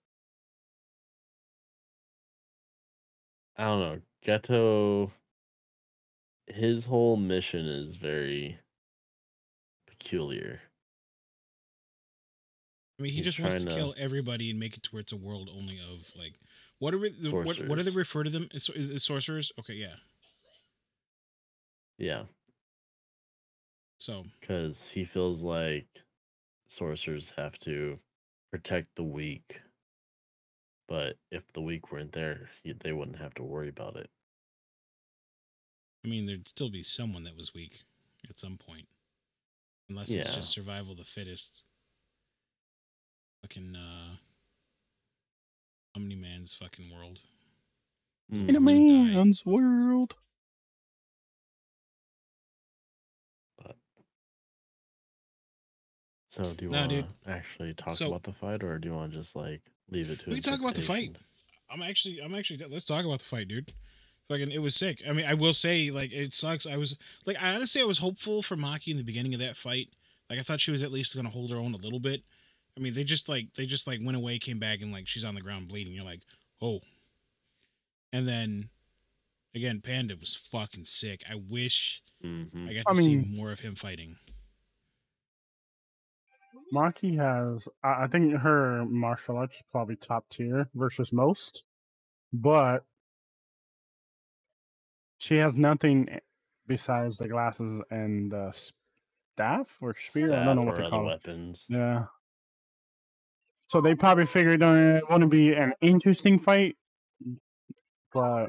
I 3.56 3.64
don't 3.64 3.80
know. 3.80 4.00
Geto 4.26 5.10
his 6.52 6.86
whole 6.86 7.16
mission 7.16 7.66
is 7.66 7.96
very 7.96 8.58
peculiar. 9.86 10.62
I 12.98 13.02
mean, 13.02 13.12
he 13.12 13.16
he's 13.16 13.24
just 13.26 13.40
wants 13.40 13.56
to 13.56 13.70
to- 13.70 13.74
kill 13.74 13.94
everybody 13.98 14.50
and 14.50 14.58
make 14.60 14.76
it 14.76 14.82
to 14.84 14.90
where 14.90 15.00
it's 15.00 15.12
a 15.12 15.16
world 15.16 15.50
only 15.52 15.78
of 15.80 16.10
like 16.16 16.34
what 16.78 16.94
are 16.94 16.98
we, 16.98 17.10
what, 17.10 17.58
what 17.68 17.76
do 17.78 17.82
they 17.84 17.90
refer 17.90 18.24
to 18.24 18.30
them? 18.30 18.48
Is, 18.52 18.68
is, 18.70 18.90
is 18.90 19.04
sorcerers? 19.04 19.52
Okay, 19.58 19.74
yeah. 19.74 19.94
Yeah, 21.98 22.24
So 23.98 24.24
because 24.40 24.88
he 24.88 25.04
feels 25.04 25.42
like 25.42 25.86
sorcerers 26.68 27.30
have 27.36 27.58
to 27.60 28.00
protect 28.50 28.96
the 28.96 29.04
weak 29.04 29.62
But 30.86 31.18
if 31.32 31.52
the 31.52 31.60
weak 31.60 31.90
weren't 31.90 32.12
there, 32.12 32.48
he, 32.62 32.72
they 32.72 32.92
wouldn't 32.92 33.18
have 33.18 33.34
to 33.34 33.42
worry 33.42 33.68
about 33.68 33.96
it. 33.96 34.10
I 36.04 36.08
mean, 36.08 36.26
there'd 36.26 36.48
still 36.48 36.70
be 36.70 36.82
someone 36.82 37.24
that 37.24 37.36
was 37.36 37.54
weak 37.54 37.82
at 38.28 38.38
some 38.38 38.56
point, 38.56 38.86
unless 39.88 40.10
it's 40.10 40.34
just 40.34 40.50
survival 40.50 40.92
of 40.92 40.98
the 40.98 41.04
fittest. 41.04 41.62
Fucking 43.42 43.76
uh, 43.76 44.16
Omni 45.96 46.16
Man's 46.16 46.54
fucking 46.54 46.90
world. 46.94 47.20
Mm. 48.32 48.48
In 48.48 48.56
a 48.56 48.60
man's 48.60 49.44
world. 49.44 50.14
So 56.28 56.44
do 56.44 56.64
you 56.64 56.70
No, 56.70 56.78
want 56.80 56.90
to 56.92 57.06
actually 57.30 57.74
talk 57.74 57.94
So- 57.94 58.06
about 58.08 58.22
the 58.22 58.32
fight, 58.32 58.62
or 58.62 58.78
do 58.78 58.88
you 58.88 58.94
want 58.94 59.12
to 59.12 59.18
just 59.18 59.36
like 59.36 59.60
leave 59.90 60.10
it 60.10 60.20
to? 60.20 60.30
We 60.30 60.36
can 60.40 60.42
talk 60.52 60.60
about 60.60 60.74
the 60.74 60.80
fight. 60.82 61.16
I'm 61.70 61.82
actually, 61.82 62.20
I'm 62.20 62.34
actually. 62.34 62.64
Let's 62.66 62.84
talk 62.84 63.04
about 63.04 63.18
the 63.18 63.24
fight, 63.24 63.48
dude. 63.48 63.72
Fucking, 64.28 64.50
it 64.50 64.62
was 64.62 64.74
sick. 64.74 65.02
I 65.08 65.12
mean, 65.12 65.26
I 65.26 65.34
will 65.34 65.52
say, 65.54 65.90
like, 65.90 66.12
it 66.12 66.32
sucks. 66.34 66.66
I 66.66 66.76
was 66.76 66.96
like, 67.26 67.42
I 67.42 67.54
honestly, 67.54 67.80
I 67.80 67.84
was 67.84 67.98
hopeful 67.98 68.42
for 68.42 68.56
Maki 68.56 68.88
in 68.88 68.96
the 68.96 69.02
beginning 69.02 69.34
of 69.34 69.40
that 69.40 69.56
fight. 69.56 69.88
Like, 70.30 70.38
I 70.38 70.42
thought 70.42 70.60
she 70.60 70.70
was 70.70 70.82
at 70.82 70.92
least 70.92 71.14
gonna 71.16 71.28
hold 71.28 71.50
her 71.50 71.58
own 71.60 71.74
a 71.74 71.78
little 71.78 72.00
bit. 72.00 72.22
I 72.76 72.80
mean, 72.80 72.94
they 72.94 73.04
just 73.04 73.28
like, 73.28 73.52
they 73.54 73.66
just 73.66 73.86
like 73.86 74.00
went 74.02 74.16
away, 74.16 74.38
came 74.38 74.58
back, 74.58 74.80
and 74.80 74.92
like, 74.92 75.06
she's 75.08 75.24
on 75.24 75.34
the 75.34 75.40
ground 75.42 75.68
bleeding. 75.68 75.92
You're 75.92 76.04
like, 76.04 76.22
oh. 76.62 76.80
And 78.12 78.26
then, 78.28 78.70
again, 79.54 79.80
Panda 79.80 80.16
was 80.18 80.34
fucking 80.36 80.84
sick. 80.84 81.22
I 81.30 81.34
wish 81.34 82.02
Mhm. 82.24 82.68
I 82.70 82.74
got 82.74 82.84
I 82.86 82.94
to 82.94 83.02
see 83.02 83.16
more 83.16 83.50
of 83.50 83.60
him 83.60 83.74
fighting. 83.74 84.16
Maki 86.72 87.16
has, 87.16 87.68
I 87.82 88.04
I 88.04 88.06
think 88.06 88.34
her 88.34 88.84
martial 88.86 89.36
arts 89.36 89.56
is 89.56 89.62
probably 89.70 89.96
top 89.96 90.28
tier 90.30 90.68
versus 90.74 91.12
most, 91.12 91.64
but 92.32 92.84
she 95.22 95.36
has 95.36 95.54
nothing 95.54 96.08
besides 96.66 97.16
the 97.16 97.28
glasses 97.28 97.80
and 97.90 98.32
the 98.32 98.50
staff 98.50 99.78
or 99.80 99.94
spear. 99.96 100.32
I 100.32 100.44
don't 100.44 100.56
know 100.56 100.62
what 100.62 100.72
or 100.72 100.76
to 100.78 100.82
other 100.82 100.90
call 100.90 101.02
it. 101.02 101.06
weapons. 101.06 101.64
Yeah. 101.68 102.06
So 103.68 103.80
they 103.80 103.94
probably 103.94 104.26
figured 104.26 104.64
uh, 104.64 104.98
it 104.98 105.04
wouldn't 105.08 105.30
be 105.30 105.52
an 105.52 105.74
interesting 105.80 106.40
fight, 106.40 106.76
but 108.12 108.48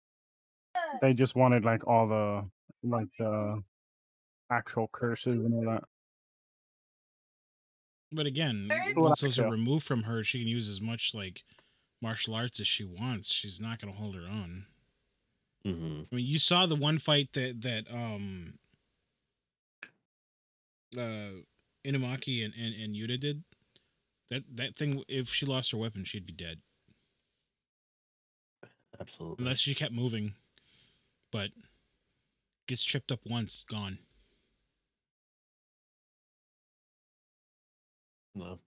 they 0.99 1.13
just 1.13 1.36
wanted 1.36 1.63
like 1.63 1.86
all 1.88 2.07
the 2.07 2.49
like 2.82 3.07
the 3.19 3.61
actual 4.51 4.89
curses 4.91 5.45
and 5.45 5.53
all 5.53 5.74
that. 5.74 5.84
But 8.11 8.26
again, 8.26 8.69
once 8.95 9.21
those 9.21 9.38
are 9.38 9.49
removed 9.49 9.86
from 9.86 10.03
her, 10.03 10.24
she 10.24 10.39
can 10.39 10.47
use 10.47 10.69
as 10.69 10.82
much 10.82 11.13
like 11.13 11.43
martial 12.01 12.34
arts 12.34 12.59
as 12.59 12.67
she 12.67 12.84
wants. 12.84 13.32
She's 13.32 13.61
not 13.61 13.80
gonna 13.80 13.93
hold 13.93 14.15
her 14.15 14.28
own. 14.28 14.65
Hmm 15.66 16.01
I 16.11 16.16
mean, 16.16 16.26
you 16.26 16.39
saw 16.39 16.66
the 16.66 16.76
one 16.76 16.97
fight 16.97 17.34
that 17.34 17.61
that 17.61 17.91
um 17.91 18.55
uh 20.97 21.41
Inumaki 21.86 22.45
and, 22.45 22.53
and, 22.55 22.74
and 22.74 22.95
Yuta 22.95 23.20
did. 23.20 23.43
That 24.30 24.43
that 24.55 24.76
thing 24.76 25.03
if 25.07 25.30
she 25.30 25.45
lost 25.45 25.72
her 25.72 25.78
weapon, 25.78 26.03
she'd 26.05 26.26
be 26.26 26.34
dead. 26.34 26.61
Absolutely. 28.99 29.43
Unless 29.43 29.59
she 29.59 29.76
kept 29.76 29.93
moving. 29.93 30.34
But 31.32 31.49
gets 32.68 32.84
tripped 32.84 33.11
up 33.11 33.22
once, 33.26 33.64
gone. 33.68 33.99
No. 38.36 38.59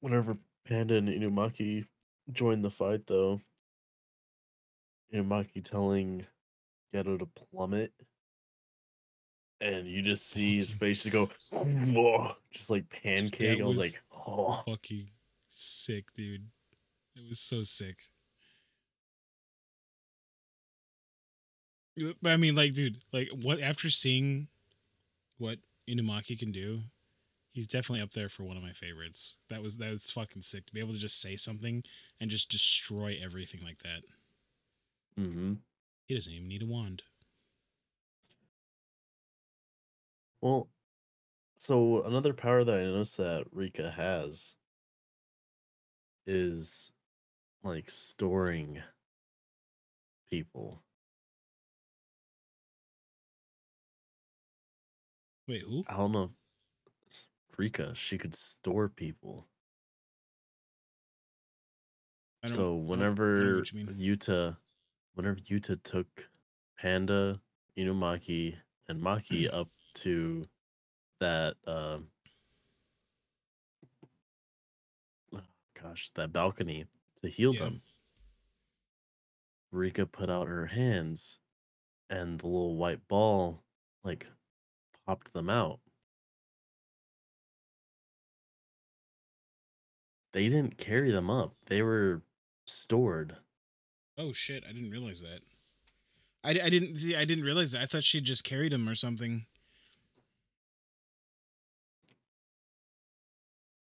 Whenever 0.00 0.38
Panda 0.64 0.96
and 0.96 1.08
Inumaki 1.08 1.86
joined 2.32 2.64
the 2.64 2.70
fight, 2.70 3.06
though, 3.06 3.40
Inumaki 5.12 5.64
telling 5.64 6.26
Geto 6.94 7.18
to 7.18 7.26
plummet, 7.26 7.92
and 9.60 9.86
you 9.86 10.02
just 10.02 10.28
see 10.30 10.56
his 10.58 10.70
face 10.70 11.02
just 11.02 11.12
go, 11.12 11.28
"Whoa," 11.50 12.32
just 12.50 12.70
like 12.70 12.88
pancake. 12.90 13.60
I 13.60 13.64
was, 13.64 13.76
was- 13.76 13.92
like, 13.92 14.02
oh, 14.26 14.62
Fucking 14.66 15.08
sick, 15.50 16.12
dude. 16.14 16.46
It 17.16 17.28
was 17.28 17.40
so 17.40 17.62
sick. 17.62 17.96
But 22.20 22.32
I 22.32 22.36
mean, 22.36 22.54
like, 22.54 22.74
dude, 22.74 22.98
like, 23.12 23.28
what 23.30 23.60
after 23.60 23.88
seeing 23.88 24.48
what 25.38 25.58
Inumaki 25.88 26.38
can 26.38 26.52
do, 26.52 26.80
he's 27.52 27.66
definitely 27.66 28.02
up 28.02 28.12
there 28.12 28.28
for 28.28 28.42
one 28.44 28.56
of 28.58 28.62
my 28.62 28.72
favorites. 28.72 29.36
That 29.48 29.62
was 29.62 29.78
that 29.78 29.90
was 29.90 30.10
fucking 30.10 30.42
sick 30.42 30.66
to 30.66 30.74
be 30.74 30.80
able 30.80 30.92
to 30.92 30.98
just 30.98 31.20
say 31.22 31.36
something 31.36 31.82
and 32.20 32.30
just 32.30 32.50
destroy 32.50 33.18
everything 33.22 33.62
like 33.64 33.78
that. 33.78 34.02
mm-hmm. 35.18 35.54
He 36.06 36.14
doesn't 36.14 36.32
even 36.32 36.48
need 36.48 36.62
a 36.62 36.66
wand. 36.66 37.02
Well, 40.40 40.68
so 41.58 42.04
another 42.04 42.32
power 42.32 42.62
that 42.62 42.74
I 42.74 42.84
noticed 42.84 43.16
that 43.16 43.46
Rika 43.50 43.90
has 43.90 44.54
is 46.26 46.92
like 47.64 47.90
storing 47.90 48.82
people. 50.30 50.82
Wait, 55.48 55.62
who? 55.62 55.84
I 55.88 55.96
don't 55.96 56.12
know. 56.12 56.30
Rika, 57.56 57.94
she 57.94 58.18
could 58.18 58.34
store 58.34 58.88
people. 58.88 59.48
I 62.42 62.48
don't- 62.48 62.54
I 62.54 62.56
So 62.58 62.74
whenever 62.76 63.56
what 63.58 63.72
you 63.72 63.84
mean. 63.86 63.94
Yuta, 63.96 64.56
whenever 65.16 65.36
Yuta 65.36 65.82
took 65.82 66.28
Panda, 66.78 67.40
Inumaki, 67.76 68.54
and 68.86 69.02
Maki 69.02 69.48
up 69.52 69.68
to 69.94 70.44
that, 71.20 71.56
uh, 71.66 71.98
oh, 75.34 75.40
gosh, 75.82 76.10
that 76.10 76.32
balcony 76.32 76.84
to 77.22 77.28
heal 77.28 77.54
Yeah. 77.54 77.60
them, 77.60 77.82
Rika 79.72 80.06
put 80.06 80.28
out 80.30 80.48
her 80.48 80.66
hands, 80.66 81.38
and 82.10 82.38
the 82.38 82.46
little 82.46 82.76
white 82.76 83.08
ball 83.08 83.64
like 84.04 84.26
popped 85.06 85.32
them 85.32 85.50
out. 85.50 85.80
They 90.32 90.48
didn't 90.48 90.76
carry 90.76 91.10
them 91.10 91.30
up; 91.30 91.56
they 91.66 91.82
were 91.82 92.22
stored. 92.66 93.38
Oh 94.18 94.32
shit! 94.32 94.64
I 94.68 94.72
didn't 94.72 94.90
realize 94.90 95.20
that. 95.22 95.40
I, 96.42 96.50
I 96.66 96.70
didn't 96.70 96.96
see. 96.96 97.16
I 97.16 97.24
didn't 97.24 97.44
realize 97.44 97.72
that. 97.72 97.82
I 97.82 97.86
thought 97.86 98.04
she 98.04 98.20
just 98.20 98.44
carried 98.44 98.72
him 98.72 98.88
or 98.88 98.94
something. 98.94 99.46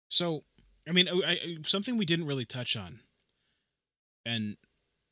So, 0.10 0.44
I 0.88 0.94
mean, 0.94 1.08
I, 1.10 1.22
I, 1.28 1.58
something 1.66 1.98
we 1.98 2.06
didn't 2.06 2.26
really 2.28 2.46
touch 2.46 2.76
on, 2.78 3.02
and 4.26 4.56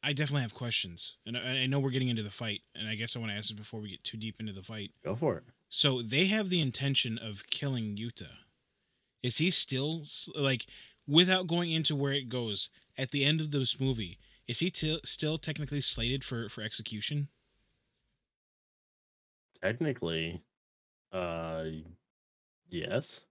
I 0.02 0.14
definitely 0.14 0.44
have 0.44 0.54
questions, 0.54 1.18
and 1.26 1.38
I, 1.38 1.64
I 1.64 1.66
know 1.68 1.80
we're 1.80 1.90
getting 1.90 2.08
into 2.08 2.24
the 2.24 2.32
fight, 2.32 2.62
and 2.74 2.88
I 2.88 2.96
guess 2.96 3.16
I 3.16 3.20
want 3.20 3.32
to 3.32 3.38
ask 3.38 3.50
this 3.50 3.58
before 3.58 3.82
we 3.82 3.92
get 3.92 4.04
too 4.04 4.18
deep 4.18 4.38
into 4.40 4.54
the 4.54 4.64
fight. 4.64 4.92
Go 5.04 5.16
for 5.16 5.38
it. 5.38 5.44
So 5.70 6.02
they 6.02 6.26
have 6.26 6.50
the 6.50 6.62
intention 6.62 7.18
of 7.18 7.46
killing 7.50 7.98
Yuta. 7.98 8.30
Is 9.22 9.40
he 9.40 9.50
still 9.50 10.04
like, 10.36 10.66
without 11.08 11.48
going 11.48 11.72
into 11.72 11.96
where 11.96 12.14
it 12.14 12.30
goes 12.30 12.70
at 12.98 13.12
the 13.12 13.26
end 13.26 13.42
of 13.42 13.52
this 13.52 13.80
movie? 13.80 14.18
Is 14.48 14.60
he 14.60 14.70
t- 14.70 15.00
still 15.04 15.38
technically 15.38 15.82
slated 15.82 16.24
for 16.24 16.50
for 16.50 16.62
execution? 16.62 17.30
Technically, 19.62 20.44
uh, 21.12 21.64
yes. 22.70 23.22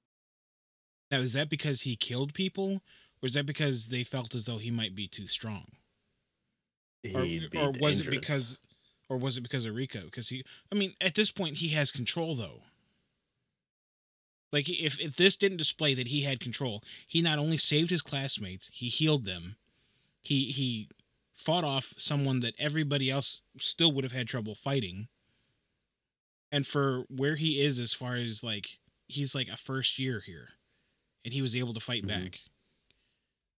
Now, 1.10 1.18
is 1.18 1.32
that 1.34 1.48
because 1.48 1.82
he 1.82 1.94
killed 1.94 2.34
people, 2.34 2.82
or 3.22 3.26
is 3.26 3.34
that 3.34 3.46
because 3.46 3.86
they 3.86 4.02
felt 4.02 4.34
as 4.34 4.44
though 4.46 4.58
he 4.58 4.70
might 4.70 4.96
be 4.96 5.06
too 5.06 5.28
strong, 5.28 5.66
or, 7.14 7.26
or 7.56 7.72
was 7.78 8.00
it 8.00 8.10
because, 8.10 8.58
or 9.08 9.16
was 9.16 9.36
it 9.36 9.42
because 9.42 9.66
of 9.66 9.76
Rika? 9.76 10.00
Because 10.00 10.30
he, 10.30 10.42
I 10.72 10.74
mean, 10.74 10.94
at 11.00 11.14
this 11.14 11.30
point, 11.30 11.56
he 11.58 11.68
has 11.68 11.92
control 11.92 12.34
though. 12.34 12.62
Like 14.50 14.68
if 14.68 15.00
if 15.00 15.16
this 15.16 15.36
didn't 15.36 15.58
display 15.58 15.94
that 15.94 16.08
he 16.08 16.22
had 16.22 16.40
control, 16.40 16.82
he 17.06 17.22
not 17.22 17.38
only 17.38 17.56
saved 17.56 17.90
his 17.90 18.02
classmates, 18.02 18.70
he 18.72 18.86
healed 18.86 19.24
them, 19.24 19.56
he 20.20 20.46
he 20.46 20.88
fought 21.34 21.64
off 21.64 21.94
someone 21.98 22.40
that 22.40 22.54
everybody 22.58 23.10
else 23.10 23.42
still 23.58 23.92
would 23.92 24.04
have 24.04 24.12
had 24.12 24.28
trouble 24.28 24.54
fighting. 24.54 25.08
And 26.52 26.66
for 26.66 27.04
where 27.08 27.34
he 27.36 27.60
is 27.60 27.78
as 27.80 27.92
far 27.94 28.14
as 28.14 28.44
like 28.44 28.78
he's 29.08 29.34
like 29.34 29.48
a 29.48 29.56
first 29.56 29.98
year 29.98 30.20
here 30.20 30.50
and 31.24 31.34
he 31.34 31.42
was 31.42 31.56
able 31.56 31.74
to 31.74 31.80
fight 31.80 32.04
Mhm. 32.04 32.08
back. 32.08 32.42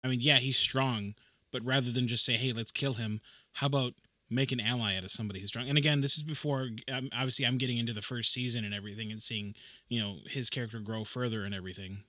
I 0.03 0.07
mean, 0.07 0.21
yeah, 0.21 0.37
he's 0.37 0.57
strong, 0.57 1.15
but 1.51 1.63
rather 1.65 1.91
than 1.91 2.07
just 2.07 2.23
say, 2.25 2.37
"Hey, 2.37 2.53
let's 2.53 2.71
kill 2.71 2.93
him," 2.93 3.21
how 3.53 3.67
about 3.67 3.95
make 4.29 4.51
an 4.51 4.59
ally 4.59 4.95
out 4.95 5.03
of 5.03 5.11
somebody 5.11 5.39
who's 5.39 5.49
strong? 5.49 5.67
And 5.69 5.77
again, 5.77 6.01
this 6.01 6.15
is 6.17 6.23
before 6.23 6.69
um, 6.87 7.09
obviously 7.13 7.45
I'm 7.45 7.57
getting 7.57 7.77
into 7.77 7.93
the 7.93 8.01
first 8.01 8.31
season 8.31 8.63
and 8.65 8.73
everything 8.73 9.11
and 9.11 9.21
seeing, 9.21 9.55
you 9.87 9.99
know, 9.99 10.21
his 10.27 10.49
character 10.49 10.79
grow 10.79 11.03
further 11.03 11.43
and 11.43 11.53
everything. 11.53 12.03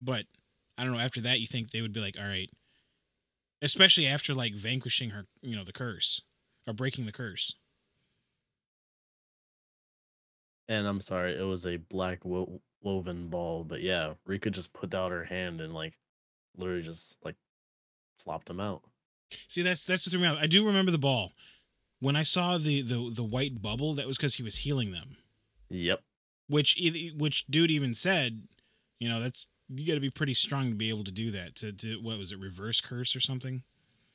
But 0.00 0.26
I 0.78 0.84
don't 0.84 0.92
know, 0.94 0.98
after 1.00 1.20
that 1.22 1.40
you 1.40 1.46
think 1.46 1.70
they 1.70 1.82
would 1.82 1.92
be 1.92 2.00
like, 2.00 2.18
"All 2.18 2.26
right, 2.26 2.50
especially 3.62 4.06
after 4.06 4.34
like 4.34 4.54
vanquishing 4.54 5.10
her, 5.10 5.26
you 5.42 5.56
know, 5.56 5.64
the 5.64 5.72
curse 5.72 6.20
or 6.66 6.72
breaking 6.74 7.06
the 7.06 7.12
curse. 7.12 7.54
And 10.68 10.86
I'm 10.86 11.00
sorry, 11.00 11.36
it 11.36 11.42
was 11.44 11.64
a 11.66 11.76
black 11.76 12.24
wo- 12.24 12.60
woven 12.82 13.28
ball, 13.28 13.64
but 13.64 13.82
yeah, 13.82 14.14
Rika 14.24 14.50
just 14.50 14.72
put 14.72 14.94
out 14.94 15.12
her 15.12 15.24
hand 15.24 15.60
and 15.60 15.72
like 15.72 15.94
literally 16.56 16.82
just 16.82 17.16
like 17.24 17.36
flopped 18.18 18.50
him 18.50 18.60
out. 18.60 18.82
See, 19.48 19.62
that's 19.62 19.84
that's 19.84 20.04
the 20.04 20.10
thing. 20.10 20.20
about- 20.24 20.38
I 20.42 20.46
do 20.46 20.66
remember 20.66 20.90
the 20.90 20.98
ball. 20.98 21.32
When 22.00 22.16
I 22.16 22.22
saw 22.24 22.58
the 22.58 22.82
the 22.82 23.10
the 23.12 23.24
white 23.24 23.62
bubble, 23.62 23.94
that 23.94 24.06
was 24.06 24.16
because 24.16 24.34
he 24.36 24.42
was 24.42 24.56
healing 24.58 24.92
them. 24.92 25.16
Yep. 25.68 26.02
Which 26.48 26.76
which 27.16 27.46
dude 27.46 27.70
even 27.70 27.94
said, 27.94 28.42
you 28.98 29.08
know, 29.08 29.20
that's 29.20 29.46
you 29.68 29.86
got 29.86 29.94
to 29.94 30.00
be 30.00 30.10
pretty 30.10 30.34
strong 30.34 30.68
to 30.70 30.74
be 30.74 30.90
able 30.90 31.04
to 31.04 31.12
do 31.12 31.30
that. 31.32 31.56
To, 31.56 31.72
to 31.72 31.94
what 32.02 32.18
was 32.18 32.32
it, 32.32 32.38
reverse 32.38 32.80
curse 32.80 33.14
or 33.16 33.20
something 33.20 33.62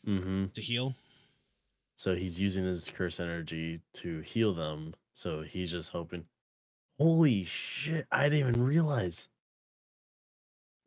Mm-hmm. 0.08 0.46
to 0.54 0.62
heal? 0.62 0.96
So 1.96 2.16
he's 2.16 2.40
using 2.40 2.66
his 2.66 2.90
curse 2.90 3.20
energy 3.20 3.82
to 3.96 4.22
heal 4.22 4.54
them. 4.54 4.96
So 5.14 5.42
he's 5.44 5.72
just 5.72 5.92
hoping. 5.92 6.26
Holy 6.98 7.44
shit! 7.44 8.08
I 8.12 8.24
didn't 8.30 8.50
even 8.50 8.64
realize. 8.64 9.28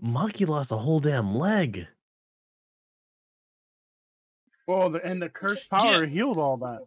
Maki 0.03 0.49
lost 0.49 0.73
a 0.73 0.77
whole 0.79 0.99
damn 1.01 1.37
leg. 1.37 1.87
Well, 4.67 4.91
the 4.91 5.05
and 5.05 5.21
the 5.21 5.29
curse 5.29 5.65
power 5.65 6.07
healed 6.07 6.39
all 6.39 6.57
that. 6.59 6.81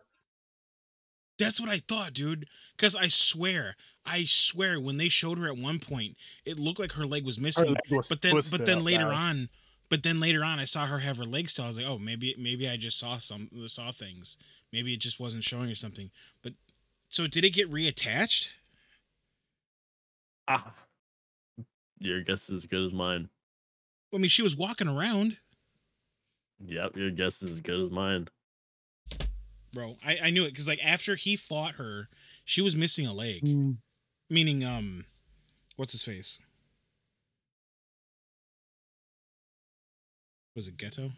That's 1.38 1.62
what 1.62 1.70
I 1.70 1.80
thought, 1.88 2.14
dude. 2.14 2.48
Because 2.76 2.96
I 2.96 3.08
swear, 3.08 3.76
I 4.08 4.24
swear, 4.26 4.80
when 4.80 4.98
they 4.98 5.10
showed 5.10 5.38
her 5.38 5.48
at 5.48 5.58
one 5.58 5.80
point, 5.80 6.16
it 6.46 6.58
looked 6.58 6.80
like 6.80 6.94
her 6.94 7.06
leg 7.06 7.26
was 7.26 7.40
missing. 7.40 7.74
leg 7.74 7.78
was 7.92 8.08
but 8.08 8.22
then, 8.22 8.40
but 8.50 8.66
then 8.66 8.84
later 8.84 9.10
bad. 9.10 9.14
on, 9.14 9.50
but 9.90 10.04
then 10.04 10.20
later 10.20 10.44
on, 10.44 10.60
I 10.60 10.66
saw 10.66 10.86
her 10.88 11.00
have 11.00 11.18
her 11.18 11.26
leg 11.26 11.50
still. 11.50 11.66
I 11.66 11.68
was 11.68 11.78
like, 11.78 11.88
oh, 11.88 11.98
maybe, 11.98 12.34
maybe 12.40 12.68
I 12.68 12.78
just 12.78 12.98
saw 12.98 13.18
some, 13.18 13.50
saw 13.68 13.92
things. 13.92 14.38
Maybe 14.72 14.94
it 14.94 15.00
just 15.00 15.20
wasn't 15.20 15.44
showing 15.44 15.70
or 15.70 15.76
something. 15.76 16.10
But 16.42 16.54
so 17.10 17.28
did 17.28 17.44
it 17.44 17.52
get 17.52 17.70
reattached? 17.70 18.52
Ah. 20.48 20.74
Your 22.00 22.22
guess 22.22 22.50
is 22.50 22.64
as 22.64 22.66
good 22.66 22.84
as 22.84 22.94
mine. 22.94 23.30
I 24.14 24.18
mean, 24.18 24.30
she 24.30 24.42
was 24.42 24.56
walking 24.56 24.88
around, 24.88 25.38
Yep, 26.66 26.96
your 26.96 27.12
guess 27.12 27.42
is 27.44 27.52
as 27.52 27.62
good 27.62 27.80
as 27.80 27.92
mine. 27.92 28.30
bro. 29.74 29.98
I, 30.06 30.18
I 30.24 30.30
knew 30.30 30.44
it 30.44 30.52
because 30.52 30.68
like 30.68 30.84
after 30.84 31.16
he 31.16 31.36
fought 31.36 31.76
her, 31.76 32.10
she 32.46 32.62
was 32.62 32.76
missing 32.76 33.06
a 33.06 33.14
leg. 33.14 33.44
Mm. 33.44 33.78
Meaning, 34.30 34.64
um, 34.64 35.06
what's 35.76 35.94
his 35.94 36.04
face? 36.04 36.42
Was 40.56 40.68
it 40.68 40.78
Geto? 40.78 41.12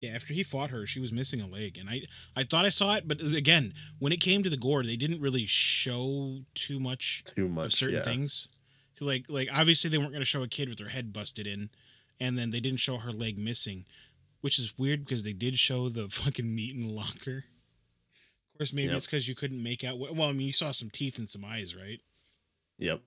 Yeah, 0.00 0.10
after 0.10 0.32
he 0.32 0.44
fought 0.44 0.70
her, 0.70 0.86
she 0.86 1.00
was 1.00 1.12
missing 1.12 1.40
a 1.40 1.46
leg, 1.48 1.76
and 1.76 1.90
I 1.90 2.02
I 2.36 2.44
thought 2.44 2.64
I 2.64 2.68
saw 2.68 2.94
it, 2.94 3.08
but 3.08 3.20
again, 3.20 3.74
when 3.98 4.12
it 4.12 4.20
came 4.20 4.44
to 4.44 4.50
the 4.50 4.56
gore, 4.56 4.84
they 4.84 4.94
didn't 4.94 5.20
really 5.20 5.44
show 5.46 6.38
too 6.54 6.78
much 6.78 7.24
Too 7.26 7.48
much 7.48 7.66
of 7.66 7.72
certain 7.72 7.96
yeah. 7.96 8.04
things. 8.04 8.48
Like 9.00 9.24
like 9.28 9.48
obviously 9.52 9.90
they 9.90 9.98
weren't 9.98 10.12
going 10.12 10.22
to 10.22 10.26
show 10.26 10.44
a 10.44 10.48
kid 10.48 10.68
with 10.68 10.78
their 10.78 10.88
head 10.88 11.12
busted 11.12 11.48
in, 11.48 11.70
and 12.20 12.38
then 12.38 12.50
they 12.50 12.60
didn't 12.60 12.78
show 12.80 12.98
her 12.98 13.10
leg 13.10 13.38
missing, 13.38 13.86
which 14.40 14.58
is 14.60 14.78
weird 14.78 15.04
because 15.04 15.24
they 15.24 15.32
did 15.32 15.58
show 15.58 15.88
the 15.88 16.08
fucking 16.08 16.54
meat 16.54 16.76
in 16.76 16.82
the 16.86 16.92
locker. 16.94 17.44
Course, 18.58 18.72
maybe 18.72 18.88
Yep. 18.88 18.96
it's 18.96 19.06
because 19.06 19.28
you 19.28 19.34
couldn't 19.36 19.62
make 19.62 19.84
out. 19.84 19.98
What, 19.98 20.14
well, 20.16 20.28
I 20.28 20.32
mean, 20.32 20.46
you 20.48 20.52
saw 20.52 20.72
some 20.72 20.90
teeth 20.90 21.18
and 21.18 21.28
some 21.28 21.44
eyes, 21.44 21.76
right? 21.76 22.00
Yep. 22.78 23.00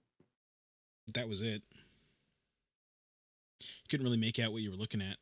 That 1.14 1.28
was 1.28 1.42
it. 1.42 1.62
You 3.60 3.88
couldn't 3.90 4.06
really 4.06 4.18
make 4.18 4.40
out 4.40 4.54
what 4.54 4.62
you 4.62 4.72
were 4.72 4.78
looking 4.78 5.02
at. 5.02 5.18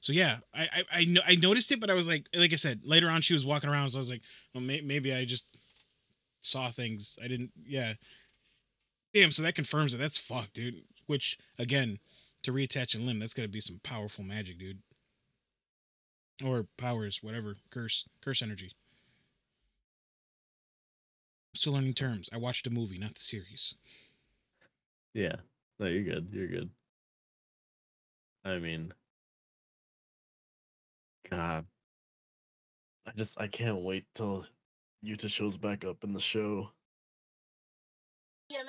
So 0.00 0.12
yeah, 0.12 0.38
I 0.54 0.62
I 0.62 0.84
I, 1.00 1.04
no, 1.04 1.20
I 1.26 1.34
noticed 1.34 1.70
it, 1.70 1.80
but 1.80 1.90
I 1.90 1.94
was 1.94 2.08
like, 2.08 2.28
like 2.34 2.52
I 2.52 2.56
said, 2.56 2.80
later 2.84 3.08
on 3.10 3.20
she 3.20 3.34
was 3.34 3.44
walking 3.44 3.68
around, 3.68 3.90
so 3.90 3.98
I 3.98 4.00
was 4.00 4.10
like, 4.10 4.22
well, 4.54 4.62
may, 4.62 4.80
maybe 4.80 5.12
I 5.12 5.24
just 5.24 5.44
saw 6.40 6.70
things. 6.70 7.18
I 7.22 7.28
didn't. 7.28 7.52
Yeah. 7.66 7.94
Damn. 9.12 9.32
So 9.32 9.42
that 9.42 9.54
confirms 9.54 9.92
it. 9.92 9.98
That's 9.98 10.18
fucked, 10.18 10.54
dude. 10.54 10.82
Which 11.06 11.36
again, 11.58 11.98
to 12.44 12.52
reattach 12.52 12.94
a 12.94 12.98
limb, 12.98 13.18
that's 13.18 13.34
got 13.34 13.42
to 13.42 13.48
be 13.48 13.60
some 13.60 13.80
powerful 13.82 14.24
magic, 14.24 14.58
dude. 14.58 14.78
Or 16.44 16.66
powers, 16.76 17.18
whatever. 17.22 17.56
Curse, 17.70 18.04
curse 18.22 18.40
energy. 18.42 18.72
Still 21.58 21.72
learning 21.72 21.94
terms. 21.94 22.30
I 22.32 22.36
watched 22.36 22.68
a 22.68 22.70
movie, 22.70 22.98
not 22.98 23.16
the 23.16 23.20
series. 23.20 23.74
Yeah. 25.12 25.34
No, 25.80 25.86
you're 25.86 26.04
good. 26.04 26.28
You're 26.30 26.46
good. 26.46 26.70
I 28.44 28.60
mean, 28.60 28.92
God, 31.28 31.66
I 33.04 33.10
just 33.16 33.40
I 33.40 33.48
can't 33.48 33.80
wait 33.80 34.04
till 34.14 34.46
Yuta 35.04 35.28
shows 35.28 35.56
back 35.56 35.84
up 35.84 36.04
in 36.04 36.12
the 36.12 36.20
show. 36.20 36.70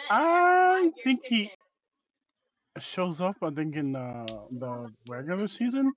I 0.09 0.91
think 1.03 1.23
he 1.25 1.51
shows 2.79 3.21
up. 3.21 3.35
I 3.43 3.51
think 3.51 3.75
in 3.75 3.95
uh, 3.95 4.25
the 4.49 4.91
regular 5.07 5.47
season. 5.47 5.93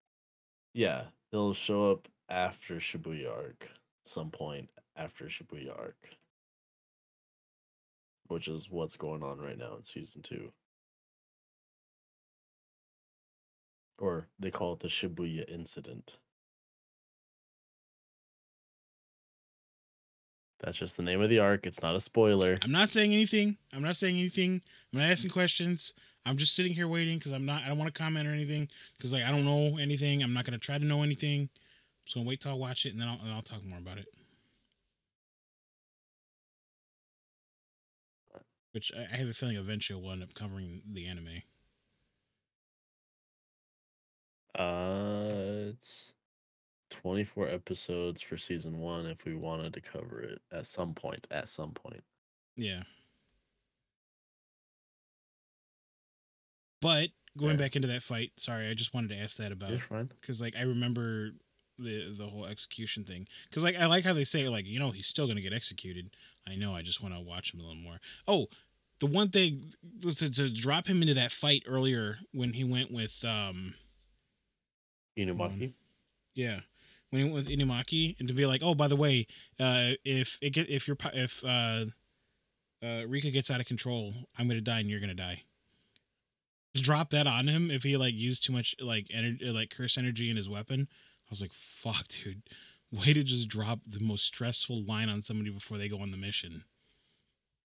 Yeah, 0.75 1.05
he'll 1.31 1.55
show 1.55 1.91
up 1.91 2.07
after 2.29 2.75
Shibuya 2.75 3.35
arc, 3.35 3.71
some 4.05 4.31
point 4.31 4.69
after 4.95 5.25
Shibuya 5.25 5.75
arc, 5.75 5.97
which 8.33 8.49
is 8.49 8.71
what's 8.71 8.97
going 8.97 9.23
on 9.23 9.39
right 9.39 9.59
now 9.59 9.77
in 9.77 9.85
season 9.85 10.23
two. 10.23 10.53
Or 13.99 14.27
they 14.39 14.51
call 14.51 14.73
it 14.73 14.81
the 14.81 14.89
Shibuya 14.89 15.49
incident. 15.49 16.19
That's 20.61 20.77
just 20.77 20.97
the 20.97 21.03
name 21.03 21.21
of 21.21 21.29
the 21.29 21.41
arc. 21.41 21.67
It's 21.67 21.83
not 21.83 21.97
a 21.97 22.01
spoiler. 22.01 22.59
I'm 22.63 22.71
not 22.71 22.89
saying 22.89 23.13
anything. 23.13 23.59
I'm 23.73 23.83
not 23.83 23.97
saying 23.97 24.17
anything. 24.17 24.63
I'm 24.93 25.01
not 25.01 25.11
asking 25.11 25.31
questions. 25.31 25.93
I'm 26.25 26.37
just 26.37 26.55
sitting 26.55 26.73
here 26.73 26.87
waiting 26.87 27.19
because 27.19 27.33
I'm 27.33 27.45
not. 27.45 27.63
I 27.65 27.69
don't 27.69 27.79
want 27.79 27.93
to 27.93 28.01
comment 28.01 28.29
or 28.29 28.33
anything 28.33 28.69
because 28.97 29.13
like 29.13 29.25
I 29.25 29.33
don't 29.33 29.45
know 29.45 29.77
anything. 29.79 30.23
I'm 30.23 30.33
not 30.33 30.45
gonna 30.45 30.59
try 30.59 30.79
to 30.79 30.85
know 30.85 31.03
anything. 31.03 31.43
I'm 31.43 31.49
just 32.05 32.15
gonna 32.15 32.29
wait 32.29 32.41
till 32.41 32.53
I 32.53 32.55
watch 32.55 32.87
it 32.87 32.93
and 32.93 33.01
then 33.01 33.09
I'll, 33.09 33.19
and 33.23 33.33
I'll 33.33 33.43
talk 33.43 33.65
more 33.65 33.79
about 33.79 33.99
it. 33.99 34.07
Which 38.73 38.91
I 38.93 39.17
have 39.17 39.29
a 39.29 39.35
feeling 39.35 39.57
eventually 39.57 40.01
we'll 40.01 40.13
end 40.13 40.23
up 40.23 40.35
covering 40.35 40.83
the 40.87 41.07
anime. 41.07 41.43
Uh, 44.55 45.71
it's 45.73 46.13
24 46.91 47.49
episodes 47.49 48.21
for 48.23 48.37
season 48.37 48.79
one 48.79 49.07
if 49.07 49.25
we 49.25 49.35
wanted 49.35 49.73
to 49.75 49.81
cover 49.81 50.21
it 50.21 50.41
at 50.51 50.67
some 50.67 50.95
point. 50.95 51.27
At 51.31 51.49
some 51.49 51.73
point. 51.73 52.03
Yeah. 52.57 52.83
But 56.81 57.11
going 57.37 57.53
Yeah. 57.53 57.57
back 57.57 57.77
into 57.77 57.89
that 57.89 58.03
fight, 58.03 58.33
sorry, 58.39 58.69
I 58.69 58.75
just 58.75 58.93
wanted 58.93 59.09
to 59.09 59.17
ask 59.17 59.37
that 59.39 59.53
about 59.53 59.81
because 60.21 60.41
like 60.41 60.57
I 60.57 60.63
remember 60.63 61.33
the 61.79 62.15
the 62.17 62.29
whole 62.29 62.47
execution 62.47 63.05
thing 63.05 63.27
because 63.49 63.65
like 63.65 63.77
I 63.77 63.87
like 63.87 64.05
how 64.05 64.13
they 64.13 64.25
say 64.25 64.49
like 64.49 64.67
you 64.67 64.79
know 64.79 64.91
he's 64.91 65.07
still 65.07 65.27
gonna 65.27 65.41
get 65.41 65.53
executed. 65.53 66.15
I 66.49 66.57
know. 66.57 66.75
I 66.75 66.83
just 66.83 67.03
want 67.03 67.15
to 67.15 67.21
watch 67.21 67.55
him 67.55 67.61
a 67.61 67.63
little 67.63 67.81
more. 67.81 68.01
Oh, 68.27 68.47
the 69.01 69.07
one 69.07 69.31
thing 69.31 69.73
to, 70.03 70.31
to 70.31 70.49
drop 70.49 70.87
him 70.87 71.03
into 71.03 71.15
that 71.15 71.33
fight 71.33 71.65
earlier 71.67 72.19
when 72.33 72.53
he 72.53 72.63
went 72.63 72.93
with 72.93 73.25
um 73.25 73.75
Inumaki. 75.19 75.73
yeah 76.35 76.61
when 77.11 77.21
he 77.21 77.25
went 77.31 77.35
with 77.35 77.49
Inumaki 77.49 78.19
and 78.19 78.29
to 78.29 78.35
be 78.35 78.47
like 78.47 78.63
oh 78.63 78.75
by 78.75 78.87
the 78.87 78.95
way 78.97 79.27
uh 79.59 79.91
if 80.05 80.39
it 80.41 80.51
get 80.51 80.71
if 80.71 80.87
you're 80.87 80.97
if 81.13 81.45
uh 81.45 81.87
uh 82.83 83.03
Rika 83.09 83.31
gets 83.33 83.51
out 83.51 83.59
of 83.61 83.67
control 83.67 84.15
I'm 84.39 84.47
gonna 84.47 84.61
die 84.61 84.79
and 84.81 84.89
you're 84.89 85.01
gonna 85.01 85.15
die. 85.15 85.43
Drop 86.75 87.11
that 87.11 87.27
on 87.27 87.49
him 87.49 87.71
if 87.71 87.83
he 87.83 87.97
like 87.97 88.15
used 88.15 88.45
too 88.45 88.53
much 88.53 88.75
like 88.81 89.09
energy 89.13 89.45
like 89.47 89.71
curse 89.71 89.99
energy 89.99 90.31
in 90.31 90.37
his 90.37 90.49
weapon. 90.49 90.87
I 90.91 91.29
was 91.29 91.41
like, 91.43 91.53
fuck, 91.53 92.07
dude. 92.09 92.43
Way 92.93 93.15
to 93.15 93.23
just 93.23 93.49
drop 93.49 93.81
the 93.87 94.01
most 94.01 94.25
stressful 94.25 94.85
line 94.85 95.09
on 95.09 95.23
somebody 95.23 95.51
before 95.51 95.79
they 95.79 95.89
go 95.89 95.99
on 95.99 96.11
the 96.11 96.17
mission. 96.19 96.65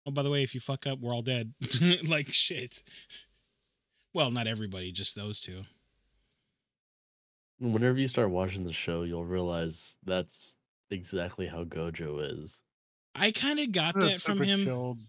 Oh, 0.06 0.12
by 0.12 0.24
the 0.24 0.30
way, 0.30 0.42
if 0.42 0.54
you 0.54 0.62
fuck 0.62 0.88
up, 0.88 1.00
we're 1.00 1.14
all 1.14 1.22
dead. 1.22 1.54
like 2.08 2.32
shit. 2.32 2.82
Well, 4.14 4.32
not 4.32 4.48
everybody, 4.48 4.92
just 4.94 5.16
those 5.16 5.42
two. 5.42 5.64
Whenever 7.60 8.00
you 8.00 8.08
start 8.08 8.30
watching 8.30 8.64
the 8.64 8.72
show, 8.72 9.04
you'll 9.04 9.26
realize 9.26 9.98
that's 10.06 10.56
exactly 10.90 11.48
how 11.48 11.66
Gojo 11.66 12.44
is. 12.44 12.62
I 13.14 13.32
kind 13.32 13.60
of 13.60 13.72
got 13.72 14.00
that 14.00 14.22
from 14.22 14.42
him 14.42 15.00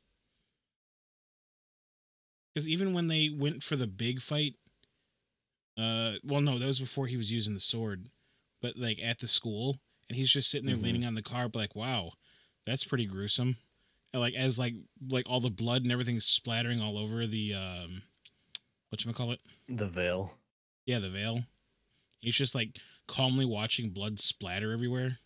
because 2.58 2.68
even 2.68 2.92
when 2.92 3.06
they 3.06 3.30
went 3.30 3.62
for 3.62 3.76
the 3.76 3.86
big 3.86 4.20
fight, 4.20 4.54
uh, 5.78 6.14
well, 6.24 6.40
no, 6.40 6.58
that 6.58 6.66
was 6.66 6.80
before 6.80 7.06
he 7.06 7.16
was 7.16 7.30
using 7.30 7.54
the 7.54 7.60
sword, 7.60 8.08
but 8.60 8.76
like 8.76 8.98
at 9.00 9.20
the 9.20 9.28
school, 9.28 9.76
and 10.08 10.16
he's 10.16 10.30
just 10.32 10.50
sitting 10.50 10.66
there 10.66 10.76
Mhm. 10.76 10.82
leaning 10.82 11.04
on 11.06 11.14
the 11.14 11.22
car, 11.22 11.50
like, 11.54 11.74
wow, 11.74 12.12
that's 12.66 12.84
pretty 12.84 13.06
gruesome. 13.06 13.56
And 14.12 14.20
like 14.22 14.34
as 14.34 14.58
like 14.58 14.74
like 15.08 15.28
all 15.28 15.40
the 15.40 15.50
blood 15.50 15.82
and 15.82 15.92
everything's 15.92 16.24
splattering 16.24 16.80
all 16.80 16.96
over 16.98 17.26
the 17.26 17.54
um 17.54 18.02
what 18.88 19.04
you 19.04 19.12
call 19.12 19.32
it? 19.32 19.42
The 19.68 19.86
Veil. 19.86 20.38
Yeah, 20.86 20.98
the 20.98 21.10
veil. 21.10 21.44
He's 22.20 22.34
just 22.36 22.54
like 22.54 22.78
calmly 23.06 23.44
watching 23.44 23.90
blood 23.90 24.18
splatter 24.18 24.72
everywhere. 24.72 25.18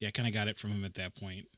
Yeah, 0.00 0.08
I 0.08 0.10
kind 0.10 0.28
of 0.28 0.34
got 0.34 0.48
it 0.48 0.58
from 0.58 0.70
him 0.72 0.84
at 0.84 0.94
that 0.94 1.14
point. 1.14 1.48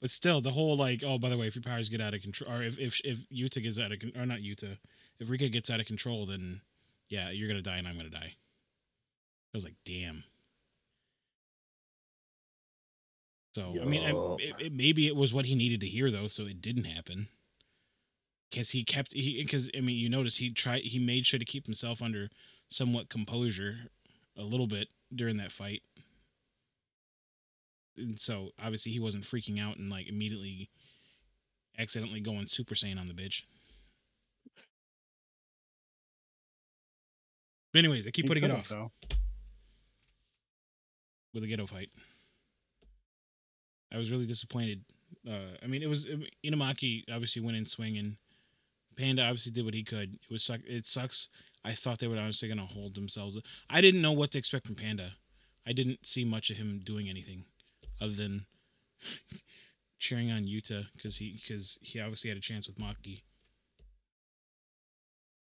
But 0.00 0.10
still, 0.10 0.40
the 0.40 0.50
whole 0.52 0.74
like, 0.76 1.04
oh, 1.04 1.18
by 1.18 1.28
the 1.28 1.36
way, 1.36 1.46
if 1.46 1.54
your 1.54 1.62
powers 1.62 1.88
get 1.90 2.00
out 2.00 2.14
of 2.14 2.22
control, 2.22 2.50
or 2.50 2.62
if 2.62 2.78
if 2.78 3.00
if 3.04 3.28
Yuta 3.28 3.62
gets 3.62 3.78
out 3.78 3.92
of, 3.92 4.00
con- 4.00 4.12
or 4.16 4.24
not 4.26 4.40
Yuta, 4.40 4.78
if 5.20 5.28
Rika 5.30 5.48
gets 5.50 5.70
out 5.70 5.78
of 5.80 5.86
control, 5.86 6.24
then 6.26 6.62
yeah, 7.08 7.30
you're 7.30 7.46
gonna 7.46 7.60
die 7.62 7.76
and 7.76 7.86
I'm 7.86 7.96
gonna 7.98 8.08
die. 8.08 8.34
I 8.34 9.56
was 9.56 9.64
like, 9.64 9.76
damn. 9.84 10.24
So 13.52 13.74
I 13.80 13.84
mean, 13.84 14.02
I, 14.02 14.10
it, 14.42 14.54
it, 14.66 14.72
maybe 14.72 15.06
it 15.06 15.14
was 15.16 15.34
what 15.34 15.44
he 15.44 15.54
needed 15.54 15.80
to 15.82 15.86
hear 15.86 16.10
though, 16.10 16.26
so 16.28 16.44
it 16.44 16.60
didn't 16.62 16.84
happen. 16.84 17.28
Because 18.50 18.70
he 18.70 18.82
kept 18.84 19.12
he 19.12 19.42
because 19.42 19.70
I 19.76 19.80
mean, 19.80 19.96
you 19.96 20.08
notice 20.08 20.36
he 20.38 20.50
tried 20.50 20.82
he 20.82 20.98
made 20.98 21.26
sure 21.26 21.38
to 21.38 21.44
keep 21.44 21.66
himself 21.66 22.02
under 22.02 22.28
somewhat 22.68 23.08
composure 23.08 23.76
a 24.36 24.42
little 24.42 24.66
bit 24.66 24.88
during 25.14 25.36
that 25.36 25.52
fight. 25.52 25.82
And 27.96 28.18
so 28.18 28.50
obviously 28.62 28.92
he 28.92 28.98
wasn't 28.98 29.24
freaking 29.24 29.60
out 29.60 29.76
and 29.76 29.90
like 29.90 30.08
immediately 30.08 30.70
accidentally 31.78 32.20
going 32.20 32.46
Super 32.46 32.74
Saiyan 32.74 32.98
on 32.98 33.08
the 33.08 33.14
bitch. 33.14 33.42
But 37.72 37.80
anyways, 37.80 38.06
I 38.06 38.10
keep 38.10 38.24
He 38.24 38.28
putting 38.28 38.44
it 38.44 38.50
off 38.50 38.68
though. 38.68 38.92
with 41.32 41.44
a 41.44 41.46
Geto 41.46 41.68
fight. 41.68 41.90
I 43.92 43.98
was 43.98 44.10
really 44.10 44.26
disappointed. 44.26 44.84
Uh, 45.28 45.56
I 45.62 45.66
mean, 45.66 45.82
it 45.82 45.88
was 45.88 46.08
Inumaki 46.44 47.04
obviously 47.12 47.42
went 47.42 47.56
in 47.56 47.64
swinging. 47.64 48.16
Panda 48.96 49.22
obviously 49.22 49.52
did 49.52 49.64
what 49.64 49.74
he 49.74 49.82
could. 49.84 50.14
It 50.14 50.30
was 50.30 50.42
suck. 50.42 50.60
It 50.66 50.86
sucks. 50.86 51.28
I 51.64 51.72
thought 51.72 51.98
they 52.00 52.08
were 52.08 52.18
honestly 52.18 52.48
gonna 52.48 52.66
hold 52.66 52.94
themselves. 52.94 53.38
I 53.70 53.80
didn't 53.80 54.02
know 54.02 54.12
what 54.12 54.30
to 54.32 54.38
expect 54.38 54.66
from 54.66 54.74
Panda. 54.76 55.12
I 55.66 55.72
didn't 55.72 56.06
see 56.06 56.24
much 56.24 56.50
of 56.50 56.56
him 56.56 56.80
doing 56.84 57.08
anything 57.08 57.44
other 58.00 58.12
than 58.12 58.46
cheering 59.98 60.30
on 60.32 60.44
Yuta 60.44 60.86
because 60.94 61.16
he 61.18 61.38
because 61.40 61.78
he 61.82 62.00
obviously 62.00 62.28
had 62.30 62.36
a 62.36 62.40
chance 62.40 62.66
with 62.66 62.78
Maki. 62.78 63.22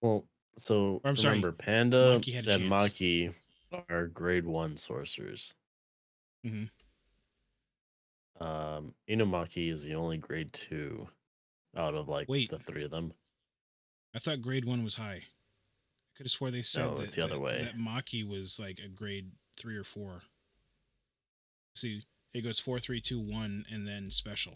Well, 0.01 0.25
so 0.57 1.01
Or, 1.05 1.11
I'm 1.11 1.17
sorry, 1.17 1.37
remember, 1.37 1.53
Panda 1.53 2.19
Maki 2.19 2.37
and 2.39 2.47
chance. 2.47 2.63
Maki 2.63 3.35
are 3.89 4.07
grade 4.09 4.45
one 4.45 4.77
sorcerers. 4.77 5.55
Mhm. 6.45 6.71
Um, 8.43 8.95
Inumaki 9.09 9.71
is 9.73 9.85
the 9.85 9.95
only 9.95 10.17
grade 10.19 10.53
two 10.53 11.09
out 11.77 11.95
of 11.95 12.09
like 12.09 12.29
Wait. 12.29 12.51
the 12.51 12.59
three 12.59 12.85
of 12.85 12.91
them. 12.91 13.13
I 14.15 14.19
thought 14.19 14.43
grade 14.43 14.65
one 14.65 14.83
was 14.83 14.97
high. 14.97 15.23
I 15.25 16.17
could 16.17 16.27
have 16.27 16.31
swore 16.33 16.51
they 16.51 16.63
said 16.63 16.87
No, 16.87 16.99
that, 16.99 17.11
the 17.11 17.23
other 17.23 17.35
that- 17.35 17.41
way. 17.41 17.63
that 17.63 17.77
Maki 17.79 18.27
was 18.27 18.59
like 18.59 18.81
a 18.85 18.89
grade 18.89 19.31
three 19.57 19.77
or 19.77 19.85
four. 19.85 20.23
See, 21.77 22.03
it 22.35 22.41
goes 22.43 22.59
four, 22.59 22.79
three, 22.81 23.01
two, 23.01 23.21
one, 23.21 23.65
and 23.71 23.87
then 23.87 24.11
special. 24.11 24.55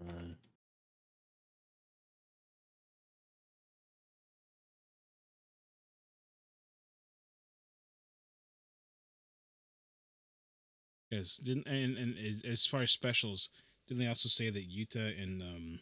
Uh, 0.00 0.12
Yes, 11.16 11.36
didn't 11.38 11.66
and, 11.66 11.96
and 11.96 12.18
as, 12.18 12.42
as 12.42 12.66
far 12.66 12.82
as 12.82 12.92
specials, 12.92 13.48
didn't 13.88 14.00
they 14.00 14.08
also 14.08 14.28
say 14.28 14.50
that 14.50 14.68
Yuta 14.70 15.20
and 15.22 15.40
um, 15.40 15.80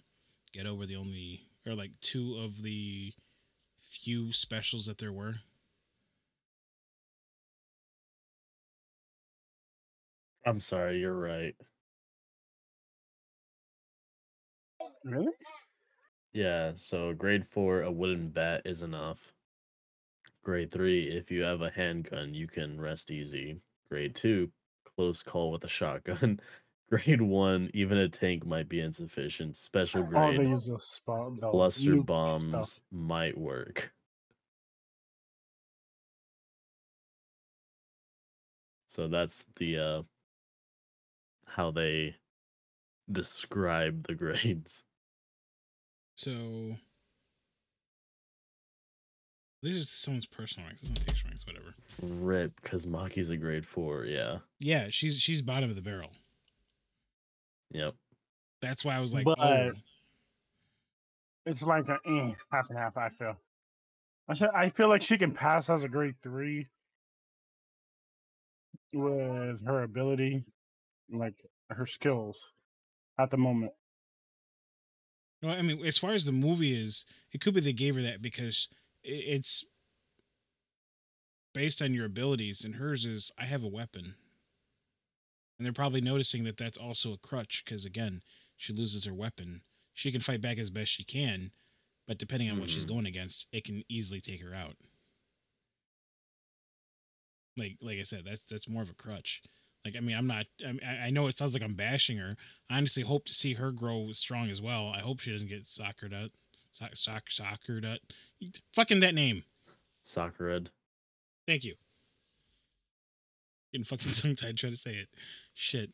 Geto 0.54 0.78
were 0.78 0.86
the 0.86 0.94
only 0.96 1.48
or 1.66 1.74
like 1.74 1.90
two 2.00 2.36
of 2.36 2.62
the 2.62 3.12
few 3.80 4.32
specials 4.32 4.86
that 4.86 4.98
there 4.98 5.12
were? 5.12 5.36
I'm 10.46 10.60
sorry, 10.60 10.98
you're 11.00 11.18
right. 11.18 11.54
Really? 15.04 15.32
Yeah, 16.34 16.74
so 16.74 17.14
grade 17.14 17.46
four, 17.46 17.80
a 17.80 17.90
wooden 17.90 18.28
bat 18.28 18.60
is 18.66 18.82
enough. 18.82 19.32
Grade 20.44 20.70
three, 20.70 21.08
if 21.08 21.32
you 21.32 21.42
have 21.42 21.60
a 21.60 21.70
handgun, 21.70 22.34
you 22.34 22.46
can 22.46 22.80
rest 22.80 23.10
easy. 23.10 23.60
Grade 23.88 24.14
two, 24.14 24.52
close 24.96 25.22
call 25.22 25.50
with 25.52 25.64
a 25.64 25.68
shotgun. 25.68 26.40
Grade 26.90 27.22
one, 27.22 27.70
even 27.72 27.96
a 27.96 28.08
tank 28.08 28.44
might 28.44 28.68
be 28.68 28.78
insufficient. 28.80 29.56
Special 29.56 30.02
grade, 30.02 30.38
these 30.40 30.68
are 30.68 30.78
spot 30.78 31.40
the 31.40 31.50
cluster 31.50 31.96
bombs 31.96 32.48
stuff. 32.50 32.80
might 32.92 33.36
work. 33.38 33.90
So 38.86 39.08
that's 39.08 39.44
the 39.56 39.78
uh 39.78 40.02
how 41.46 41.70
they 41.70 42.16
describe 43.10 44.06
the 44.06 44.14
grades. 44.14 44.84
So 46.16 46.76
this 49.64 49.76
is 49.76 49.90
someone's 49.90 50.26
personal 50.26 50.66
ranks. 50.68 50.82
This 50.82 50.90
one 50.90 50.96
takes 50.98 51.24
ranks, 51.24 51.46
whatever. 51.46 51.74
Rip, 52.02 52.52
because 52.62 52.86
Maki's 52.86 53.30
a 53.30 53.36
grade 53.36 53.66
four, 53.66 54.04
yeah. 54.04 54.38
Yeah, 54.58 54.86
she's 54.90 55.18
she's 55.18 55.42
bottom 55.42 55.70
of 55.70 55.76
the 55.76 55.82
barrel. 55.82 56.10
Yep. 57.72 57.94
That's 58.60 58.84
why 58.84 58.94
I 58.96 59.00
was 59.00 59.12
like, 59.12 59.24
But- 59.24 59.38
oh, 59.40 59.72
It's 61.46 61.62
like 61.62 61.88
a 61.88 61.98
eh, 62.06 62.32
half 62.52 62.70
and 62.70 62.78
half. 62.78 62.96
I 62.96 63.08
feel. 63.08 63.36
I 64.28 64.34
said 64.34 64.50
I 64.54 64.68
feel 64.70 64.88
like 64.88 65.02
she 65.02 65.18
can 65.18 65.32
pass 65.32 65.68
as 65.68 65.84
a 65.84 65.88
grade 65.88 66.14
three 66.22 66.68
with 68.92 69.64
her 69.66 69.82
ability, 69.82 70.44
like 71.10 71.34
her 71.70 71.86
skills, 71.86 72.38
at 73.18 73.30
the 73.30 73.36
moment. 73.36 73.72
No, 75.42 75.50
I 75.50 75.60
mean, 75.62 75.84
as 75.84 75.98
far 75.98 76.12
as 76.12 76.24
the 76.24 76.32
movie 76.32 76.80
is, 76.80 77.04
it 77.32 77.40
could 77.40 77.54
be 77.54 77.60
they 77.60 77.72
gave 77.72 77.96
her 77.96 78.02
that 78.02 78.22
because 78.22 78.68
i- 78.72 78.76
it's 79.04 79.64
based 81.54 81.80
on 81.82 81.94
your 81.94 82.06
abilities, 82.06 82.64
and 82.64 82.76
hers 82.76 83.06
is 83.06 83.30
I 83.38 83.44
have 83.44 83.62
a 83.64 83.68
weapon, 83.68 84.14
and 85.58 85.64
they're 85.64 85.72
probably 85.72 86.00
noticing 86.00 86.44
that 86.44 86.56
that's 86.56 86.78
also 86.78 87.12
a 87.12 87.18
crutch 87.18 87.62
because 87.64 87.84
again, 87.84 88.22
she 88.56 88.72
loses 88.72 89.04
her 89.04 89.14
weapon. 89.14 89.62
She 89.92 90.10
can 90.10 90.20
fight 90.20 90.40
back 90.40 90.58
as 90.58 90.70
best 90.70 90.90
she 90.92 91.04
can, 91.04 91.52
but 92.06 92.18
depending 92.18 92.50
on 92.50 92.58
what 92.58 92.70
she's 92.70 92.84
Mhm. 92.84 92.88
going 92.88 93.06
against, 93.06 93.46
it 93.52 93.64
can 93.64 93.84
easily 93.88 94.20
take 94.20 94.42
her 94.42 94.54
out. 94.54 94.76
Like, 97.56 97.76
like 97.80 97.98
I 97.98 98.02
said, 98.02 98.24
that's 98.24 98.42
that's 98.44 98.68
more 98.68 98.82
of 98.82 98.90
a 98.90 98.94
crutch. 98.94 99.42
Like, 99.84 99.96
I 99.96 100.00
mean, 100.00 100.16
I'm 100.16 100.26
not. 100.26 100.46
I, 100.66 100.72
mean, 100.72 100.80
I 100.84 101.10
know 101.10 101.26
it 101.26 101.36
sounds 101.36 101.54
like 101.54 101.62
I'm 101.62 101.74
bashing 101.74 102.16
her, 102.18 102.36
I 102.70 102.78
honestly 102.78 103.02
hope 103.02 103.26
to 103.26 103.34
see 103.34 103.54
her 103.54 103.70
grow 103.70 104.12
strong 104.12 104.50
as 104.50 104.60
well. 104.60 104.88
I 104.88 105.00
hope 105.00 105.20
she 105.20 105.30
doesn't 105.32 105.48
get 105.48 105.66
soccered 105.66 106.14
out. 106.14 106.30
Soc- 106.72 106.96
soc- 106.96 107.30
soccered 107.30 107.84
out. 107.84 108.00
Fucking 108.72 109.00
that 109.00 109.14
name. 109.14 109.44
Soccer 110.02 110.60
Thank 111.46 111.64
you. 111.64 111.74
Getting 113.72 113.84
fucking 113.84 114.12
tongue 114.14 114.34
tied 114.36 114.56
trying 114.56 114.72
to 114.72 114.78
say 114.78 114.94
it. 114.94 115.08
Shit. 115.54 115.92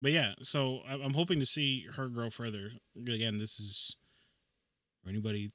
But 0.00 0.12
yeah, 0.12 0.34
so 0.42 0.80
I- 0.88 0.94
I'm 0.94 1.14
hoping 1.14 1.38
to 1.38 1.46
see 1.46 1.86
her 1.94 2.08
grow 2.08 2.30
further. 2.30 2.72
Again, 2.96 3.38
this 3.38 3.60
is 3.60 3.96
for 5.02 5.08
anybody 5.10 5.52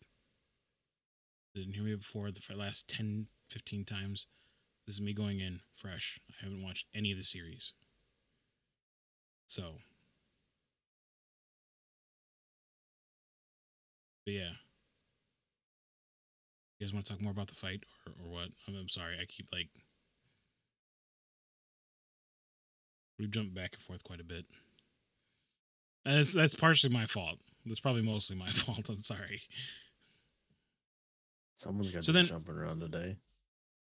that 1.53 1.59
didn't 1.59 1.73
hear 1.73 1.83
me 1.83 1.95
before 1.95 2.31
the 2.31 2.41
last 2.55 2.87
10, 2.87 3.27
15 3.49 3.83
times. 3.83 4.27
This 4.85 4.95
is 4.95 5.01
me 5.01 5.13
going 5.13 5.39
in 5.41 5.59
fresh. 5.73 6.19
I 6.29 6.45
haven't 6.45 6.63
watched 6.63 6.87
any 6.93 7.11
of 7.11 7.17
the 7.17 7.23
series. 7.23 7.73
So. 9.47 9.75
But 14.25 14.33
yeah. 14.33 14.51
You 16.79 16.85
guys 16.85 16.93
want 16.93 17.05
to 17.05 17.11
talk 17.13 17.21
more 17.21 17.31
about 17.31 17.47
the 17.47 17.55
fight 17.55 17.83
or, 18.05 18.13
or 18.23 18.31
what? 18.31 18.49
I'm, 18.67 18.75
I'm 18.75 18.89
sorry. 18.89 19.15
I 19.19 19.25
keep 19.25 19.47
like. 19.51 19.69
We've 23.17 23.31
jumped 23.31 23.55
back 23.55 23.73
and 23.73 23.81
forth 23.81 24.03
quite 24.03 24.19
a 24.21 24.23
bit. 24.23 24.45
And 26.05 26.19
that's, 26.19 26.33
that's 26.33 26.53
partially 26.55 26.93
my 26.93 27.05
fault. 27.07 27.39
That's 27.65 27.79
probably 27.79 28.03
mostly 28.03 28.35
my 28.37 28.47
fault. 28.49 28.89
I'm 28.89 28.99
sorry. 28.99 29.41
Someone's 31.55 31.89
got 31.89 32.03
So 32.03 32.11
to 32.11 32.13
then- 32.13 32.25
be 32.25 32.29
jumping 32.29 32.55
around 32.55 32.79
today. 32.81 33.17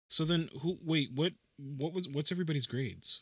So 0.10 0.26
then, 0.26 0.50
who? 0.62 0.78
Wait, 0.84 1.10
what? 1.16 1.32
What 1.58 1.94
was? 1.94 2.10
What's 2.10 2.34
everybody's 2.34 2.68
grades? 2.68 3.22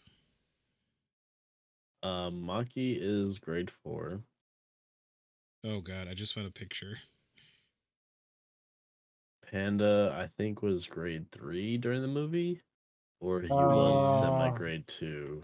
Um, 2.01 2.41
Maki 2.47 2.97
is 2.99 3.37
grade 3.37 3.69
four. 3.83 4.21
Oh 5.63 5.81
God, 5.81 6.07
I 6.09 6.15
just 6.15 6.33
found 6.33 6.47
a 6.47 6.51
picture. 6.51 6.97
Panda, 9.51 10.15
I 10.17 10.27
think, 10.27 10.61
was 10.61 10.85
grade 10.87 11.31
three 11.31 11.77
during 11.77 12.01
the 12.01 12.07
movie, 12.07 12.61
or 13.19 13.41
he 13.41 13.47
was 13.49 14.19
semi 14.19 14.49
Uh, 14.49 14.51
grade 14.55 14.87
two. 14.87 15.43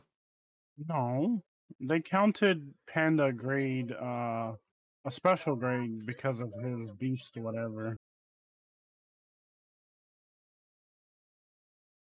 No, 0.88 1.44
they 1.80 2.02
counted 2.02 2.74
Panda 2.88 3.32
grade 3.34 3.92
uh 3.92 4.54
a 5.06 5.12
special 5.12 5.56
grade 5.56 6.06
because 6.06 6.40
of 6.40 6.52
his 6.54 6.92
beast 6.94 7.38
or 7.38 7.42
whatever. 7.44 7.96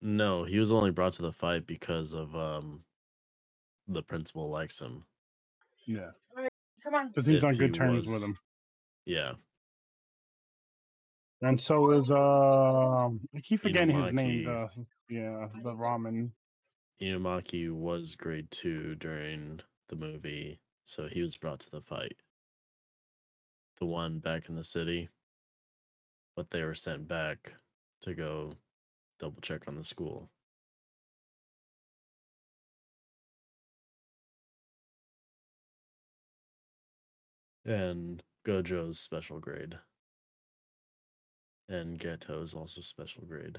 No, 0.02 0.44
he 0.44 0.58
was 0.58 0.70
only 0.72 0.90
brought 0.90 1.14
to 1.14 1.22
the 1.22 1.32
fight 1.32 1.66
because 1.66 2.12
of 2.12 2.34
um 2.36 2.84
the 3.88 4.02
principal 4.02 4.48
likes 4.50 4.80
him. 4.80 5.04
Yeah, 5.86 6.10
Come 6.82 6.94
on. 6.94 7.08
because 7.08 7.26
he's 7.26 7.38
If 7.38 7.44
on 7.44 7.52
he 7.54 7.58
good 7.58 7.74
terms 7.74 8.06
was- 8.06 8.14
with 8.14 8.24
him. 8.24 8.38
Yeah. 9.04 9.34
And 11.42 11.60
so 11.60 11.90
is 11.90 12.10
uh, 12.10 13.08
I 13.08 13.40
keep 13.42 13.60
forgetting 13.60 13.98
his 13.98 14.12
name. 14.12 14.44
The 14.44 14.68
yeah, 15.08 15.48
the 15.62 15.72
ramen. 15.72 16.30
Inumaki 17.02 17.70
was 17.70 18.14
grade 18.14 18.50
two 18.50 18.94
during 18.94 19.60
the 19.88 19.96
movie, 19.96 20.60
so 20.84 21.06
he 21.06 21.20
was 21.20 21.36
brought 21.36 21.60
to 21.60 21.70
the 21.70 21.80
fight. 21.80 22.16
The 23.78 23.86
one 23.86 24.20
back 24.20 24.48
in 24.48 24.54
the 24.54 24.64
city. 24.64 25.08
But 26.36 26.50
they 26.50 26.62
were 26.62 26.74
sent 26.74 27.06
back 27.06 27.52
to 28.02 28.14
go 28.14 28.54
double 29.20 29.40
check 29.40 29.62
on 29.68 29.76
the 29.76 29.84
school. 29.84 30.30
And 37.64 38.22
Gojo's 38.46 38.98
special 38.98 39.38
grade. 39.38 39.78
And 41.74 41.98
Geto 41.98 42.40
is 42.40 42.54
also 42.54 42.80
special 42.80 43.24
grade. 43.24 43.58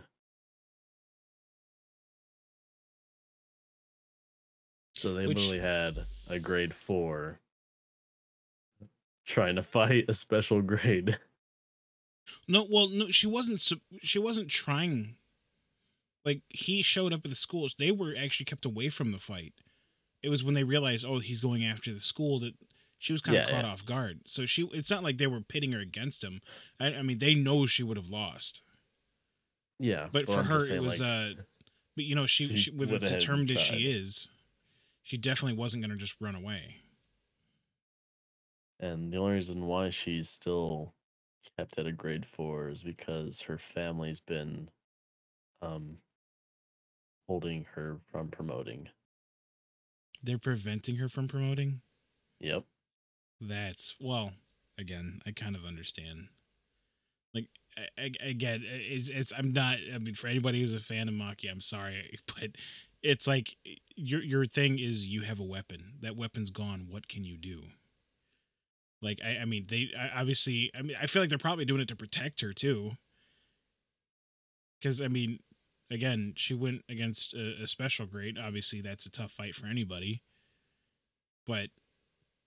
So 4.95 5.13
they 5.13 5.27
Which- 5.27 5.37
literally 5.37 5.59
had 5.59 6.05
a 6.29 6.39
grade 6.39 6.73
four 6.73 7.41
trying 9.25 9.57
to 9.57 9.63
fight 9.63 10.05
a 10.07 10.13
special 10.13 10.61
grade. 10.61 11.19
No, 12.47 12.65
well, 12.69 12.89
no, 12.89 13.11
she 13.11 13.27
wasn't. 13.27 13.61
She 14.01 14.17
wasn't 14.17 14.49
trying. 14.49 15.17
Like 16.23 16.41
he 16.49 16.81
showed 16.81 17.11
up 17.11 17.21
at 17.25 17.29
the 17.29 17.35
schools. 17.35 17.75
They 17.77 17.91
were 17.91 18.15
actually 18.17 18.45
kept 18.45 18.65
away 18.65 18.89
from 18.89 19.11
the 19.11 19.19
fight. 19.19 19.53
It 20.23 20.29
was 20.29 20.43
when 20.43 20.55
they 20.55 20.63
realized, 20.63 21.05
oh, 21.05 21.19
he's 21.19 21.41
going 21.41 21.63
after 21.63 21.93
the 21.93 21.99
school 21.99 22.39
that 22.39 22.53
she 22.97 23.13
was 23.13 23.21
kind 23.21 23.37
of 23.37 23.47
Yeah, 23.47 23.51
caught 23.51 23.65
yeah. 23.65 23.71
off 23.71 23.85
guard. 23.85 24.21
So 24.25 24.45
she, 24.45 24.67
it's 24.73 24.89
not 24.89 25.03
like 25.03 25.17
they 25.17 25.27
were 25.27 25.41
pitting 25.41 25.71
her 25.73 25.79
against 25.79 26.23
him. 26.23 26.41
I, 26.79 26.87
I 26.95 27.01
mean, 27.01 27.19
they 27.19 27.35
know 27.35 27.65
she 27.65 27.83
would 27.83 27.97
have 27.97 28.09
lost. 28.09 28.63
Yeah, 29.79 30.07
But 30.11 30.27
well, 30.27 30.37
for 30.37 30.41
I'm 30.41 30.47
her, 30.47 30.65
it 30.73 30.81
was. 30.81 30.99
like, 31.01 31.09
uh 31.09 31.41
But 31.95 32.05
you 32.05 32.15
know, 32.15 32.25
she, 32.25 32.45
She 32.45 32.57
she 32.57 32.71
with 32.71 32.91
as 32.91 33.09
determined 33.11 33.51
as 33.51 33.59
she 33.59 33.89
is, 33.89 34.29
she 35.03 35.17
definitely 35.17 35.57
wasn't 35.57 35.83
going 35.83 35.91
to 35.91 35.97
just 35.97 36.15
run 36.19 36.35
away. 36.35 36.77
And 38.79 39.11
the 39.11 39.17
only 39.17 39.33
reason 39.33 39.65
why 39.67 39.89
she's 39.89 40.29
still 40.29 40.93
kept 41.57 41.77
at 41.77 41.87
a 41.87 41.91
grade 41.91 42.25
four 42.25 42.69
is 42.69 42.83
because 42.83 43.43
her 43.43 43.57
family's 43.57 44.19
been 44.21 44.69
um 45.61 45.99
holding 47.27 47.65
her 47.75 47.99
from 48.11 48.29
promoting. 48.31 48.89
They're 50.21 50.37
preventing 50.37 50.95
her 50.97 51.07
from 51.07 51.27
promoting. 51.27 51.81
Yep. 52.39 52.65
That's 53.41 53.95
well, 53.99 54.31
again, 54.77 55.21
I 55.25 55.31
kind 55.31 55.55
of 55.55 55.65
understand. 55.65 56.27
Like 57.33 57.47
I, 57.77 58.03
I, 58.03 58.11
again, 58.27 58.63
it's 58.65 59.09
it's 59.09 59.33
I'm 59.37 59.53
not. 59.53 59.77
I 59.93 59.97
mean, 59.97 60.15
for 60.15 60.27
anybody 60.27 60.59
who's 60.59 60.73
a 60.73 60.79
fan 60.79 61.07
of 61.07 61.13
Maki, 61.13 61.51
I'm 61.51 61.61
sorry, 61.61 62.17
but 62.27 62.51
it's 63.03 63.27
like 63.27 63.55
your 63.95 64.21
your 64.21 64.45
thing 64.45 64.79
is 64.79 65.07
you 65.07 65.21
have 65.21 65.39
a 65.39 65.43
weapon. 65.43 65.93
That 66.01 66.15
weapon's 66.15 66.51
gone. 66.51 66.87
What 66.89 67.07
can 67.07 67.23
you 67.23 67.37
do? 67.37 67.63
Like 69.01 69.19
I, 69.23 69.39
I 69.41 69.45
mean, 69.45 69.65
they 69.69 69.89
I, 69.97 70.19
obviously. 70.19 70.71
I 70.77 70.81
mean, 70.81 70.97
I 71.01 71.07
feel 71.07 71.21
like 71.21 71.29
they're 71.29 71.37
probably 71.37 71.65
doing 71.65 71.81
it 71.81 71.87
to 71.89 71.95
protect 71.95 72.41
her 72.41 72.53
too. 72.53 72.93
Because 74.79 75.01
I 75.01 75.07
mean, 75.07 75.39
again, 75.91 76.33
she 76.35 76.53
went 76.53 76.83
against 76.89 77.33
a, 77.33 77.63
a 77.63 77.67
special 77.67 78.05
grade. 78.05 78.37
Obviously, 78.37 78.81
that's 78.81 79.05
a 79.05 79.11
tough 79.11 79.31
fight 79.31 79.55
for 79.55 79.67
anybody. 79.67 80.21
But 81.45 81.69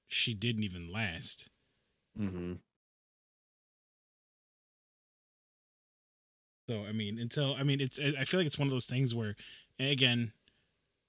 she 0.08 0.34
didn't 0.34 0.64
even 0.64 0.90
last. 0.90 1.48
Mm-hmm. 2.18 2.54
So 6.68 6.84
I 6.86 6.92
mean, 6.92 7.18
until 7.18 7.54
I 7.58 7.62
mean, 7.62 7.80
it's 7.80 7.98
I 7.98 8.24
feel 8.24 8.40
like 8.40 8.46
it's 8.46 8.58
one 8.58 8.68
of 8.68 8.72
those 8.72 8.86
things 8.86 9.14
where, 9.14 9.36
again, 9.78 10.32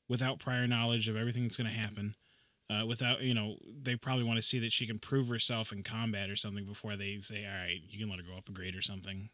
without 0.08 0.39
prior 0.39 0.68
knowledge 0.68 1.10
of 1.10 1.18
everything 1.18 1.43
that's 1.43 1.58
going 1.58 1.70
to 1.70 1.76
happen, 1.76 2.16
uh, 2.70 2.86
without 2.86 3.22
you 3.22 3.34
know, 3.34 3.58
they 3.82 3.95
probably 3.95 4.24
want 4.24 4.38
to 4.38 4.43
see 4.43 4.60
that 4.60 4.72
she 4.72 4.88
can 4.88 5.00
prove 5.00 5.28
herself 5.28 5.72
in 5.72 5.84
combat 5.84 6.30
or 6.30 6.36
something 6.36 6.66
before 6.66 6.95
they 6.95 7.18
say, 7.20 7.45
all 7.45 7.52
right, 7.52 7.82
you 7.89 8.00
can 8.00 8.10
let 8.10 8.20
her 8.20 8.26
go 8.26 8.38
up 8.38 8.47
a 8.47 8.52
grade 8.52 8.76
or 8.76 8.82
something. 8.82 9.30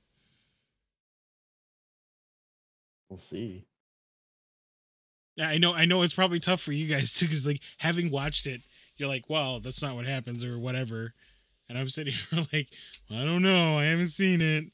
We'll 3.09 3.19
see. 3.19 3.65
Yeah, 5.35 5.49
I 5.49 5.57
know, 5.57 5.73
I 5.73 5.85
know, 5.85 6.01
it's 6.01 6.13
probably 6.13 6.39
tough 6.39 6.61
for 6.61 6.71
you 6.71 6.87
guys 6.87 7.13
too, 7.13 7.25
because 7.27 7.45
like 7.45 7.61
having 7.79 8.09
watched 8.09 8.47
it, 8.47 8.61
you're 8.97 9.09
like, 9.09 9.29
well, 9.29 9.59
that's 9.59 9.81
not 9.81 9.95
what 9.95 10.05
happens 10.05 10.43
or 10.43 10.57
whatever, 10.57 11.13
and 11.67 11.77
I'm 11.77 11.89
sitting 11.89 12.13
here 12.31 12.45
like, 12.53 12.69
I 13.09 13.23
don't 13.23 13.41
know, 13.41 13.77
I 13.77 13.85
haven't 13.85 14.07
seen 14.07 14.41
it. 14.41 14.65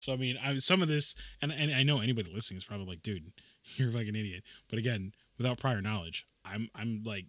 So 0.00 0.12
I 0.12 0.16
mean, 0.16 0.38
I, 0.42 0.56
some 0.58 0.82
of 0.82 0.88
this, 0.88 1.16
and 1.42 1.52
and 1.52 1.74
I 1.74 1.82
know 1.82 2.00
anybody 2.00 2.30
listening 2.32 2.58
is 2.58 2.64
probably 2.64 2.86
like, 2.86 3.02
dude, 3.02 3.32
you're 3.74 3.88
a 3.88 3.92
fucking 3.92 4.14
idiot. 4.14 4.44
But 4.68 4.78
again, 4.78 5.12
without 5.36 5.58
prior 5.58 5.82
knowledge, 5.82 6.26
I'm 6.44 6.68
I'm 6.74 7.02
like 7.04 7.26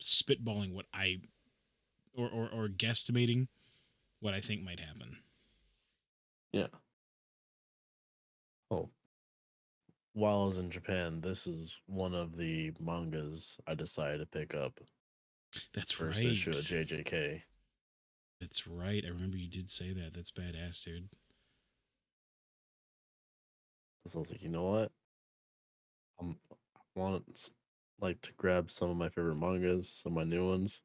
spitballing 0.00 0.72
what 0.72 0.86
I, 0.94 1.22
or 2.16 2.28
or, 2.28 2.48
or 2.48 2.68
guesstimating 2.68 3.48
what 4.20 4.34
I 4.34 4.40
think 4.40 4.62
might 4.62 4.78
happen. 4.78 5.18
Yeah. 6.52 6.68
While 10.14 10.42
I 10.42 10.46
was 10.46 10.58
in 10.58 10.70
Japan, 10.70 11.20
this 11.20 11.46
is 11.46 11.76
one 11.86 12.14
of 12.14 12.36
the 12.36 12.72
mangas 12.80 13.58
I 13.66 13.74
decided 13.74 14.18
to 14.18 14.26
pick 14.26 14.54
up. 14.54 14.78
That's 15.74 15.92
First 15.92 16.22
right. 16.22 16.32
issue 16.32 16.50
of 16.50 16.56
JJK. 16.56 17.42
That's 18.40 18.66
right. 18.66 19.04
I 19.04 19.10
remember 19.10 19.36
you 19.36 19.48
did 19.48 19.70
say 19.70 19.92
that. 19.92 20.14
That's 20.14 20.30
badass, 20.30 20.84
dude. 20.84 21.08
So 24.06 24.18
I 24.18 24.20
was 24.20 24.30
like, 24.30 24.42
you 24.42 24.50
know 24.50 24.64
what? 24.64 24.92
I'm, 26.20 26.36
I 26.52 27.00
want 27.00 27.50
like 28.00 28.20
to 28.22 28.32
grab 28.36 28.70
some 28.70 28.90
of 28.90 28.96
my 28.96 29.08
favorite 29.08 29.36
mangas, 29.36 29.88
some 29.88 30.12
of 30.12 30.16
my 30.16 30.24
new 30.24 30.48
ones. 30.48 30.82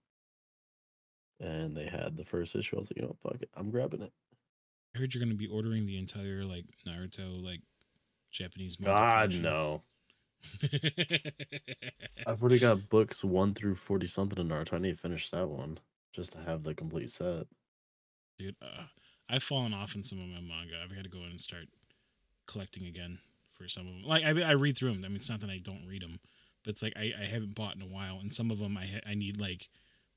And 1.39 1.75
they 1.75 1.85
had 1.85 2.17
the 2.17 2.25
first 2.25 2.55
issue. 2.55 2.77
I 2.77 2.79
was 2.79 2.91
like, 2.91 2.97
you 2.97 3.03
know, 3.03 3.15
what, 3.21 3.33
fuck 3.33 3.41
it, 3.41 3.49
I'm 3.55 3.71
grabbing 3.71 4.01
it. 4.01 4.11
I 4.95 4.99
heard 4.99 5.13
you're 5.13 5.23
going 5.23 5.31
to 5.31 5.37
be 5.37 5.47
ordering 5.47 5.85
the 5.85 5.97
entire 5.97 6.43
like 6.43 6.65
Naruto 6.87 7.43
like 7.43 7.61
Japanese. 8.31 8.79
manga 8.79 8.97
God 8.99 9.17
collection. 9.31 9.43
no! 9.43 9.81
I've 12.27 12.41
already 12.41 12.59
got 12.59 12.89
books 12.89 13.23
one 13.23 13.53
through 13.53 13.75
forty 13.75 14.07
something 14.07 14.39
in 14.39 14.49
Naruto. 14.49 14.73
I 14.73 14.79
need 14.79 14.95
to 14.95 15.01
finish 15.01 15.29
that 15.31 15.47
one 15.49 15.79
just 16.13 16.33
to 16.33 16.39
have 16.39 16.63
the 16.63 16.73
complete 16.73 17.09
set. 17.09 17.47
dude, 18.37 18.55
uh, 18.61 18.83
I've 19.29 19.43
fallen 19.43 19.73
off 19.73 19.95
in 19.95 20.03
some 20.03 20.19
of 20.19 20.27
my 20.27 20.41
manga. 20.41 20.75
I've 20.83 20.95
got 20.95 21.03
to 21.03 21.09
go 21.09 21.19
in 21.19 21.31
and 21.31 21.39
start 21.39 21.65
collecting 22.47 22.85
again 22.87 23.19
for 23.53 23.67
some 23.67 23.87
of 23.87 23.93
them. 23.93 24.03
Like 24.05 24.23
I, 24.23 24.29
I 24.49 24.51
read 24.51 24.77
through 24.77 24.93
them. 24.93 25.03
I 25.03 25.07
mean, 25.09 25.17
it's 25.17 25.29
not 25.29 25.41
that 25.41 25.49
I 25.49 25.57
don't 25.57 25.85
read 25.87 26.01
them, 26.01 26.19
but 26.63 26.71
it's 26.71 26.81
like 26.83 26.93
I, 26.95 27.13
I 27.19 27.25
haven't 27.25 27.55
bought 27.55 27.75
in 27.75 27.81
a 27.81 27.85
while, 27.85 28.19
and 28.21 28.33
some 28.33 28.51
of 28.51 28.59
them 28.59 28.77
I 28.77 28.85
ha- 28.85 29.07
I 29.07 29.13
need 29.13 29.39
like 29.39 29.69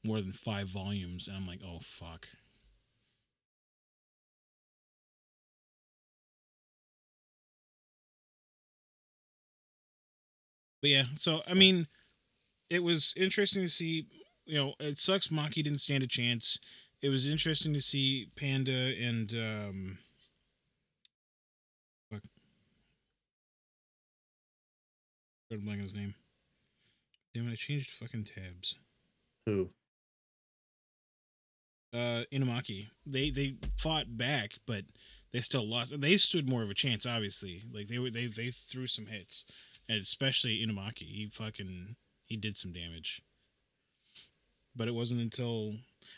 more 0.04 0.20
than 0.20 0.32
five 0.32 0.68
volumes, 0.68 1.28
and 1.28 1.36
I'm 1.36 1.46
like, 1.46 1.60
oh 1.66 1.78
fuck. 1.80 2.28
But 10.82 10.90
yeah, 10.90 11.04
so 11.14 11.40
I 11.48 11.54
mean, 11.54 11.86
it 12.68 12.82
was 12.82 13.14
interesting 13.16 13.62
to 13.62 13.68
see. 13.68 14.06
You 14.44 14.56
know, 14.56 14.74
it 14.80 14.98
sucks 14.98 15.28
Maki 15.28 15.62
didn't 15.62 15.78
stand 15.78 16.02
a 16.02 16.08
chance. 16.08 16.58
It 17.00 17.08
was 17.08 17.26
interesting 17.26 17.72
to 17.74 17.80
see 17.80 18.28
Panda 18.36 18.92
and 19.00 19.32
um, 19.32 19.98
fuck, 22.10 22.22
a 25.52 25.56
blank 25.56 25.78
on 25.78 25.84
his 25.84 25.94
name. 25.94 26.14
Damn 27.32 27.48
it! 27.48 27.52
I 27.52 27.54
changed 27.54 27.90
fucking 27.92 28.24
tabs. 28.24 28.74
Who? 29.46 29.70
uh 31.94 32.24
Inumaki. 32.32 32.88
They 33.06 33.30
they 33.30 33.56
fought 33.78 34.16
back, 34.16 34.54
but 34.66 34.84
they 35.32 35.40
still 35.40 35.66
lost. 35.68 36.00
They 36.00 36.16
stood 36.16 36.48
more 36.48 36.62
of 36.62 36.70
a 36.70 36.74
chance, 36.74 37.06
obviously. 37.06 37.62
Like 37.72 37.88
they 37.88 37.98
were 37.98 38.10
they 38.10 38.26
they 38.26 38.50
threw 38.50 38.86
some 38.86 39.06
hits, 39.06 39.44
especially 40.00 40.64
Inumaki. 40.64 41.02
He 41.08 41.28
fucking 41.32 41.96
he 42.24 42.36
did 42.36 42.56
some 42.56 42.72
damage. 42.72 43.22
But 44.74 44.88
it 44.88 44.94
wasn't 44.94 45.20
until 45.20 45.74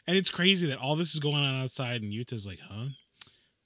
and 0.07 0.17
it's 0.17 0.31
crazy 0.31 0.67
that 0.69 0.79
all 0.79 0.97
this 0.97 1.15
is 1.15 1.21
going 1.21 1.37
on 1.37 1.63
outside 1.63 2.03
and 2.03 2.13
Yuta's 2.13 2.47
like, 2.47 2.61
huh? 2.61 2.89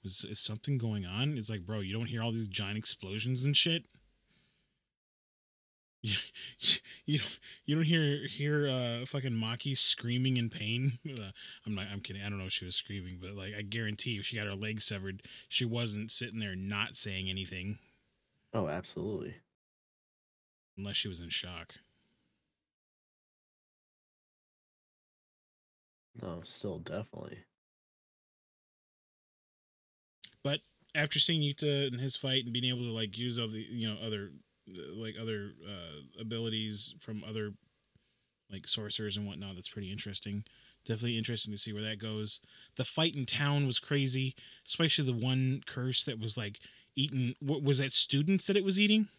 Was 0.03 0.25
is 0.27 0.39
something 0.39 0.77
going 0.77 1.05
on? 1.05 1.37
It's 1.37 1.49
like, 1.49 1.65
bro, 1.65 1.79
you 1.79 1.93
don't 1.93 2.07
hear 2.07 2.23
all 2.23 2.31
these 2.31 2.47
giant 2.47 2.77
explosions 2.77 3.45
and 3.45 3.55
shit. 3.55 3.85
You, 6.01 6.15
You 7.05 7.19
you 7.65 7.75
don't 7.75 7.83
hear 7.83 8.25
hear 8.27 8.67
uh 8.69 9.05
fucking 9.05 9.33
Maki 9.33 9.77
screaming 9.77 10.37
in 10.37 10.49
pain. 10.49 10.97
Uh, 11.09 11.31
I'm 11.65 11.75
not. 11.75 11.87
I'm 11.91 11.99
kidding. 11.99 12.21
I 12.21 12.29
don't 12.29 12.37
know 12.37 12.45
if 12.45 12.53
she 12.53 12.63
was 12.63 12.75
screaming, 12.77 13.17
but 13.21 13.31
like 13.35 13.53
I 13.57 13.61
guarantee, 13.63 14.17
if 14.17 14.25
she 14.25 14.37
got 14.37 14.47
her 14.47 14.55
leg 14.55 14.79
severed, 14.79 15.23
she 15.49 15.65
wasn't 15.65 16.11
sitting 16.11 16.39
there 16.39 16.55
not 16.55 16.95
saying 16.95 17.29
anything 17.29 17.79
Oh, 18.53 18.67
absolutely. 18.67 19.35
Unless 20.79 20.95
she 20.95 21.07
was 21.07 21.19
in 21.19 21.29
shock. 21.29 21.75
No, 26.21 26.41
still 26.43 26.79
definitely. 26.79 27.39
But 30.43 30.61
after 30.95 31.19
seeing 31.19 31.41
Yuta 31.41 31.87
and 31.87 31.99
his 31.99 32.15
fight 32.15 32.43
and 32.43 32.53
being 32.53 32.65
able 32.65 32.83
to 32.83 32.91
like 32.91 33.17
use 33.17 33.39
other 33.39 33.57
you 33.57 33.87
know 33.87 33.97
other 34.03 34.31
like 34.93 35.15
other 35.19 35.51
uh, 35.67 36.21
abilities 36.21 36.95
from 36.99 37.23
other 37.23 37.51
like 38.51 38.67
sorcerers 38.67 39.17
and 39.17 39.27
whatnot, 39.27 39.55
that's 39.55 39.69
pretty 39.69 39.91
interesting. 39.91 40.43
Definitely 40.85 41.17
interesting 41.17 41.53
to 41.53 41.57
see 41.57 41.73
where 41.73 41.83
that 41.83 41.99
goes. 41.99 42.39
The 42.77 42.85
fight 42.85 43.15
in 43.15 43.25
town 43.25 43.67
was 43.67 43.79
crazy, 43.79 44.35
especially 44.67 45.05
the 45.05 45.25
one 45.25 45.61
curse 45.67 46.03
that 46.05 46.19
was 46.19 46.37
like 46.37 46.59
eating. 46.95 47.35
What 47.39 47.63
was 47.63 47.79
that? 47.79 47.91
Students 47.91 48.47
that 48.47 48.57
it 48.57 48.63
was 48.63 48.79
eating. 48.79 49.09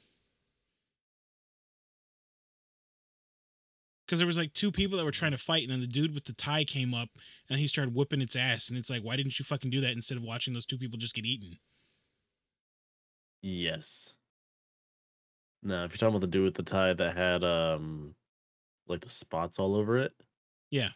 Because 4.11 4.19
there 4.19 4.27
was 4.27 4.37
like 4.37 4.53
two 4.55 4.73
people 4.73 4.99
that 4.99 5.05
were 5.05 5.13
trying 5.13 5.31
to 5.31 5.39
fight, 5.39 5.63
and 5.63 5.71
then 5.71 5.81
the 5.81 5.87
dude 5.87 6.13
with 6.13 6.25
the 6.25 6.33
tie 6.33 6.65
came 6.65 6.93
up 6.95 7.11
and 7.49 7.61
he 7.61 7.69
started 7.69 7.95
whipping 7.95 8.21
its 8.21 8.35
ass, 8.35 8.69
and 8.69 8.77
it's 8.77 8.91
like, 8.91 9.03
why 9.03 9.15
didn't 9.15 9.39
you 9.39 9.45
fucking 9.45 9.71
do 9.71 9.81
that 9.83 9.93
instead 9.93 10.19
of 10.19 10.25
watching 10.25 10.53
those 10.53 10.67
two 10.67 10.79
people 10.79 10.99
just 10.99 11.15
get 11.15 11.25
eaten? 11.25 11.59
Yes. 13.41 14.15
Now, 15.63 15.85
if 15.85 15.93
you're 15.93 15.99
talking 15.99 16.17
about 16.17 16.23
the 16.23 16.27
dude 16.27 16.43
with 16.43 16.55
the 16.55 16.65
tie 16.65 16.93
that 16.93 17.17
had 17.17 17.45
um 17.45 18.17
like 18.89 19.03
the 19.03 19.09
spots 19.09 19.61
all 19.61 19.77
over 19.77 19.97
it. 19.97 20.13
Yeah. 20.73 20.89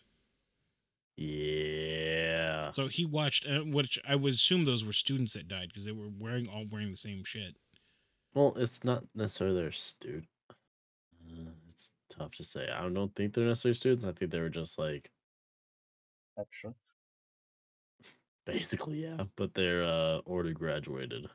Yeah. 1.17 2.73
So 2.73 2.89
he 2.89 3.05
watched, 3.05 3.47
uh, 3.47 3.61
which 3.61 3.97
I 4.09 4.17
would 4.17 4.33
assume 4.33 4.65
those 4.65 4.85
were 4.85 4.93
students 4.93 5.35
that 5.35 5.47
died 5.47 5.69
because 5.69 5.85
they 5.85 5.93
were 5.93 6.11
wearing 6.19 6.49
all 6.49 6.65
wearing 6.69 6.91
the 6.91 6.97
same 6.97 7.23
shit. 7.23 7.55
Well, 8.35 8.55
it's 8.57 8.83
not 8.83 9.05
necessarily 9.15 9.61
their 9.61 9.71
student. 9.71 10.27
Uh, 10.51 11.53
it's 11.75 11.93
tough 12.09 12.33
to 12.37 12.45
say. 12.45 12.69
I 12.73 12.89
don't 12.89 13.15
think 13.15 13.35
they're 13.35 13.47
necessarily 13.47 13.75
students. 13.75 14.05
I 14.05 14.13
think 14.13 14.31
they 14.31 14.41
were 14.41 14.49
just 14.49 14.79
like 14.79 15.11
Extra. 16.39 16.75
basically 18.47 19.03
yeah, 19.03 19.25
but 19.37 19.55
they're 19.55 19.85
uh 19.85 20.19
already 20.27 20.53
graduated. 20.53 21.27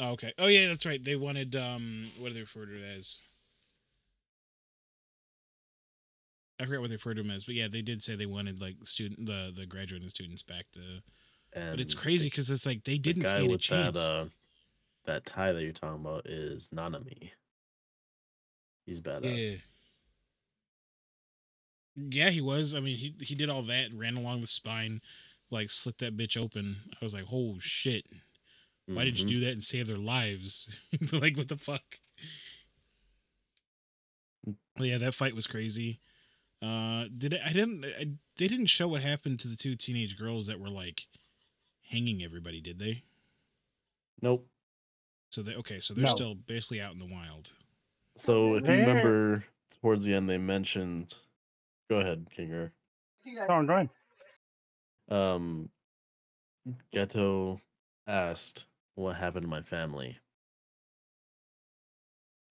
Oh, 0.00 0.12
okay. 0.12 0.32
Oh 0.38 0.46
yeah, 0.46 0.68
that's 0.68 0.86
right. 0.86 1.02
They 1.02 1.16
wanted 1.16 1.54
um, 1.56 2.10
what 2.18 2.28
do 2.28 2.34
they 2.34 2.40
refer 2.40 2.66
to 2.66 2.82
as? 2.96 3.18
I 6.58 6.66
forgot 6.66 6.80
what 6.80 6.90
they 6.90 6.96
referred 6.96 7.16
to 7.16 7.22
them 7.22 7.30
as, 7.30 7.44
but 7.44 7.54
yeah, 7.54 7.68
they 7.68 7.82
did 7.82 8.02
say 8.02 8.16
they 8.16 8.26
wanted 8.26 8.60
like 8.60 8.76
student 8.84 9.26
the 9.26 9.52
the 9.54 9.66
graduating 9.66 10.08
students 10.08 10.42
back 10.42 10.66
to. 10.72 10.80
And 11.52 11.72
But 11.72 11.80
it's 11.80 11.94
crazy 11.94 12.28
because 12.28 12.48
it's 12.48 12.66
like 12.66 12.84
they 12.84 12.98
didn't 12.98 13.24
guy 13.24 13.30
stand 13.30 13.52
a 13.52 13.58
chance. 13.58 13.98
That, 13.98 14.14
uh, 14.14 14.24
that 15.06 15.26
tie 15.26 15.52
that 15.52 15.62
you're 15.62 15.72
talking 15.72 16.00
about 16.00 16.26
is 16.26 16.68
Nanami. 16.68 17.30
He's 18.86 19.00
badass. 19.00 19.52
yeah. 19.52 19.56
Yeah, 21.96 22.30
he 22.30 22.40
was. 22.40 22.74
I 22.74 22.80
mean, 22.80 22.96
he 22.96 23.14
he 23.20 23.34
did 23.34 23.50
all 23.50 23.62
that, 23.62 23.92
ran 23.94 24.16
along 24.16 24.40
the 24.40 24.46
spine, 24.46 25.00
like 25.50 25.70
slit 25.70 25.98
that 25.98 26.16
bitch 26.16 26.40
open. 26.40 26.76
I 26.94 27.04
was 27.04 27.14
like, 27.14 27.26
oh 27.32 27.56
shit. 27.58 28.06
Why 28.86 29.04
did 29.04 29.20
you 29.20 29.26
do 29.26 29.40
that 29.40 29.52
and 29.52 29.62
save 29.62 29.86
their 29.86 29.96
lives? 29.96 30.80
like, 31.12 31.36
what 31.36 31.46
the 31.48 31.56
fuck? 31.56 31.82
Well, 34.44 34.86
yeah, 34.88 34.98
that 34.98 35.14
fight 35.14 35.34
was 35.34 35.46
crazy. 35.46 36.00
Uh, 36.60 37.04
did 37.16 37.34
it? 37.34 37.40
I 37.44 37.52
didn't. 37.52 37.84
I, 37.84 38.06
they 38.36 38.48
didn't 38.48 38.66
show 38.66 38.88
what 38.88 39.02
happened 39.02 39.38
to 39.40 39.48
the 39.48 39.56
two 39.56 39.76
teenage 39.76 40.18
girls 40.18 40.46
that 40.48 40.58
were 40.58 40.68
like 40.70 41.02
hanging 41.88 42.22
everybody, 42.24 42.60
did 42.60 42.78
they? 42.80 43.04
Nope. 44.22 44.46
So 45.30 45.42
they 45.42 45.54
okay. 45.56 45.78
So 45.80 45.94
they're 45.94 46.04
No. 46.04 46.10
still 46.10 46.34
basically 46.34 46.80
out 46.80 46.92
in 46.92 46.98
the 46.98 47.06
wild. 47.06 47.52
So 48.20 48.56
if 48.56 48.66
you 48.68 48.74
remember 48.74 49.44
towards 49.80 50.04
the 50.04 50.14
end, 50.14 50.28
they 50.28 50.36
mentioned. 50.36 51.14
Go 51.88 52.00
ahead, 52.00 52.26
Kinger. 52.36 52.70
Oh, 53.48 53.64
go 53.64 53.72
ahead. 53.72 53.88
Um, 55.08 55.70
Geto 56.92 57.58
asked, 58.06 58.66
"What 58.94 59.16
happened 59.16 59.44
to 59.44 59.48
my 59.48 59.62
family?" 59.62 60.18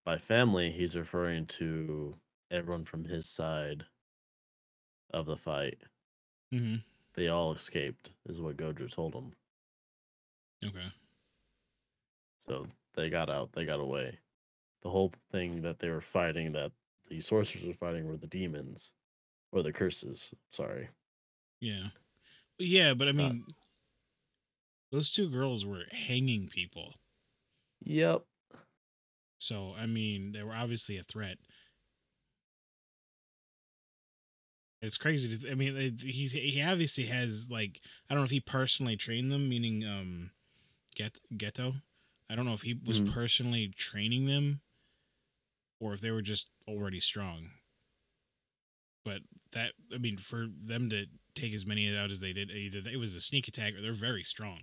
By 0.06 0.18
family, 0.18 0.72
he's 0.72 0.96
referring 0.96 1.46
to 1.46 2.16
everyone 2.50 2.84
from 2.84 3.06
his 3.06 3.30
side 3.30 3.86
of 5.14 5.28
the 5.28 5.38
fight. 5.38 5.78
Mm-hmm. 6.52 6.78
They 7.14 7.28
all 7.28 7.54
escaped, 7.54 8.10
is 8.28 8.42
what 8.42 8.58
Gojo 8.58 8.92
told 8.92 9.14
him. 9.14 9.34
Okay. 10.66 10.88
So 12.40 12.66
they 12.96 13.12
got 13.12 13.30
out, 13.30 13.52
they 13.52 13.66
got 13.66 13.80
away. 13.80 14.18
The 14.82 14.90
whole 14.90 15.14
thing 15.32 15.62
that 15.62 15.80
they 15.80 15.90
were 15.90 16.02
fighting, 16.02 16.52
that 16.54 16.72
the 17.08 17.22
sorcerers 17.22 17.66
were 17.66 17.74
fighting, 17.74 18.08
were 18.08 18.18
the 18.18 18.28
demons 18.28 18.92
or 19.52 19.64
the 19.64 19.74
curses. 19.74 20.34
Sorry. 20.50 20.90
Yeah. 21.60 21.90
Yeah, 22.60 22.94
but 22.96 23.08
I 23.10 23.14
Uh, 23.18 23.34
mean, 23.34 23.48
those 24.92 25.12
two 25.12 25.30
girls 25.32 25.66
were 25.66 25.86
hanging 25.92 26.48
people. 26.48 26.94
Yep. 27.82 28.26
So 29.40 29.74
I 29.74 29.86
mean, 29.88 30.34
they 30.34 30.44
were 30.44 30.54
obviously 30.54 30.98
a 30.98 31.04
threat. 31.04 31.40
It's 34.82 34.98
crazy. 34.98 35.38
To, 35.38 35.52
I 35.52 35.56
mean, 35.56 35.76
it- 35.76 36.02
he 36.02 36.28
he 36.28 36.62
obviously 36.62 37.06
has 37.06 37.50
like 37.50 37.82
I 38.10 38.14
don't 38.14 38.22
know 38.22 38.26
if 38.26 38.32
he 38.32 38.40
personally 38.40 38.96
trained 38.96 39.32
them, 39.32 39.50
meaning 39.50 39.86
um, 39.86 40.32
get 40.96 41.20
Geto. 41.34 41.84
I 42.30 42.36
don't 42.36 42.46
know 42.46 42.54
if 42.56 42.64
he 42.64 42.76
was 42.76 43.00
Mhm. 43.00 43.02
personally 43.02 43.70
training 43.70 44.26
them, 44.26 44.62
or 45.80 45.94
if 45.94 46.02
they 46.02 46.12
were 46.12 46.22
just 46.22 46.50
already 46.68 47.00
strong. 47.00 47.52
But 49.06 49.22
that 49.54 49.74
I 49.94 49.98
mean, 49.98 50.18
for 50.18 50.48
them 50.62 50.90
to 50.90 51.06
take 51.36 51.54
as 51.54 51.66
many 51.66 51.96
out 51.96 52.12
as 52.12 52.20
they 52.20 52.34
did, 52.34 52.52
either 52.52 52.90
it 52.90 52.98
was 52.98 53.16
a 53.16 53.22
sneak 53.22 53.48
attack 53.48 53.76
or 53.76 53.82
they're 53.82 53.94
very 53.94 54.24
strong. 54.24 54.60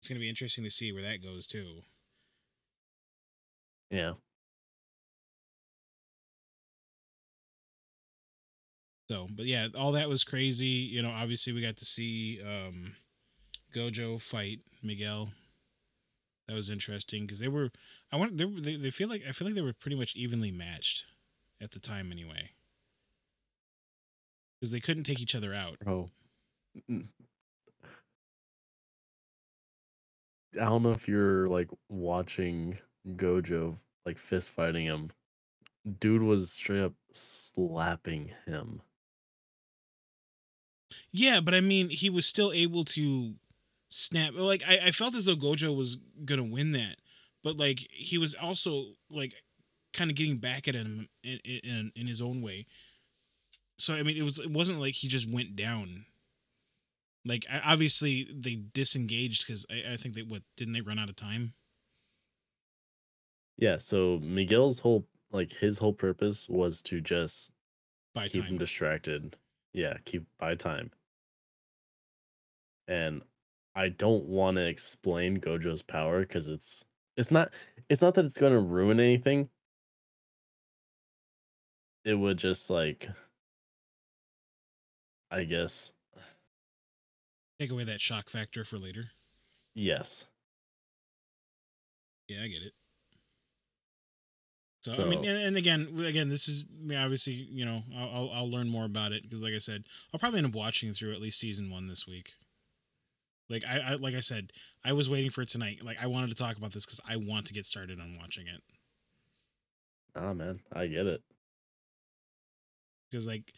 It's 0.00 0.08
gonna 0.08 0.20
be 0.20 0.28
interesting 0.28 0.64
to 0.64 0.70
see 0.70 0.92
where 0.92 1.02
that 1.02 1.22
goes 1.22 1.46
too. 1.46 1.82
Yeah. 3.90 4.14
So, 9.10 9.26
but 9.30 9.46
yeah, 9.46 9.68
all 9.76 9.92
that 9.92 10.08
was 10.08 10.22
crazy. 10.22 10.66
You 10.66 11.02
know, 11.02 11.10
obviously 11.10 11.52
we 11.52 11.62
got 11.62 11.78
to 11.78 11.84
see 11.84 12.40
um 12.42 12.94
Gojo 13.74 14.20
fight 14.20 14.60
Miguel. 14.82 15.30
That 16.46 16.54
was 16.54 16.70
interesting 16.70 17.26
because 17.26 17.40
they 17.40 17.48
were. 17.48 17.70
I 18.10 18.16
want 18.16 18.38
they, 18.38 18.44
they 18.44 18.76
they 18.76 18.90
feel 18.90 19.08
like 19.08 19.22
I 19.28 19.32
feel 19.32 19.46
like 19.46 19.54
they 19.54 19.62
were 19.62 19.72
pretty 19.72 19.96
much 19.96 20.16
evenly 20.16 20.50
matched 20.50 21.04
at 21.60 21.72
the 21.72 21.80
time 21.80 22.10
anyway. 22.12 22.50
Because 24.58 24.72
they 24.72 24.80
couldn't 24.80 25.04
take 25.04 25.20
each 25.20 25.34
other 25.34 25.54
out. 25.54 25.76
Mm. 26.90 27.06
I 30.60 30.64
don't 30.64 30.82
know 30.82 30.92
if 30.92 31.06
you're 31.06 31.46
like 31.48 31.68
watching 31.88 32.78
Gojo 33.16 33.76
like 34.04 34.18
fist 34.18 34.50
fighting 34.50 34.86
him. 34.86 35.10
Dude 36.00 36.22
was 36.22 36.50
straight 36.50 36.82
up 36.82 36.94
slapping 37.12 38.32
him. 38.46 38.82
Yeah, 41.12 41.40
but 41.40 41.54
I 41.54 41.60
mean, 41.60 41.90
he 41.90 42.10
was 42.10 42.26
still 42.26 42.52
able 42.52 42.84
to 42.86 43.34
snap. 43.88 44.32
Like 44.34 44.62
I, 44.66 44.78
I 44.86 44.90
felt 44.90 45.14
as 45.14 45.26
though 45.26 45.36
Gojo 45.36 45.76
was 45.76 45.98
gonna 46.24 46.44
win 46.44 46.72
that, 46.72 46.96
but 47.48 47.56
like 47.56 47.86
he 47.90 48.18
was 48.18 48.34
also 48.34 48.88
like 49.10 49.32
kind 49.94 50.10
of 50.10 50.16
getting 50.18 50.36
back 50.36 50.68
at 50.68 50.74
him 50.74 51.08
in, 51.24 51.38
in 51.46 51.92
in 51.96 52.06
his 52.06 52.20
own 52.20 52.42
way. 52.42 52.66
So 53.78 53.94
I 53.94 54.02
mean, 54.02 54.18
it 54.18 54.22
was 54.22 54.38
it 54.38 54.50
wasn't 54.50 54.80
like 54.80 54.92
he 54.92 55.08
just 55.08 55.32
went 55.32 55.56
down. 55.56 56.04
Like 57.24 57.46
I- 57.50 57.72
obviously 57.72 58.28
they 58.30 58.56
disengaged 58.74 59.46
because 59.46 59.64
I, 59.70 59.94
I 59.94 59.96
think 59.96 60.14
they 60.14 60.20
what 60.20 60.42
didn't 60.58 60.74
they 60.74 60.82
run 60.82 60.98
out 60.98 61.08
of 61.08 61.16
time? 61.16 61.54
Yeah, 63.56 63.78
so 63.78 64.18
Miguel's 64.22 64.80
whole 64.80 65.06
like 65.32 65.52
his 65.54 65.78
whole 65.78 65.94
purpose 65.94 66.50
was 66.50 66.82
to 66.82 67.00
just 67.00 67.50
By 68.14 68.28
keep 68.28 68.44
him 68.44 68.58
distracted. 68.58 69.36
Yeah, 69.72 69.96
keep 70.04 70.26
by 70.38 70.54
time. 70.54 70.90
And 72.86 73.22
I 73.74 73.88
don't 73.88 74.26
want 74.26 74.58
to 74.58 74.66
explain 74.68 75.40
Gojo's 75.40 75.82
power 75.82 76.20
because 76.20 76.48
it's 76.48 76.84
it's 77.18 77.30
not 77.30 77.50
it's 77.90 78.00
not 78.00 78.14
that 78.14 78.24
it's 78.24 78.38
going 78.38 78.52
to 78.52 78.60
ruin 78.60 79.00
anything. 79.00 79.50
It 82.04 82.14
would 82.14 82.38
just 82.38 82.70
like 82.70 83.08
I 85.30 85.44
guess 85.44 85.92
take 87.60 87.70
away 87.70 87.84
that 87.84 88.00
shock 88.00 88.30
factor 88.30 88.64
for 88.64 88.78
later. 88.78 89.10
yes. 89.74 90.26
Yeah, 92.28 92.42
I 92.42 92.48
get 92.48 92.62
it. 92.62 92.72
So, 94.82 95.02
I 95.02 95.08
mean, 95.08 95.24
and, 95.24 95.56
again, 95.56 95.88
again, 96.06 96.28
this 96.28 96.46
is 96.46 96.66
obviously, 96.94 97.32
you 97.32 97.64
know, 97.64 97.82
I'll 97.96 98.08
I'll, 98.08 98.30
I'll 98.34 98.50
learn 98.50 98.68
more 98.68 98.84
about 98.84 99.12
it 99.12 99.22
because, 99.22 99.42
like 99.42 99.54
I 99.54 99.58
said, 99.58 99.84
I'll 100.12 100.20
probably 100.20 100.38
end 100.38 100.46
up 100.46 100.54
watching 100.54 100.92
through 100.92 101.12
at 101.12 101.20
least 101.20 101.40
season 101.40 101.70
one 101.70 101.88
this 101.88 102.06
week. 102.06 102.34
Like 103.50 103.64
I, 103.66 103.80
I 103.80 103.94
like 103.94 104.14
I 104.14 104.20
said, 104.20 104.52
I 104.84 104.92
was 104.92 105.10
waiting 105.10 105.30
for 105.30 105.42
it 105.42 105.48
tonight. 105.48 105.80
Like 105.84 105.98
I 106.02 106.06
wanted 106.06 106.30
to 106.30 106.36
talk 106.36 106.56
about 106.56 106.72
this 106.72 106.86
because 106.86 107.00
I 107.08 107.16
want 107.16 107.46
to 107.46 107.52
get 107.54 107.66
started 107.66 108.00
on 108.00 108.16
watching 108.18 108.46
it. 108.46 108.62
Ah, 110.14 110.32
man, 110.34 110.60
I 110.72 110.86
get 110.86 111.06
it. 111.06 111.22
because 113.10 113.26
like 113.26 113.52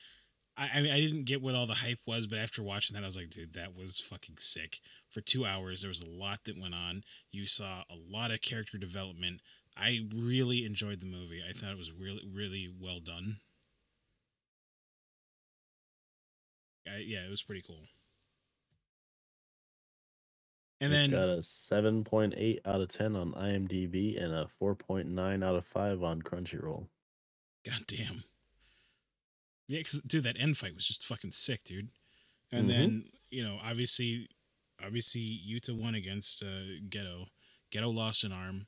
I, 0.56 0.70
I 0.74 0.82
mean 0.82 0.92
I 0.92 1.00
didn't 1.00 1.24
get 1.24 1.42
what 1.42 1.54
all 1.54 1.66
the 1.66 1.74
hype 1.74 2.00
was, 2.06 2.26
but 2.26 2.38
after 2.38 2.62
watching 2.62 2.94
that, 2.94 3.02
I 3.02 3.06
was 3.06 3.16
like, 3.16 3.30
dude, 3.30 3.54
that 3.54 3.74
was 3.76 3.98
fucking 4.00 4.36
sick. 4.38 4.80
For 5.08 5.20
two 5.20 5.44
hours, 5.46 5.82
there 5.82 5.88
was 5.88 6.02
a 6.02 6.06
lot 6.06 6.40
that 6.44 6.60
went 6.60 6.74
on. 6.74 7.02
You 7.32 7.46
saw 7.46 7.82
a 7.90 7.96
lot 7.96 8.30
of 8.30 8.42
character 8.42 8.78
development. 8.78 9.40
I 9.76 10.00
really 10.14 10.64
enjoyed 10.64 11.00
the 11.00 11.06
movie. 11.06 11.42
I 11.48 11.52
thought 11.52 11.72
it 11.72 11.78
was 11.78 11.92
really, 11.92 12.22
really 12.32 12.68
well 12.80 13.00
done. 13.00 13.38
I, 16.86 16.98
yeah, 16.98 17.24
it 17.24 17.30
was 17.30 17.42
pretty 17.42 17.62
cool. 17.62 17.86
And 20.80 20.92
it's 20.92 21.02
then 21.02 21.10
got 21.10 21.28
a 21.28 21.38
7.8 21.38 22.60
out 22.64 22.80
of 22.80 22.88
10 22.88 23.14
on 23.16 23.32
IMDb 23.32 24.22
and 24.22 24.32
a 24.32 24.48
4.9 24.60 25.44
out 25.44 25.54
of 25.56 25.64
5 25.66 26.02
on 26.02 26.22
Crunchyroll. 26.22 26.88
God 27.66 27.84
damn. 27.86 28.24
Yeah, 29.68 29.82
cause 29.82 30.00
dude, 30.06 30.24
that 30.24 30.40
end 30.40 30.56
fight 30.56 30.74
was 30.74 30.86
just 30.86 31.04
fucking 31.04 31.32
sick, 31.32 31.64
dude. 31.64 31.90
And 32.50 32.64
Mhm. 32.64 32.68
then 32.68 33.10
you 33.30 33.44
know, 33.44 33.60
obviously, 33.62 34.28
obviously, 34.84 35.40
Yuta 35.48 35.76
won 35.76 35.94
against 35.94 36.42
uh, 36.42 36.80
Geto. 36.88 37.26
Geto 37.70 37.94
lost 37.94 38.24
an 38.24 38.32
arm. 38.32 38.66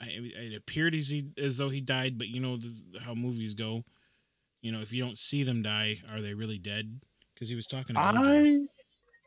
I, 0.00 0.06
it 0.10 0.54
appeared 0.56 0.94
as 0.94 1.08
he 1.08 1.32
as 1.36 1.58
though 1.58 1.68
he 1.68 1.80
died, 1.82 2.16
but 2.16 2.28
you 2.28 2.40
know 2.40 2.56
the, 2.56 2.74
how 3.00 3.14
movies 3.14 3.52
go. 3.54 3.84
You 4.62 4.72
know, 4.72 4.80
if 4.80 4.92
you 4.92 5.04
don't 5.04 5.18
see 5.18 5.42
them 5.42 5.62
die, 5.62 6.00
are 6.10 6.22
they 6.22 6.34
really 6.34 6.58
dead? 6.58 7.02
Because 7.34 7.48
he 7.48 7.54
was 7.56 7.66
talking 7.66 7.94
to 7.96 8.00
Gojo. 8.00 8.68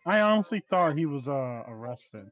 I 0.05 0.21
honestly 0.21 0.59
thought 0.59 0.97
he 0.97 1.05
was 1.05 1.27
uh 1.27 1.63
arrested. 1.67 2.31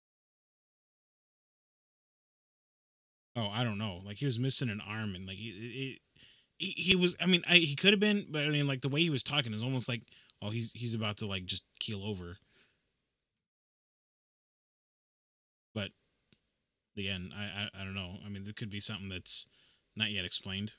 Oh, 3.35 3.49
I 3.49 3.63
don't 3.63 3.77
know. 3.77 4.01
Like 4.03 4.17
he 4.17 4.25
was 4.25 4.39
missing 4.39 4.69
an 4.69 4.81
arm, 4.81 5.15
and 5.15 5.25
like 5.25 5.37
he, 5.37 5.99
he, 6.57 6.67
he 6.71 6.95
was. 6.95 7.15
I 7.21 7.25
mean, 7.25 7.43
I, 7.47 7.55
he 7.55 7.75
could 7.75 7.93
have 7.93 7.99
been, 7.99 8.25
but 8.29 8.43
I 8.45 8.49
mean, 8.49 8.67
like 8.67 8.81
the 8.81 8.89
way 8.89 9.01
he 9.01 9.09
was 9.09 9.23
talking 9.23 9.53
is 9.53 9.63
almost 9.63 9.87
like, 9.87 10.01
oh, 10.41 10.49
he's 10.49 10.71
he's 10.73 10.93
about 10.93 11.17
to 11.17 11.25
like 11.25 11.45
just 11.45 11.63
keel 11.79 12.03
over. 12.03 12.37
But 15.73 15.91
again, 16.97 17.31
I, 17.35 17.43
I 17.43 17.81
I 17.81 17.83
don't 17.83 17.95
know. 17.95 18.17
I 18.25 18.29
mean, 18.29 18.43
there 18.43 18.53
could 18.53 18.69
be 18.69 18.81
something 18.81 19.09
that's 19.09 19.47
not 19.95 20.11
yet 20.11 20.25
explained. 20.25 20.73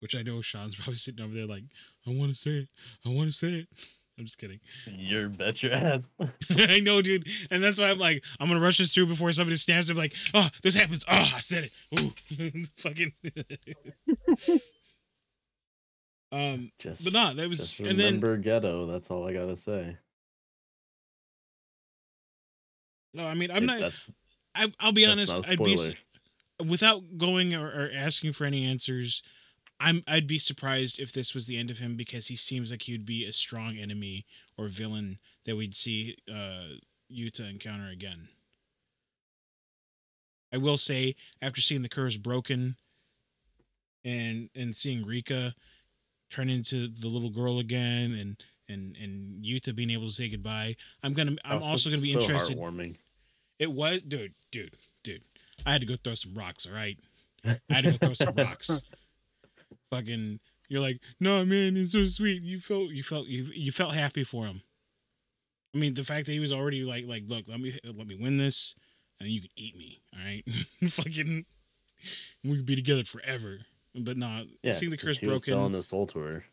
Which 0.00 0.14
I 0.14 0.22
know 0.22 0.40
Sean's 0.40 0.76
probably 0.76 0.96
sitting 0.96 1.24
over 1.24 1.34
there 1.34 1.46
like, 1.46 1.64
I 2.06 2.10
want 2.10 2.30
to 2.30 2.34
say 2.36 2.50
it. 2.50 2.68
I 3.04 3.10
want 3.10 3.28
to 3.28 3.32
say 3.32 3.48
it. 3.48 3.68
I'm 4.18 4.24
just 4.24 4.38
kidding. 4.38 4.60
You 4.86 5.28
bet 5.28 5.62
your 5.62 5.74
ass. 5.74 6.00
I 6.50 6.80
know, 6.80 7.02
dude, 7.02 7.26
and 7.50 7.62
that's 7.62 7.78
why 7.78 7.90
I'm 7.90 7.98
like, 7.98 8.24
I'm 8.40 8.48
gonna 8.48 8.60
rush 8.60 8.78
this 8.78 8.94
through 8.94 9.08
before 9.08 9.30
somebody 9.34 9.56
snaps. 9.56 9.90
I'm 9.90 9.96
like, 9.98 10.14
oh, 10.32 10.48
this 10.62 10.74
happens. 10.74 11.04
Oh, 11.06 11.32
I 11.34 11.40
said 11.40 11.64
it. 11.64 12.00
Ooh, 12.00 12.64
fucking. 12.78 13.12
um, 16.32 16.72
just, 16.78 17.04
but 17.04 17.12
no, 17.12 17.34
that 17.34 17.46
was, 17.46 17.58
just 17.58 17.80
and 17.80 17.98
then 18.00 18.18
remember 18.18 18.38
Geto. 18.38 18.90
That's 18.90 19.10
all 19.10 19.28
I 19.28 19.34
gotta 19.34 19.54
say. 19.54 19.98
no, 23.12 23.26
I 23.26 23.34
mean, 23.34 23.50
I'm 23.50 23.68
If 23.68 23.80
not. 23.80 23.92
I, 24.54 24.72
I'll 24.80 24.92
be 24.92 25.04
honest. 25.04 25.34
not 25.34 25.50
I'd 25.50 25.62
be 25.62 25.78
without 26.64 27.18
going 27.18 27.54
or, 27.54 27.66
or 27.66 27.90
asking 27.94 28.32
for 28.32 28.44
any 28.44 28.64
answers. 28.64 29.22
I'm 29.78 30.02
I'd 30.08 30.26
be 30.26 30.38
surprised 30.38 30.98
if 30.98 31.12
this 31.12 31.34
was 31.34 31.46
the 31.46 31.58
end 31.58 31.70
of 31.70 31.78
him 31.78 31.96
because 31.96 32.28
he 32.28 32.36
seems 32.36 32.70
like 32.70 32.82
he'd 32.82 33.04
be 33.04 33.24
a 33.26 33.32
strong 33.32 33.76
enemy 33.76 34.24
or 34.56 34.68
villain 34.68 35.18
that 35.44 35.56
we'd 35.56 35.74
see 35.76 36.16
uh, 36.32 36.76
Yuta 37.12 37.48
encounter 37.50 37.88
again. 37.88 38.28
I 40.52 40.58
will 40.58 40.78
say, 40.78 41.14
after 41.42 41.60
seeing 41.60 41.82
the 41.82 41.88
curse 41.88 42.16
broken, 42.16 42.76
and 44.04 44.48
and 44.54 44.74
seeing 44.76 45.04
Rika 45.04 45.54
turn 46.30 46.48
into 46.48 46.88
the 46.88 47.08
little 47.08 47.30
girl 47.30 47.58
again, 47.58 48.12
and 48.12 48.36
and 48.68 48.96
and 48.96 49.44
Yuta 49.44 49.74
being 49.74 49.90
able 49.90 50.06
to 50.06 50.12
say 50.12 50.28
goodbye, 50.28 50.76
I'm 51.02 51.12
gonna 51.12 51.36
I'm 51.44 51.62
Oh, 51.62 51.66
also 51.72 51.90
gonna 51.90 52.00
be 52.02 52.12
so 52.12 52.20
interested. 52.20 52.56
Heartwarming. 52.56 52.96
It 53.58 53.72
was, 53.72 54.02
dude, 54.02 54.34
dude, 54.50 54.76
dude. 55.02 55.22
I 55.64 55.72
had 55.72 55.80
to 55.80 55.86
go 55.86 55.96
throw 55.96 56.14
some 56.14 56.34
rocks. 56.34 56.66
All 56.66 56.72
right, 56.74 56.98
I 57.44 57.58
had 57.68 57.84
to 57.84 57.90
go 57.92 57.96
throw 57.98 58.14
some 58.14 58.34
rocks. 58.34 58.70
Fucking, 59.90 60.40
you're 60.68 60.80
like, 60.80 61.00
no, 61.20 61.44
man, 61.44 61.76
it's 61.76 61.92
so 61.92 62.04
sweet. 62.06 62.42
You 62.42 62.60
felt, 62.60 62.90
you 62.90 63.02
felt, 63.02 63.26
you 63.26 63.44
you 63.54 63.72
felt 63.72 63.94
happy 63.94 64.24
for 64.24 64.46
him. 64.46 64.62
I 65.74 65.78
mean, 65.78 65.94
the 65.94 66.04
fact 66.04 66.26
that 66.26 66.32
he 66.32 66.40
was 66.40 66.52
already 66.52 66.82
like, 66.82 67.04
like, 67.06 67.24
look, 67.26 67.44
let 67.48 67.60
me 67.60 67.78
let 67.84 68.06
me 68.06 68.16
win 68.20 68.38
this, 68.38 68.74
and 69.20 69.28
you 69.28 69.40
can 69.42 69.50
eat 69.56 69.76
me. 69.76 70.00
All 70.14 70.24
right, 70.24 70.44
fucking, 70.90 71.44
we 72.42 72.56
could 72.56 72.66
be 72.66 72.76
together 72.76 73.04
forever. 73.04 73.58
But 73.94 74.16
nah, 74.16 74.42
Yeah, 74.62 74.72
seeing 74.72 74.90
the 74.90 74.96
curse 74.96 75.18
he 75.18 75.26
was 75.26 75.44
selling 75.44 75.72
the 75.72 75.82
soul 75.82 76.06
to 76.08 76.18
her. 76.18 76.44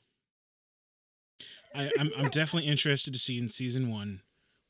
I, 1.76 1.90
I'm 2.00 2.12
I'm 2.18 2.30
definitely 2.30 2.70
interested 2.70 3.14
to 3.14 3.20
see 3.20 3.40
in 3.40 3.50
season 3.50 3.90
one 3.90 4.22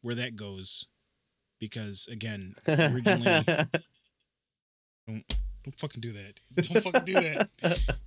where 0.02 0.16
that 0.16 0.36
goes, 0.36 0.86
because 1.60 2.08
again, 2.12 2.56
originally 2.68 3.44
don't 5.08 5.26
fucking 5.78 6.02
do 6.02 6.12
that. 6.14 6.40
Don't 6.56 6.82
fucking 6.82 7.06
do 7.06 7.14
that. 7.14 7.50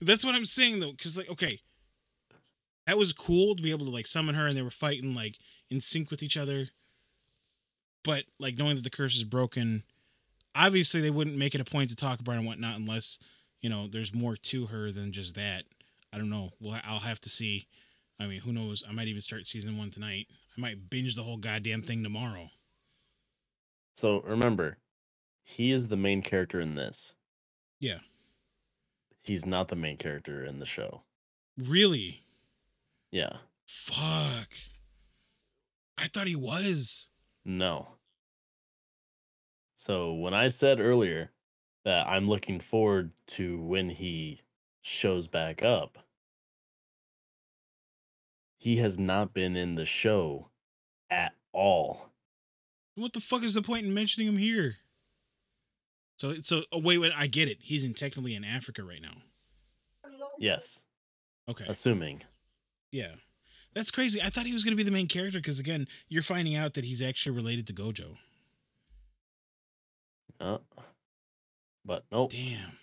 That's 0.00 0.24
what 0.24 0.34
I'm 0.34 0.44
saying 0.44 0.80
though, 0.80 0.92
because 0.92 1.16
like, 1.16 1.30
okay, 1.30 1.60
that 2.86 2.98
was 2.98 3.12
cool 3.12 3.56
to 3.56 3.62
be 3.62 3.70
able 3.70 3.86
to 3.86 3.92
like 3.92 4.06
summon 4.06 4.34
her 4.34 4.46
and 4.46 4.56
they 4.56 4.62
were 4.62 4.70
fighting 4.70 5.14
like 5.14 5.38
in 5.70 5.80
sync 5.80 6.10
with 6.10 6.22
each 6.22 6.36
other. 6.36 6.68
But 8.04 8.24
like 8.38 8.56
knowing 8.58 8.76
that 8.76 8.84
the 8.84 8.90
curse 8.90 9.16
is 9.16 9.24
broken, 9.24 9.82
obviously 10.54 11.00
they 11.00 11.10
wouldn't 11.10 11.36
make 11.36 11.54
it 11.54 11.60
a 11.60 11.64
point 11.64 11.90
to 11.90 11.96
talk 11.96 12.20
about 12.20 12.36
and 12.36 12.46
whatnot 12.46 12.76
unless 12.76 13.18
you 13.60 13.70
know 13.70 13.88
there's 13.88 14.14
more 14.14 14.36
to 14.36 14.66
her 14.66 14.92
than 14.92 15.12
just 15.12 15.34
that. 15.34 15.64
I 16.12 16.18
don't 16.18 16.30
know. 16.30 16.50
Well, 16.60 16.80
I'll 16.84 17.00
have 17.00 17.20
to 17.22 17.28
see. 17.28 17.66
I 18.18 18.26
mean, 18.26 18.40
who 18.40 18.52
knows? 18.52 18.82
I 18.88 18.92
might 18.92 19.08
even 19.08 19.20
start 19.20 19.46
season 19.46 19.76
one 19.76 19.90
tonight. 19.90 20.28
I 20.56 20.60
might 20.60 20.88
binge 20.88 21.14
the 21.14 21.22
whole 21.22 21.36
goddamn 21.36 21.82
thing 21.82 22.02
tomorrow. 22.02 22.48
So 23.94 24.20
remember, 24.20 24.78
he 25.42 25.72
is 25.72 25.88
the 25.88 25.96
main 25.96 26.22
character 26.22 26.60
in 26.60 26.74
this. 26.74 27.14
Yeah. 27.78 27.98
He's 29.26 29.44
not 29.44 29.68
the 29.68 29.76
main 29.76 29.96
character 29.96 30.44
in 30.44 30.60
the 30.60 30.66
show. 30.66 31.02
Really? 31.58 32.22
Yeah. 33.10 33.38
Fuck. 33.66 34.48
I 35.98 36.06
thought 36.06 36.28
he 36.28 36.36
was. 36.36 37.08
No. 37.44 37.88
So 39.74 40.14
when 40.14 40.32
I 40.32 40.48
said 40.48 40.80
earlier 40.80 41.30
that 41.84 42.06
I'm 42.06 42.28
looking 42.28 42.60
forward 42.60 43.10
to 43.28 43.60
when 43.62 43.90
he 43.90 44.42
shows 44.82 45.26
back 45.26 45.62
up, 45.62 45.98
he 48.56 48.76
has 48.76 48.98
not 48.98 49.34
been 49.34 49.56
in 49.56 49.74
the 49.74 49.86
show 49.86 50.50
at 51.10 51.34
all. 51.52 52.10
What 52.94 53.12
the 53.12 53.20
fuck 53.20 53.42
is 53.42 53.54
the 53.54 53.62
point 53.62 53.86
in 53.86 53.92
mentioning 53.94 54.28
him 54.28 54.38
here? 54.38 54.76
So, 56.16 56.36
so 56.42 56.62
oh, 56.72 56.80
wait, 56.80 56.98
wait. 56.98 57.12
I 57.16 57.26
get 57.26 57.48
it. 57.48 57.58
He's 57.60 57.84
in 57.84 57.94
technically 57.94 58.34
in 58.34 58.44
Africa 58.44 58.82
right 58.82 59.02
now. 59.02 59.18
Yes, 60.38 60.82
Okay. 61.48 61.64
assuming. 61.68 62.22
Yeah. 62.92 63.12
That's 63.74 63.90
crazy. 63.90 64.20
I 64.22 64.30
thought 64.30 64.46
he 64.46 64.52
was 64.54 64.64
going 64.64 64.72
to 64.72 64.76
be 64.76 64.82
the 64.82 64.90
main 64.90 65.06
character 65.06 65.38
because, 65.38 65.58
again, 65.58 65.86
you're 66.08 66.22
finding 66.22 66.56
out 66.56 66.74
that 66.74 66.84
he's 66.84 67.02
actually 67.02 67.36
related 67.36 67.66
to 67.66 67.72
Gojo. 67.74 68.16
Uh, 70.40 70.58
but 71.84 72.04
nope. 72.10 72.30
Damn. 72.32 72.78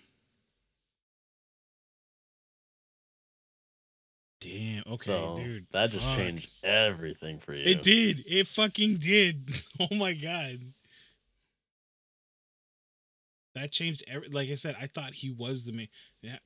Damn. 4.40 4.82
Okay, 4.86 5.04
so 5.04 5.34
dude. 5.36 5.66
that 5.72 5.90
just 5.90 6.06
changed 6.16 6.48
everything 6.62 7.38
for 7.38 7.54
you. 7.54 7.64
It 7.64 7.82
did. 7.82 8.24
It 8.26 8.46
fucking 8.46 8.96
did. 8.98 9.50
Oh 9.80 9.94
my 9.96 10.12
god. 10.12 10.60
That 13.54 13.70
changed 13.72 14.02
every. 14.08 14.28
Like 14.28 14.50
I 14.50 14.54
said, 14.56 14.76
I 14.80 14.86
thought 14.86 15.14
he 15.14 15.30
was 15.30 15.64
the 15.64 15.72
main. 15.72 15.88
Yeah, 16.22 16.36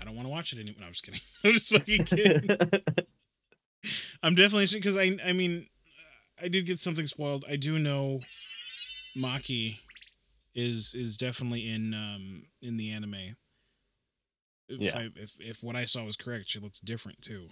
I 0.00 0.04
don't 0.04 0.14
want 0.16 0.26
to 0.26 0.30
watch 0.30 0.52
it 0.52 0.58
anymore. 0.58 0.80
No, 0.80 0.86
I'm 0.86 0.92
just 0.92 1.04
kidding. 1.04 1.20
I'm 1.44 1.52
just 1.52 1.70
fucking 1.72 2.04
kidding. 2.06 2.48
I'm 4.22 4.34
definitely 4.34 4.66
because 4.72 4.96
I. 4.96 5.16
I 5.24 5.32
mean, 5.32 5.66
I 6.42 6.48
did 6.48 6.66
get 6.66 6.80
something 6.80 7.06
spoiled. 7.06 7.44
I 7.48 7.56
do 7.56 7.78
know, 7.78 8.20
Maki, 9.16 9.78
is 10.54 10.94
is 10.94 11.16
definitely 11.16 11.68
in 11.68 11.92
um 11.94 12.44
in 12.62 12.76
the 12.76 12.90
anime. 12.90 13.36
If 14.68 14.80
Yeah. 14.80 14.98
I, 14.98 15.08
if 15.16 15.36
if 15.40 15.62
what 15.62 15.76
I 15.76 15.84
saw 15.84 16.04
was 16.04 16.16
correct, 16.16 16.48
she 16.48 16.58
looks 16.60 16.80
different 16.80 17.22
too. 17.22 17.48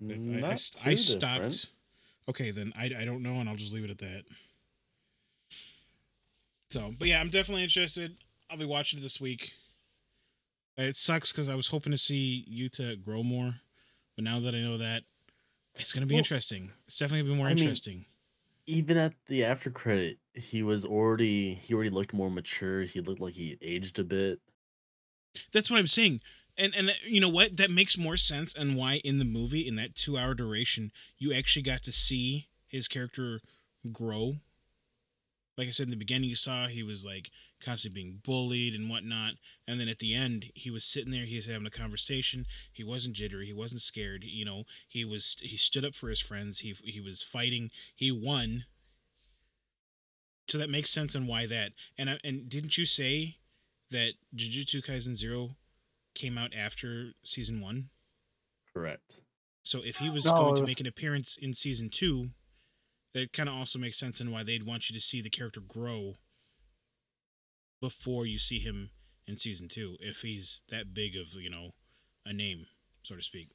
If 0.00 0.26
I, 0.28 0.36
I, 0.36 0.40
Not 0.50 0.60
st- 0.60 0.86
I 0.86 0.94
stopped. 0.94 1.34
different. 1.34 1.66
Okay, 2.28 2.50
then 2.50 2.72
I, 2.76 2.84
I 2.98 3.04
don't 3.04 3.22
know, 3.22 3.40
and 3.40 3.48
I'll 3.48 3.56
just 3.56 3.72
leave 3.74 3.84
it 3.84 3.90
at 3.90 3.98
that. 3.98 4.24
So, 6.70 6.94
but 6.98 7.08
yeah, 7.08 7.20
I'm 7.20 7.30
definitely 7.30 7.64
interested. 7.64 8.16
I'll 8.50 8.58
be 8.58 8.64
watching 8.64 8.98
it 8.98 9.02
this 9.02 9.20
week. 9.20 9.52
It 10.76 10.96
sucks 10.96 11.32
because 11.32 11.48
I 11.48 11.54
was 11.54 11.68
hoping 11.68 11.92
to 11.92 11.98
see 11.98 12.46
Yuta 12.50 13.02
grow 13.02 13.22
more, 13.22 13.56
but 14.14 14.24
now 14.24 14.38
that 14.40 14.54
I 14.54 14.60
know 14.60 14.78
that, 14.78 15.02
it's 15.74 15.92
gonna 15.92 16.06
be 16.06 16.14
Well, 16.14 16.20
interesting. 16.20 16.70
It's 16.86 16.98
definitely 16.98 17.22
gonna 17.22 17.34
be 17.34 17.38
more 17.38 17.46
I 17.48 17.54
mean- 17.54 17.58
interesting. 17.64 18.04
Even 18.66 18.98
at 18.98 19.14
the 19.28 19.44
after 19.44 19.70
credit, 19.70 20.18
he 20.34 20.62
was 20.62 20.84
already 20.84 21.54
he 21.54 21.72
already 21.72 21.88
looked 21.88 22.12
more 22.12 22.30
mature. 22.30 22.82
He 22.82 23.00
looked 23.00 23.20
like 23.20 23.32
he 23.32 23.56
aged 23.62 23.98
a 23.98 24.04
bit. 24.04 24.40
That's 25.52 25.70
what 25.70 25.78
I'm 25.80 25.86
saying. 25.86 26.20
And 26.58 26.74
and 26.76 26.92
you 27.08 27.18
know 27.20 27.30
what? 27.30 27.56
That 27.56 27.70
makes 27.70 27.96
more 27.96 28.18
sense 28.18 28.54
and 28.54 28.76
why 28.76 29.00
in 29.04 29.18
the 29.18 29.24
movie 29.24 29.66
in 29.66 29.76
that 29.76 29.94
2-hour 29.94 30.34
duration 30.34 30.92
you 31.16 31.32
actually 31.32 31.62
got 31.62 31.82
to 31.84 31.92
see 31.92 32.48
his 32.66 32.88
character 32.88 33.40
grow. 33.90 34.34
Like 35.58 35.66
I 35.68 35.70
said 35.72 35.86
in 35.86 35.90
the 35.90 35.96
beginning 35.96 36.30
you 36.30 36.36
saw 36.36 36.68
he 36.68 36.82
was 36.82 37.04
like 37.04 37.30
constantly 37.60 38.00
being 38.00 38.20
bullied 38.24 38.74
and 38.74 38.88
whatnot 38.88 39.32
and 39.66 39.80
then 39.80 39.88
at 39.88 39.98
the 39.98 40.14
end 40.14 40.46
he 40.54 40.70
was 40.70 40.84
sitting 40.84 41.10
there 41.10 41.24
he 41.24 41.36
was 41.36 41.46
having 41.46 41.66
a 41.66 41.70
conversation 41.70 42.46
he 42.72 42.84
wasn't 42.84 43.16
jittery 43.16 43.46
he 43.46 43.52
wasn't 43.52 43.80
scared 43.80 44.22
you 44.22 44.44
know 44.44 44.62
he 44.88 45.04
was 45.04 45.36
he 45.42 45.56
stood 45.56 45.84
up 45.84 45.96
for 45.96 46.08
his 46.08 46.20
friends 46.20 46.60
he 46.60 46.74
he 46.84 47.00
was 47.00 47.20
fighting 47.20 47.70
he 47.96 48.12
won 48.12 48.64
so 50.48 50.56
that 50.56 50.70
makes 50.70 50.90
sense 50.90 51.16
on 51.16 51.26
why 51.26 51.46
that 51.46 51.72
and 51.98 52.08
I, 52.08 52.18
and 52.22 52.48
didn't 52.48 52.78
you 52.78 52.86
say 52.86 53.38
that 53.90 54.12
Jujutsu 54.36 54.84
Kaisen 54.84 55.16
Zero 55.16 55.50
came 56.14 56.36
out 56.36 56.54
after 56.54 57.12
season 57.24 57.60
one. 57.60 57.90
Correct. 58.74 59.16
So 59.62 59.80
if 59.84 59.96
he 59.96 60.10
was 60.10 60.24
No, 60.24 60.32
going 60.32 60.54
it 60.54 60.58
to 60.58 60.66
make 60.66 60.80
an 60.80 60.86
appearance 60.86 61.36
in 61.40 61.54
season 61.54 61.90
two, 61.90 62.30
that 63.14 63.32
kind 63.32 63.48
of 63.48 63.54
also 63.54 63.78
makes 63.78 63.98
sense 63.98 64.20
in 64.20 64.30
why 64.30 64.42
they'd 64.42 64.66
want 64.66 64.88
you 64.88 64.94
to 64.94 65.00
see 65.00 65.20
the 65.20 65.30
character 65.30 65.60
grow 65.60 66.14
before 67.80 68.26
you 68.26 68.38
see 68.38 68.58
him 68.58 68.90
in 69.26 69.36
season 69.36 69.68
two, 69.68 69.96
if 70.00 70.22
he's 70.22 70.62
that 70.70 70.94
big 70.94 71.14
of 71.16 71.34
you 71.34 71.50
know 71.50 71.72
a 72.24 72.32
name, 72.32 72.66
so 73.02 73.14
to 73.14 73.22
speak. 73.22 73.50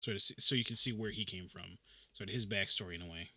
So 0.00 0.12
to 0.12 0.18
see, 0.18 0.34
so 0.38 0.54
you 0.54 0.64
can 0.64 0.76
see 0.76 0.92
where 0.92 1.10
he 1.10 1.24
came 1.24 1.48
from, 1.48 1.78
sort 2.12 2.28
of 2.30 2.34
his 2.34 2.46
backstory 2.46 2.94
in 2.94 3.02
a 3.02 3.10
way. 3.10 3.30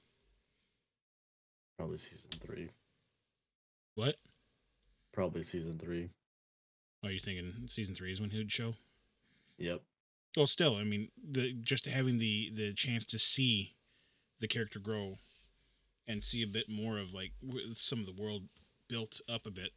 Probably 1.78 1.98
season 1.98 2.32
three. 2.46 2.70
What? 3.96 4.16
Probably 5.14 5.44
season 5.44 5.78
three. 5.78 6.10
Are 7.04 7.12
you 7.12 7.20
thinking 7.20 7.54
season 7.68 7.96
three 7.96 8.12
is 8.12 8.22
when 8.22 8.30
he 8.30 8.38
would 8.38 8.52
show? 8.52 8.76
Yep. 9.58 9.82
Well, 10.38 10.48
still, 10.48 10.76
I 10.76 10.84
mean, 10.84 11.10
the 11.22 11.54
just 11.54 11.86
having 11.86 12.20
the 12.20 12.52
the 12.54 12.74
chance 12.74 13.04
to 13.06 13.20
see 13.20 13.76
the 14.40 14.48
character 14.48 14.80
grow 14.80 15.18
and 16.08 16.24
see 16.24 16.42
a 16.42 16.48
bit 16.48 16.70
more 16.70 16.98
of 16.98 17.14
like 17.14 17.32
some 17.74 18.00
of 18.00 18.06
the 18.06 18.22
world 18.22 18.44
built 18.88 19.22
up 19.30 19.46
a 19.46 19.52
bit. 19.52 19.72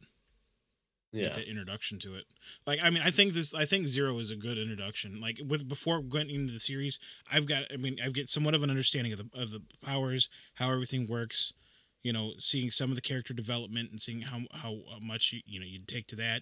Yeah. 1.11 1.25
Get 1.25 1.35
that 1.35 1.49
introduction 1.49 1.99
to 1.99 2.15
it. 2.15 2.25
Like 2.65 2.79
I 2.81 2.89
mean 2.89 3.03
I 3.05 3.11
think 3.11 3.33
this 3.33 3.53
I 3.53 3.65
think 3.65 3.87
Zero 3.87 4.17
is 4.17 4.31
a 4.31 4.35
good 4.35 4.57
introduction. 4.57 5.21
Like 5.21 5.39
with 5.47 5.67
before 5.67 6.01
going 6.01 6.31
into 6.31 6.51
the 6.51 6.59
series, 6.59 6.97
I've 7.31 7.45
got 7.45 7.63
I 7.71 7.77
mean 7.77 7.97
I've 8.03 8.13
get 8.13 8.29
somewhat 8.29 8.55
of 8.55 8.63
an 8.63 8.71
understanding 8.71 9.13
of 9.13 9.19
the 9.19 9.39
of 9.39 9.51
the 9.51 9.61
powers, 9.83 10.27
how 10.55 10.71
everything 10.71 11.05
works, 11.05 11.53
you 12.01 12.11
know, 12.11 12.33
seeing 12.39 12.71
some 12.71 12.89
of 12.89 12.95
the 12.95 13.01
character 13.01 13.33
development 13.33 13.91
and 13.91 14.01
seeing 14.01 14.21
how 14.21 14.41
how 14.53 14.77
much 15.01 15.33
you, 15.33 15.41
you 15.45 15.59
know 15.59 15.67
you 15.67 15.79
take 15.85 16.07
to 16.07 16.15
that. 16.15 16.41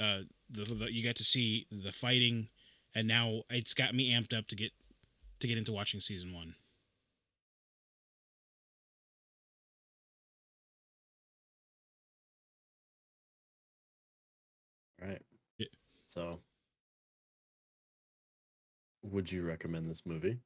Uh 0.00 0.22
the, 0.50 0.64
the 0.64 0.92
you 0.92 1.04
got 1.04 1.16
to 1.16 1.24
see 1.24 1.66
the 1.70 1.92
fighting 1.92 2.48
and 2.96 3.06
now 3.06 3.42
it's 3.50 3.74
got 3.74 3.94
me 3.94 4.12
amped 4.12 4.36
up 4.36 4.48
to 4.48 4.56
get 4.56 4.72
to 5.40 5.46
get 5.46 5.58
into 5.58 5.72
watching 5.72 6.00
season 6.00 6.32
1. 6.32 6.54
So, 16.14 16.38
would 19.02 19.32
you 19.32 19.42
recommend 19.44 19.86
this 19.90 20.06
movie? 20.06 20.38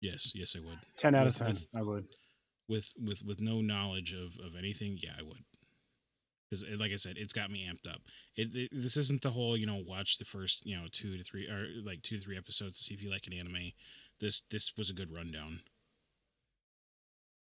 Yes, 0.00 0.32
yes, 0.34 0.56
I 0.56 0.60
would. 0.60 0.78
Ten 0.96 1.14
out 1.14 1.26
With- 1.26 1.40
of 1.42 1.46
ten. 1.46 1.54
with- 1.54 1.68
I 1.76 1.82
would. 1.82 2.06
with 2.68 2.94
with 2.98 3.22
with 3.22 3.40
no 3.42 3.60
knowledge 3.60 4.14
of 4.14 4.38
of 4.42 4.56
anything 4.56 4.96
yeah 5.02 5.12
i 5.18 5.22
would 5.22 5.44
because 6.48 6.64
eh, 6.64 6.76
like 6.78 6.92
i 6.92 6.96
said 6.96 7.18
it's 7.18 7.34
got 7.34 7.50
me 7.50 7.68
amped 7.70 7.86
up 7.92 8.00
it, 8.36 8.48
it 8.56 8.70
this 8.72 8.96
isn't 8.96 9.20
the 9.20 9.32
whole 9.32 9.54
you 9.54 9.66
know 9.66 9.82
watch 9.86 10.16
the 10.16 10.24
first 10.24 10.64
you 10.64 10.74
know 10.74 10.86
two 10.90 11.18
to 11.18 11.22
three 11.22 11.46
or 11.46 11.66
like 11.84 12.00
two 12.00 12.16
to 12.16 12.22
three 12.24 12.38
episodes 12.38 12.78
to 12.78 12.84
see 12.84 12.94
if 12.94 13.02
you 13.02 13.10
like 13.10 13.26
an 13.26 13.34
anime 13.34 13.72
this 14.18 14.40
this 14.50 14.72
was 14.78 14.88
a 14.88 14.94
good 14.94 15.12
rundown 15.12 15.60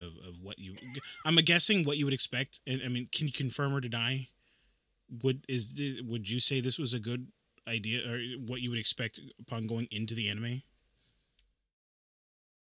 of 0.03 0.13
of 0.29 0.43
what 0.43 0.59
you 0.59 0.77
i'm 1.25 1.37
guessing 1.37 1.83
what 1.87 1.97
you 1.97 2.05
would 2.05 2.13
expect 2.13 2.61
and 2.67 2.83
i 2.85 2.89
mean 2.89 3.09
can 3.11 3.27
you 3.27 3.33
confirm 3.33 3.75
or 3.75 3.81
deny 3.81 4.29
would 5.23 5.47
is 5.49 5.73
would 6.05 6.29
you 6.29 6.41
say 6.41 6.61
this 6.61 6.79
was 6.79 6.93
a 6.93 7.01
good 7.01 7.29
idea 7.69 8.01
or 8.09 8.21
what 8.47 8.61
you 8.61 8.71
would 8.71 8.79
expect 8.79 9.21
upon 9.41 9.67
going 9.67 9.89
into 9.91 10.15
the 10.15 10.29
anime 10.29 10.63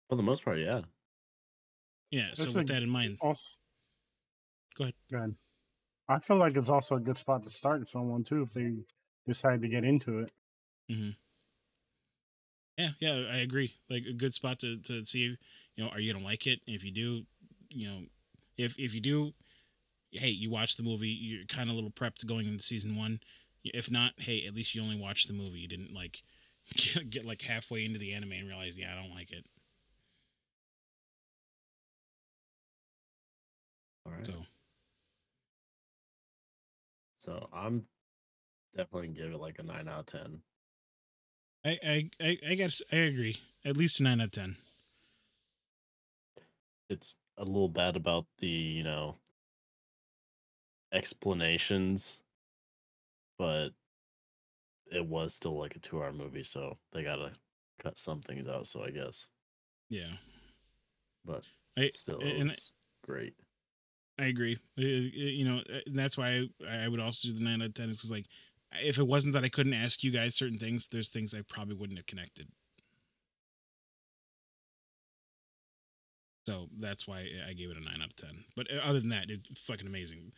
For 0.09 0.15
the 0.15 0.23
most 0.23 0.45
part, 0.45 0.59
yeah. 0.59 0.81
yeah 2.11 2.27
so 2.33 2.51
with 2.51 2.67
that 2.67 2.83
in 2.83 2.89
mind 2.89 3.17
Also, 3.21 3.57
Go 4.77 4.83
ahead. 4.83 4.93
Go 5.11 5.17
ahead. 5.17 5.35
I 6.07 6.19
feel 6.19 6.37
like 6.37 6.55
it's 6.55 6.69
also 6.69 6.95
a 6.95 6.99
good 6.99 7.17
spot 7.17 7.43
to 7.43 7.49
start 7.49 7.89
someone 7.89 8.23
too 8.23 8.43
if 8.43 8.53
they 8.53 8.73
decide 9.25 9.61
to 9.61 9.67
get 9.67 9.83
into 9.83 10.19
it. 10.19 10.31
Mm-hmm. 10.89 11.09
Yeah, 12.77 12.89
yeah, 12.99 13.25
I 13.31 13.37
agree. 13.37 13.73
Like 13.89 14.03
a 14.05 14.13
good 14.13 14.33
spot 14.33 14.59
to, 14.59 14.77
to 14.83 15.03
see, 15.03 15.35
you 15.75 15.83
know, 15.83 15.89
are 15.89 15.99
you 15.99 16.13
gonna 16.13 16.23
like 16.23 16.45
it? 16.45 16.59
If 16.67 16.83
you 16.83 16.91
do, 16.91 17.23
you 17.69 17.89
know, 17.89 18.01
if 18.55 18.77
if 18.77 18.93
you 18.93 19.01
do, 19.01 19.33
hey, 20.11 20.29
you 20.29 20.51
watch 20.51 20.75
the 20.75 20.83
movie, 20.83 21.09
you're 21.09 21.45
kind 21.45 21.69
of 21.69 21.73
a 21.73 21.75
little 21.75 21.89
prepped 21.89 22.25
going 22.25 22.47
into 22.47 22.63
season 22.63 22.95
one. 22.95 23.19
If 23.73 23.91
not, 23.91 24.13
hey, 24.17 24.45
at 24.45 24.55
least 24.55 24.75
you 24.75 24.81
only 24.81 24.99
watched 24.99 25.27
the 25.27 25.33
movie. 25.33 25.59
You 25.59 25.67
didn't 25.67 25.93
like 25.93 26.23
get, 26.75 27.09
get 27.09 27.25
like 27.25 27.41
halfway 27.41 27.85
into 27.85 27.99
the 27.99 28.13
anime 28.13 28.33
and 28.33 28.47
realize, 28.47 28.77
yeah, 28.77 28.93
I 28.93 29.01
don't 29.01 29.13
like 29.13 29.31
it. 29.31 29.45
All 34.05 34.11
right. 34.13 34.25
So 34.25 34.33
So 37.19 37.49
I'm 37.51 37.85
definitely 38.75 39.09
give 39.09 39.31
it 39.33 39.39
like 39.39 39.59
a 39.59 39.63
nine 39.63 39.87
out 39.87 39.99
of 39.99 40.05
ten. 40.05 40.41
I 41.65 41.79
I 41.83 42.09
I, 42.21 42.37
I 42.49 42.55
guess 42.55 42.81
I 42.91 42.97
agree. 42.97 43.37
At 43.65 43.77
least 43.77 43.99
a 43.99 44.03
nine 44.03 44.21
out 44.21 44.27
of 44.27 44.31
ten. 44.31 44.57
It's 46.89 47.15
a 47.37 47.43
little 47.45 47.69
bad 47.69 47.95
about 47.95 48.25
the, 48.39 48.47
you 48.47 48.83
know, 48.83 49.17
explanations, 50.91 52.19
but 53.37 53.69
it 54.91 55.05
was 55.05 55.33
still 55.33 55.57
like 55.57 55.75
a 55.75 55.79
two 55.79 56.01
hour 56.01 56.13
movie, 56.13 56.43
so 56.43 56.77
they 56.93 57.03
gotta 57.03 57.33
cut 57.79 57.97
some 57.97 58.21
things 58.21 58.47
out, 58.47 58.67
so 58.67 58.83
I 58.83 58.91
guess. 58.91 59.27
Yeah, 59.89 60.17
But 61.25 61.47
I 61.77 61.91
still 61.93 62.19
it 62.19 62.35
and 62.37 62.49
was 62.49 62.71
great. 63.05 63.35
I 64.19 64.25
agree. 64.25 64.57
You 64.75 65.45
know, 65.45 65.57
uh, 65.71 65.79
that's 65.87 66.17
why 66.17 66.47
I, 66.67 66.85
I 66.85 66.87
would 66.87 66.99
also 66.99 67.27
do 67.27 67.33
the 67.35 67.43
nine 67.43 67.61
out 67.61 67.67
of 67.67 67.73
ten. 67.75 67.89
Is 67.89 67.97
because 67.97 68.11
like, 68.11 68.25
if 68.81 68.97
it 68.97 69.07
wasn't 69.07 69.33
that 69.33 69.43
I 69.43 69.49
couldn't 69.49 69.73
ask 69.73 70.03
you 70.03 70.11
guys 70.11 70.35
certain 70.35 70.57
things, 70.57 70.87
there's 70.87 71.09
things 71.09 71.33
I 71.33 71.41
probably 71.47 71.75
wouldn't 71.75 71.99
have 71.99 72.07
connected. 72.07 72.47
So 76.45 76.69
that's 76.77 77.07
why 77.07 77.27
I 77.47 77.53
gave 77.53 77.71
it 77.71 77.77
a 77.77 77.83
nine 77.83 78.01
out 78.01 78.09
of 78.09 78.15
ten. 78.15 78.45
But 78.55 78.71
uh, 78.71 78.79
other 78.83 78.99
than 78.99 79.09
that, 79.09 79.29
it's 79.29 79.61
fucking 79.65 79.87
amazing. 79.87 80.31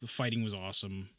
The 0.00 0.06
fighting 0.06 0.42
was 0.42 0.54
awesome. 0.54 1.10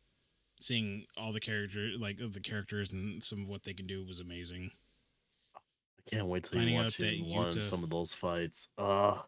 Seeing 0.59 1.05
all 1.17 1.31
the 1.31 1.39
character, 1.39 1.91
like 1.97 2.17
the 2.17 2.39
characters 2.41 2.91
and 2.91 3.23
some 3.23 3.43
of 3.43 3.47
what 3.47 3.63
they 3.63 3.73
can 3.73 3.87
do, 3.87 4.03
was 4.05 4.19
amazing. 4.19 4.71
I 5.55 6.09
can't 6.09 6.27
wait 6.27 6.43
till 6.43 6.57
Finding 6.59 6.75
you 6.75 6.81
watch 6.81 6.95
season 6.97 7.29
one. 7.33 7.51
Yuta- 7.51 7.63
Some 7.63 7.83
of 7.83 7.89
those 7.89 8.13
fights. 8.13 8.69
Uh 8.77 9.19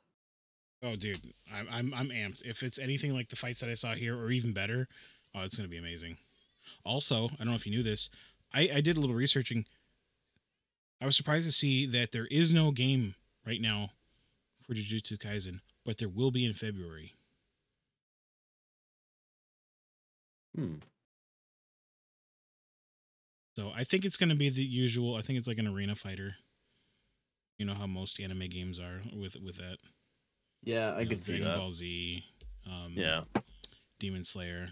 Oh, 0.83 0.95
dude, 0.95 1.33
I'm 1.53 1.67
I'm 1.71 1.93
I'm 1.93 2.09
amped. 2.09 2.43
If 2.43 2.63
it's 2.63 2.79
anything 2.79 3.13
like 3.13 3.29
the 3.29 3.35
fights 3.35 3.59
that 3.61 3.69
I 3.69 3.75
saw 3.75 3.93
here, 3.93 4.17
or 4.17 4.31
even 4.31 4.51
better, 4.51 4.87
oh, 5.35 5.41
it's 5.43 5.55
gonna 5.55 5.69
be 5.69 5.77
amazing. 5.77 6.17
Also, 6.83 7.25
I 7.25 7.35
don't 7.37 7.47
know 7.49 7.53
if 7.55 7.65
you 7.67 7.71
knew 7.71 7.83
this. 7.83 8.09
I 8.53 8.69
I 8.75 8.81
did 8.81 8.97
a 8.97 8.99
little 8.99 9.15
researching. 9.15 9.65
I 10.99 11.05
was 11.05 11.15
surprised 11.15 11.45
to 11.45 11.51
see 11.51 11.85
that 11.85 12.11
there 12.11 12.27
is 12.31 12.51
no 12.51 12.71
game 12.71 13.13
right 13.45 13.61
now 13.61 13.91
for 14.63 14.73
Jujutsu 14.73 15.17
Kaisen, 15.19 15.61
but 15.85 15.97
there 15.99 16.09
will 16.09 16.31
be 16.31 16.45
in 16.45 16.53
February. 16.53 17.13
hmm. 20.55 20.75
So 23.57 23.71
I 23.75 23.83
think 23.83 24.05
it's 24.05 24.17
gonna 24.17 24.35
be 24.35 24.49
the 24.49 24.63
usual. 24.63 25.15
I 25.15 25.21
think 25.21 25.37
it's 25.39 25.47
like 25.47 25.57
an 25.59 25.67
arena 25.67 25.95
fighter. 25.95 26.35
You 27.57 27.65
know 27.65 27.73
how 27.73 27.85
most 27.87 28.19
anime 28.19 28.47
games 28.49 28.79
are 28.79 29.01
with 29.13 29.35
with 29.41 29.57
that. 29.57 29.77
Yeah, 30.63 30.91
I 30.93 30.99
you 30.99 31.05
know, 31.05 31.09
could 31.09 31.23
see 31.23 31.33
Dragon 31.33 31.47
that. 31.49 31.57
Ball 31.57 31.71
Z. 31.71 32.23
Um, 32.65 32.93
Yeah. 32.95 33.23
Demon 33.99 34.23
Slayer, 34.23 34.69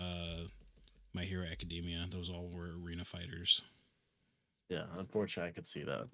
uh, 0.00 0.44
My 1.12 1.22
Hero 1.22 1.46
Academia. 1.46 2.06
Those 2.10 2.28
all 2.30 2.50
were 2.52 2.70
arena 2.82 3.04
fighters. 3.04 3.62
Yeah. 4.68 4.84
Unfortunately 4.98 5.50
I 5.50 5.52
could 5.52 5.66
see 5.66 5.82
that. 5.84 6.08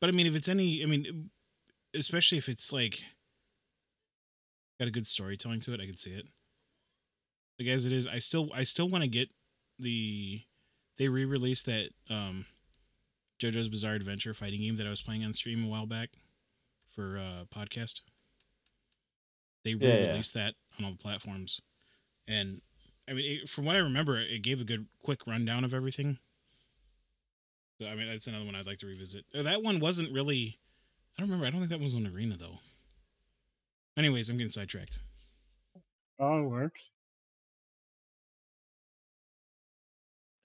But 0.00 0.10
I 0.10 0.12
mean, 0.12 0.26
if 0.26 0.36
it's 0.36 0.48
any, 0.48 0.82
I 0.82 0.86
mean, 0.86 1.30
especially 1.94 2.36
if 2.38 2.48
it's 2.50 2.70
like 2.72 3.04
got 4.78 4.88
a 4.88 4.90
good 4.90 5.06
storytelling 5.06 5.60
to 5.60 5.72
it. 5.72 5.80
I 5.80 5.86
could 5.86 5.98
see 5.98 6.10
it. 6.10 6.28
Like 7.58 7.68
as 7.68 7.86
it 7.86 7.92
is, 7.92 8.06
I 8.06 8.18
still 8.18 8.50
I 8.54 8.64
still 8.64 8.88
want 8.88 9.02
to 9.04 9.08
get 9.08 9.32
the 9.78 10.42
they 10.98 11.08
re-released 11.08 11.66
that 11.66 11.90
um 12.10 12.46
JoJo's 13.38 13.68
Bizarre 13.68 13.94
Adventure 13.94 14.32
fighting 14.34 14.60
game 14.60 14.76
that 14.76 14.86
I 14.86 14.90
was 14.90 15.02
playing 15.02 15.24
on 15.24 15.32
stream 15.32 15.64
a 15.64 15.68
while 15.68 15.86
back 15.86 16.10
for 16.88 17.18
uh 17.18 17.44
podcast. 17.54 18.00
They 19.64 19.74
Yeah, 19.74 19.88
yeah. 19.88 19.94
re-released 20.02 20.34
that 20.34 20.54
on 20.78 20.84
all 20.84 20.92
the 20.92 20.98
platforms, 20.98 21.60
and 22.28 22.60
I 23.08 23.12
mean, 23.14 23.40
it, 23.42 23.48
from 23.48 23.64
what 23.64 23.76
I 23.76 23.80
remember, 23.80 24.20
it 24.20 24.42
gave 24.42 24.60
a 24.60 24.64
good 24.64 24.86
quick 25.02 25.26
rundown 25.26 25.64
of 25.64 25.72
everything. 25.74 26.18
So 27.80 27.86
I 27.86 27.94
mean, 27.94 28.08
that's 28.08 28.26
another 28.26 28.44
one 28.44 28.54
I'd 28.54 28.66
like 28.66 28.78
to 28.78 28.86
revisit. 28.86 29.24
Uh, 29.36 29.42
That 29.42 29.62
one 29.62 29.80
wasn't 29.80 30.12
really. 30.12 30.58
I 31.16 31.20
don't 31.22 31.28
remember. 31.30 31.46
I 31.46 31.50
don't 31.50 31.60
think 31.60 31.70
that 31.70 31.80
was 31.80 31.94
on 31.94 32.06
Arena 32.06 32.36
though. 32.36 32.58
Anyways, 33.96 34.28
I'm 34.28 34.36
getting 34.36 34.50
sidetracked. 34.50 34.98
Oh, 36.18 36.40
it 36.40 36.48
works. 36.48 36.90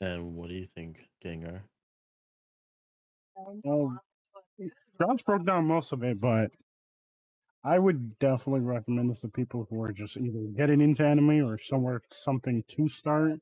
And 0.01 0.35
what 0.35 0.49
do 0.49 0.55
you 0.55 0.67
think, 0.75 0.97
Ginger? 1.21 1.61
Um, 3.37 3.61
well, 3.63 4.01
eh, 4.59 4.67
Josh 4.99 5.21
broke 5.23 5.45
down 5.45 5.65
most 5.67 5.93
of 5.93 6.03
it, 6.03 6.19
but 6.19 6.51
I 7.63 7.77
would 7.77 8.17
definitely 8.17 8.61
recommend 8.61 9.11
this 9.11 9.21
to 9.21 9.27
people 9.27 9.67
who 9.69 9.81
are 9.83 9.91
just 9.91 10.17
either 10.17 10.39
getting 10.57 10.81
into 10.81 11.05
anime 11.05 11.45
or 11.45 11.57
somewhere 11.57 12.01
something 12.11 12.63
to 12.69 12.89
start. 12.89 13.39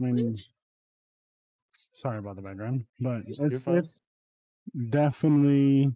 I 0.00 0.04
mean, 0.10 0.36
sorry 1.92 2.18
about 2.18 2.34
the 2.36 2.42
background, 2.42 2.84
but 2.98 3.22
it's 3.28 3.66
it's 3.68 4.02
definitely 4.90 5.92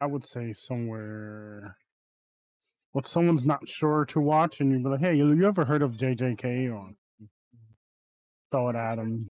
I 0.00 0.06
would 0.06 0.24
say 0.24 0.52
somewhere 0.52 1.76
what 2.96 3.06
someone's 3.06 3.44
not 3.44 3.68
sure 3.68 4.06
to 4.06 4.18
watch, 4.18 4.62
and 4.62 4.72
you'd 4.72 4.82
be 4.82 4.88
like, 4.88 5.00
"Hey, 5.00 5.14
you, 5.16 5.30
you 5.34 5.46
ever 5.46 5.66
heard 5.66 5.82
of 5.82 5.98
JJK?" 5.98 6.72
Or 6.74 6.94
throw 8.50 8.70
it 8.70 8.74
at 8.74 8.96
them. 8.96 9.28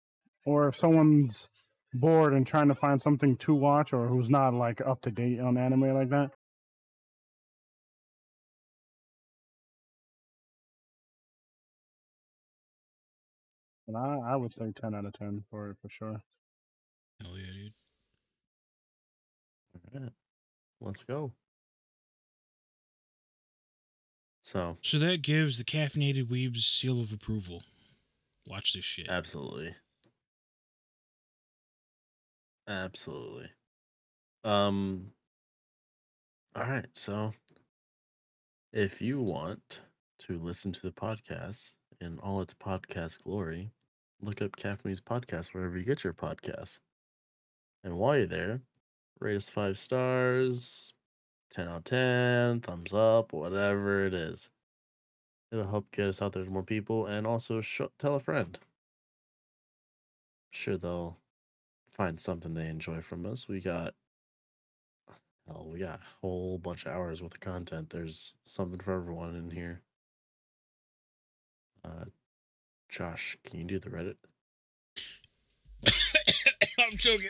Or 0.47 0.67
if 0.67 0.75
someone's 0.75 1.47
bored 1.93 2.33
and 2.33 2.47
trying 2.47 2.69
to 2.69 2.75
find 2.75 2.99
something 2.99 3.37
to 3.37 3.53
watch, 3.53 3.93
or 3.93 4.07
who's 4.07 4.31
not 4.31 4.55
like 4.55 4.81
up 4.81 5.01
to 5.03 5.11
date 5.11 5.39
on 5.39 5.59
anime 5.59 5.93
like 5.93 6.09
that, 6.09 6.31
and 13.87 13.95
I, 13.95 14.33
I 14.33 14.35
would 14.37 14.55
say 14.55 14.71
ten 14.75 14.95
out 14.95 15.05
of 15.05 15.13
ten 15.13 15.43
for 15.51 15.69
it 15.69 15.77
for 15.79 15.89
sure. 15.89 16.19
Hell 17.21 17.37
yeah, 17.37 17.53
dude. 17.53 17.73
All 19.93 20.01
right, 20.01 20.11
let's 20.79 21.03
go. 21.03 21.31
So, 24.51 24.75
So 24.81 24.99
that 24.99 25.21
gives 25.21 25.57
the 25.57 25.63
caffeinated 25.63 26.25
weebs 26.25 26.57
seal 26.57 26.99
of 26.99 27.13
approval. 27.13 27.63
Watch 28.45 28.73
this 28.73 28.83
shit. 28.83 29.07
absolutely. 29.07 29.73
Absolutely. 32.67 33.49
Um 34.43 35.13
all 36.53 36.63
right, 36.63 36.85
so 36.91 37.31
if 38.73 39.01
you 39.01 39.21
want 39.21 39.79
to 40.19 40.37
listen 40.37 40.73
to 40.73 40.81
the 40.81 40.91
podcast 40.91 41.75
in 42.01 42.19
all 42.19 42.41
its 42.41 42.53
podcast 42.53 43.23
glory, 43.23 43.71
look 44.21 44.41
up 44.41 44.57
Caffeine's 44.57 44.99
podcast 44.99 45.53
wherever 45.53 45.77
you 45.77 45.85
get 45.85 46.03
your 46.03 46.11
podcasts. 46.13 46.79
And 47.85 47.97
while 47.97 48.17
you're 48.17 48.27
there, 48.27 48.59
rate 49.21 49.37
us 49.37 49.49
five 49.49 49.79
stars, 49.79 50.93
10 51.51 51.67
out 51.67 51.77
of 51.77 51.83
10, 51.83 52.61
thumbs 52.61 52.93
up, 52.93 53.33
whatever 53.33 54.05
it 54.05 54.13
is. 54.13 54.49
It'll 55.51 55.67
help 55.67 55.91
get 55.91 56.07
us 56.07 56.21
out 56.21 56.33
there 56.33 56.45
to 56.45 56.49
more 56.49 56.63
people 56.63 57.05
and 57.05 57.27
also 57.27 57.59
sh- 57.61 57.81
tell 57.99 58.15
a 58.15 58.19
friend. 58.19 58.57
Sure, 60.51 60.77
they'll 60.77 61.17
find 61.91 62.19
something 62.19 62.53
they 62.53 62.67
enjoy 62.67 63.01
from 63.01 63.25
us. 63.25 63.47
We 63.49 63.59
got, 63.59 63.93
hell, 65.47 65.67
we 65.69 65.79
got 65.79 65.99
a 65.99 66.19
whole 66.21 66.57
bunch 66.57 66.85
of 66.85 66.93
hours 66.93 67.21
worth 67.21 67.33
of 67.33 67.39
content. 67.41 67.89
There's 67.89 68.35
something 68.45 68.79
for 68.79 68.93
everyone 68.93 69.35
in 69.35 69.51
here. 69.51 69.81
Uh, 71.83 72.05
Josh, 72.87 73.37
can 73.43 73.59
you 73.59 73.65
do 73.65 73.79
the 73.79 73.89
Reddit? 73.89 74.15
I'm 76.79 76.97
joking. 76.97 77.29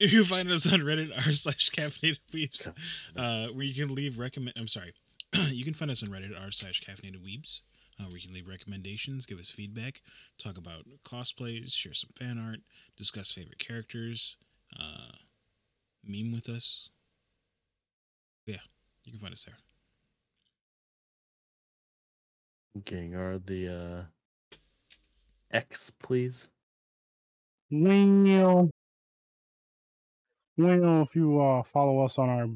You 0.00 0.08
can 0.08 0.24
find 0.24 0.50
us 0.50 0.70
on 0.72 0.80
Reddit 0.80 1.12
r 1.26 1.32
slash 1.32 1.70
caffeinated 1.70 2.18
weebs, 2.32 2.68
uh, 3.16 3.52
where 3.52 3.64
you 3.64 3.74
can 3.74 3.94
leave 3.94 4.18
recommend. 4.18 4.56
I'm 4.56 4.68
sorry. 4.68 4.92
you 5.32 5.64
can 5.64 5.74
find 5.74 5.90
us 5.90 6.02
on 6.02 6.08
Reddit 6.10 6.40
r 6.40 6.50
slash 6.50 6.82
caffeinated 6.82 7.24
weebs, 7.24 7.60
uh, 8.00 8.04
where 8.04 8.16
you 8.16 8.22
can 8.22 8.34
leave 8.34 8.48
recommendations, 8.48 9.26
give 9.26 9.38
us 9.38 9.50
feedback, 9.50 10.02
talk 10.38 10.56
about 10.56 10.84
cosplays, 11.04 11.74
share 11.74 11.94
some 11.94 12.10
fan 12.16 12.38
art, 12.38 12.60
discuss 12.96 13.32
favorite 13.32 13.58
characters, 13.58 14.36
uh, 14.78 15.16
meme 16.04 16.32
with 16.32 16.48
us. 16.48 16.90
Yeah, 18.46 18.56
you 19.04 19.12
can 19.12 19.20
find 19.20 19.32
us 19.32 19.44
there. 19.44 19.56
Gang 22.84 23.14
are 23.14 23.38
the 23.38 23.68
uh, 23.68 24.02
X, 25.50 25.90
please. 25.90 26.46
Well, 30.58 30.80
well, 30.80 31.02
if 31.02 31.14
you 31.14 31.40
uh, 31.40 31.62
follow 31.62 32.04
us 32.04 32.18
on 32.18 32.28
our, 32.28 32.48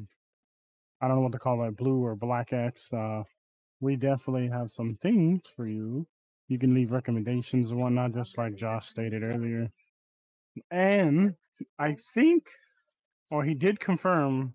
I 1.01 1.07
don't 1.07 1.15
know 1.15 1.21
what 1.21 1.31
to 1.31 1.39
call 1.39 1.63
it, 1.63 1.77
blue 1.77 2.03
or 2.03 2.17
black 2.17 2.51
X, 2.51 2.91
uh, 2.91 3.23
we 3.79 3.95
definitely 3.95 4.49
have 4.49 4.71
some 4.71 4.97
things 5.01 5.41
for 5.55 5.67
you. 5.67 6.05
You 6.49 6.59
can 6.59 6.73
leave 6.73 6.91
recommendations 6.91 7.71
and 7.71 7.79
whatnot, 7.79 8.13
just 8.13 8.37
like 8.37 8.55
Josh 8.55 8.87
stated 8.87 9.23
earlier. 9.23 9.71
And 10.69 11.35
I 11.79 11.95
think, 12.13 12.49
or 13.31 13.45
he 13.45 13.53
did 13.53 13.79
confirm, 13.79 14.53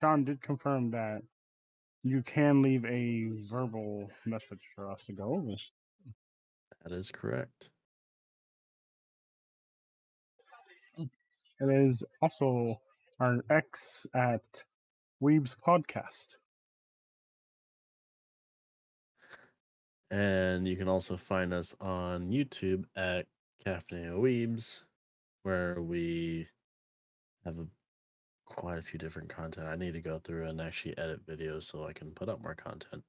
Sean 0.00 0.22
did 0.22 0.40
confirm 0.40 0.92
that 0.92 1.22
you 2.04 2.22
can 2.22 2.62
leave 2.62 2.84
a 2.84 3.30
verbal 3.50 4.08
message 4.24 4.62
for 4.76 4.88
us 4.88 5.02
to 5.06 5.12
go 5.12 5.34
over. 5.34 5.56
That 6.84 6.92
is 6.92 7.10
correct. 7.10 7.71
It 11.62 11.70
is 11.70 12.02
also 12.20 12.80
our 13.20 13.38
X 13.48 14.04
at 14.16 14.64
Weeb's 15.22 15.54
Podcast. 15.64 16.38
And 20.10 20.66
you 20.66 20.74
can 20.74 20.88
also 20.88 21.16
find 21.16 21.54
us 21.54 21.72
on 21.80 22.30
YouTube 22.30 22.86
at 22.96 23.26
Caffeinated 23.64 24.18
Weebs, 24.18 24.82
where 25.44 25.80
we 25.80 26.48
have 27.44 27.56
a, 27.60 27.66
quite 28.44 28.78
a 28.78 28.82
few 28.82 28.98
different 28.98 29.28
content. 29.28 29.68
I 29.68 29.76
need 29.76 29.92
to 29.92 30.00
go 30.00 30.18
through 30.18 30.48
and 30.48 30.60
actually 30.60 30.98
edit 30.98 31.24
videos 31.24 31.62
so 31.62 31.86
I 31.86 31.92
can 31.92 32.10
put 32.10 32.28
up 32.28 32.42
more 32.42 32.56
content. 32.56 33.04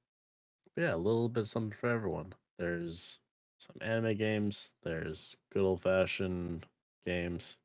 But 0.76 0.82
yeah, 0.82 0.94
a 0.94 0.96
little 0.96 1.28
bit 1.28 1.48
something 1.48 1.76
for 1.76 1.88
everyone. 1.88 2.34
There's 2.56 3.18
some 3.58 3.76
anime 3.80 4.16
games, 4.16 4.70
there's 4.84 5.34
good 5.52 5.64
old 5.64 5.82
fashioned 5.82 6.66
games, 7.04 7.58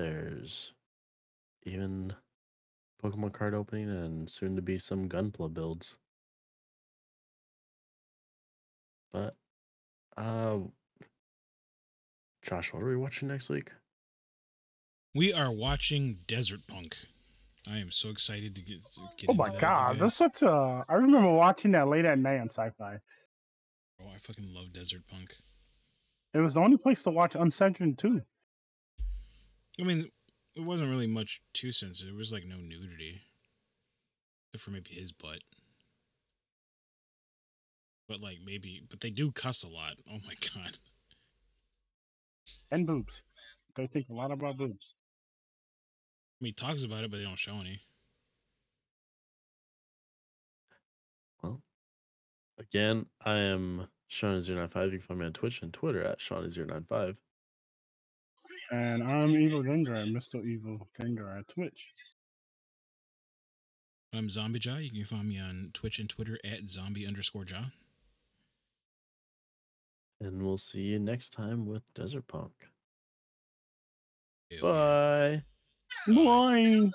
there's 0.00 0.72
even 1.64 2.14
Pokemon 3.02 3.32
card 3.32 3.54
opening 3.54 3.88
and 3.90 4.28
soon 4.28 4.56
to 4.56 4.62
be 4.62 4.78
some 4.78 5.08
Gunpla 5.08 5.52
builds. 5.52 5.96
But 9.12 9.34
uh 10.16 10.58
Josh, 12.42 12.72
what 12.72 12.82
are 12.82 12.88
we 12.88 12.96
watching 12.96 13.28
next 13.28 13.50
week? 13.50 13.70
We 15.14 15.32
are 15.32 15.52
watching 15.52 16.18
Desert 16.26 16.60
Punk. 16.66 16.96
I 17.68 17.78
am 17.78 17.90
so 17.90 18.08
excited 18.08 18.54
to 18.54 18.62
get. 18.62 18.78
To 18.94 19.00
get 19.18 19.28
Oh 19.28 19.34
my 19.34 19.50
that 19.50 19.60
god, 19.60 19.98
that's 19.98 20.14
such 20.14 20.42
a. 20.42 20.84
I 20.88 20.94
remember 20.94 21.30
watching 21.30 21.72
that 21.72 21.88
late 21.88 22.04
at 22.04 22.18
night 22.18 22.38
on 22.38 22.48
sci 22.48 22.70
fi. 22.78 22.98
Oh, 24.00 24.08
I 24.14 24.18
fucking 24.18 24.54
love 24.54 24.72
Desert 24.72 25.02
Punk. 25.10 25.36
It 26.32 26.38
was 26.38 26.54
the 26.54 26.60
only 26.60 26.78
place 26.78 27.02
to 27.02 27.10
watch 27.10 27.34
Uncensored 27.34 27.98
too. 27.98 28.22
I 29.78 29.84
mean, 29.84 30.10
it 30.54 30.60
wasn't 30.60 30.90
really 30.90 31.06
much 31.06 31.40
too 31.52 31.72
sensitive. 31.72 32.12
There 32.12 32.18
was 32.18 32.32
like 32.32 32.44
no 32.44 32.56
nudity, 32.56 33.22
except 34.48 34.64
for 34.64 34.70
maybe 34.70 34.90
his 34.92 35.12
butt. 35.12 35.40
But 38.08 38.20
like 38.20 38.38
maybe, 38.44 38.82
but 38.88 39.00
they 39.00 39.10
do 39.10 39.30
cuss 39.30 39.62
a 39.62 39.68
lot. 39.68 39.94
Oh 40.08 40.18
my 40.26 40.34
god. 40.54 40.78
And 42.70 42.86
boobs. 42.86 43.22
They 43.76 43.86
think 43.86 44.08
a 44.08 44.14
lot 44.14 44.32
about 44.32 44.56
boobs. 44.56 44.94
I 46.40 46.44
mean, 46.44 46.48
he 46.50 46.52
talks 46.52 46.84
about 46.84 47.04
it, 47.04 47.10
but 47.10 47.18
they 47.18 47.24
don't 47.24 47.38
show 47.38 47.60
any. 47.60 47.80
Well, 51.42 51.62
again, 52.58 53.06
I 53.24 53.38
am 53.38 53.88
seany095. 54.10 54.84
You 54.92 54.98
can 54.98 55.00
find 55.00 55.20
me 55.20 55.26
on 55.26 55.32
Twitch 55.32 55.62
and 55.62 55.72
Twitter 55.72 56.02
at 56.02 56.18
seany095. 56.18 57.16
And 58.70 59.02
I'm 59.02 59.30
Evil 59.30 59.64
Ginger, 59.64 59.92
Mr. 59.92 60.44
Evil 60.44 60.88
Ginger 61.00 61.28
at 61.38 61.48
Twitch. 61.48 61.92
I'm 64.12 64.28
Zombie 64.28 64.60
Jah. 64.60 64.78
You 64.80 64.90
can 64.90 65.04
find 65.04 65.28
me 65.28 65.40
on 65.40 65.70
Twitch 65.72 65.98
and 65.98 66.08
Twitter 66.08 66.38
at 66.44 66.68
zombie 66.68 67.06
underscore 67.06 67.44
jah. 67.44 67.72
And 70.20 70.42
we'll 70.42 70.58
see 70.58 70.82
you 70.82 70.98
next 70.98 71.30
time 71.30 71.66
with 71.66 71.82
Desert 71.94 72.28
Punk. 72.28 72.52
Hell 74.50 74.58
yeah. 74.60 75.42
Bye. 76.06 76.12
Bye. 76.12 76.90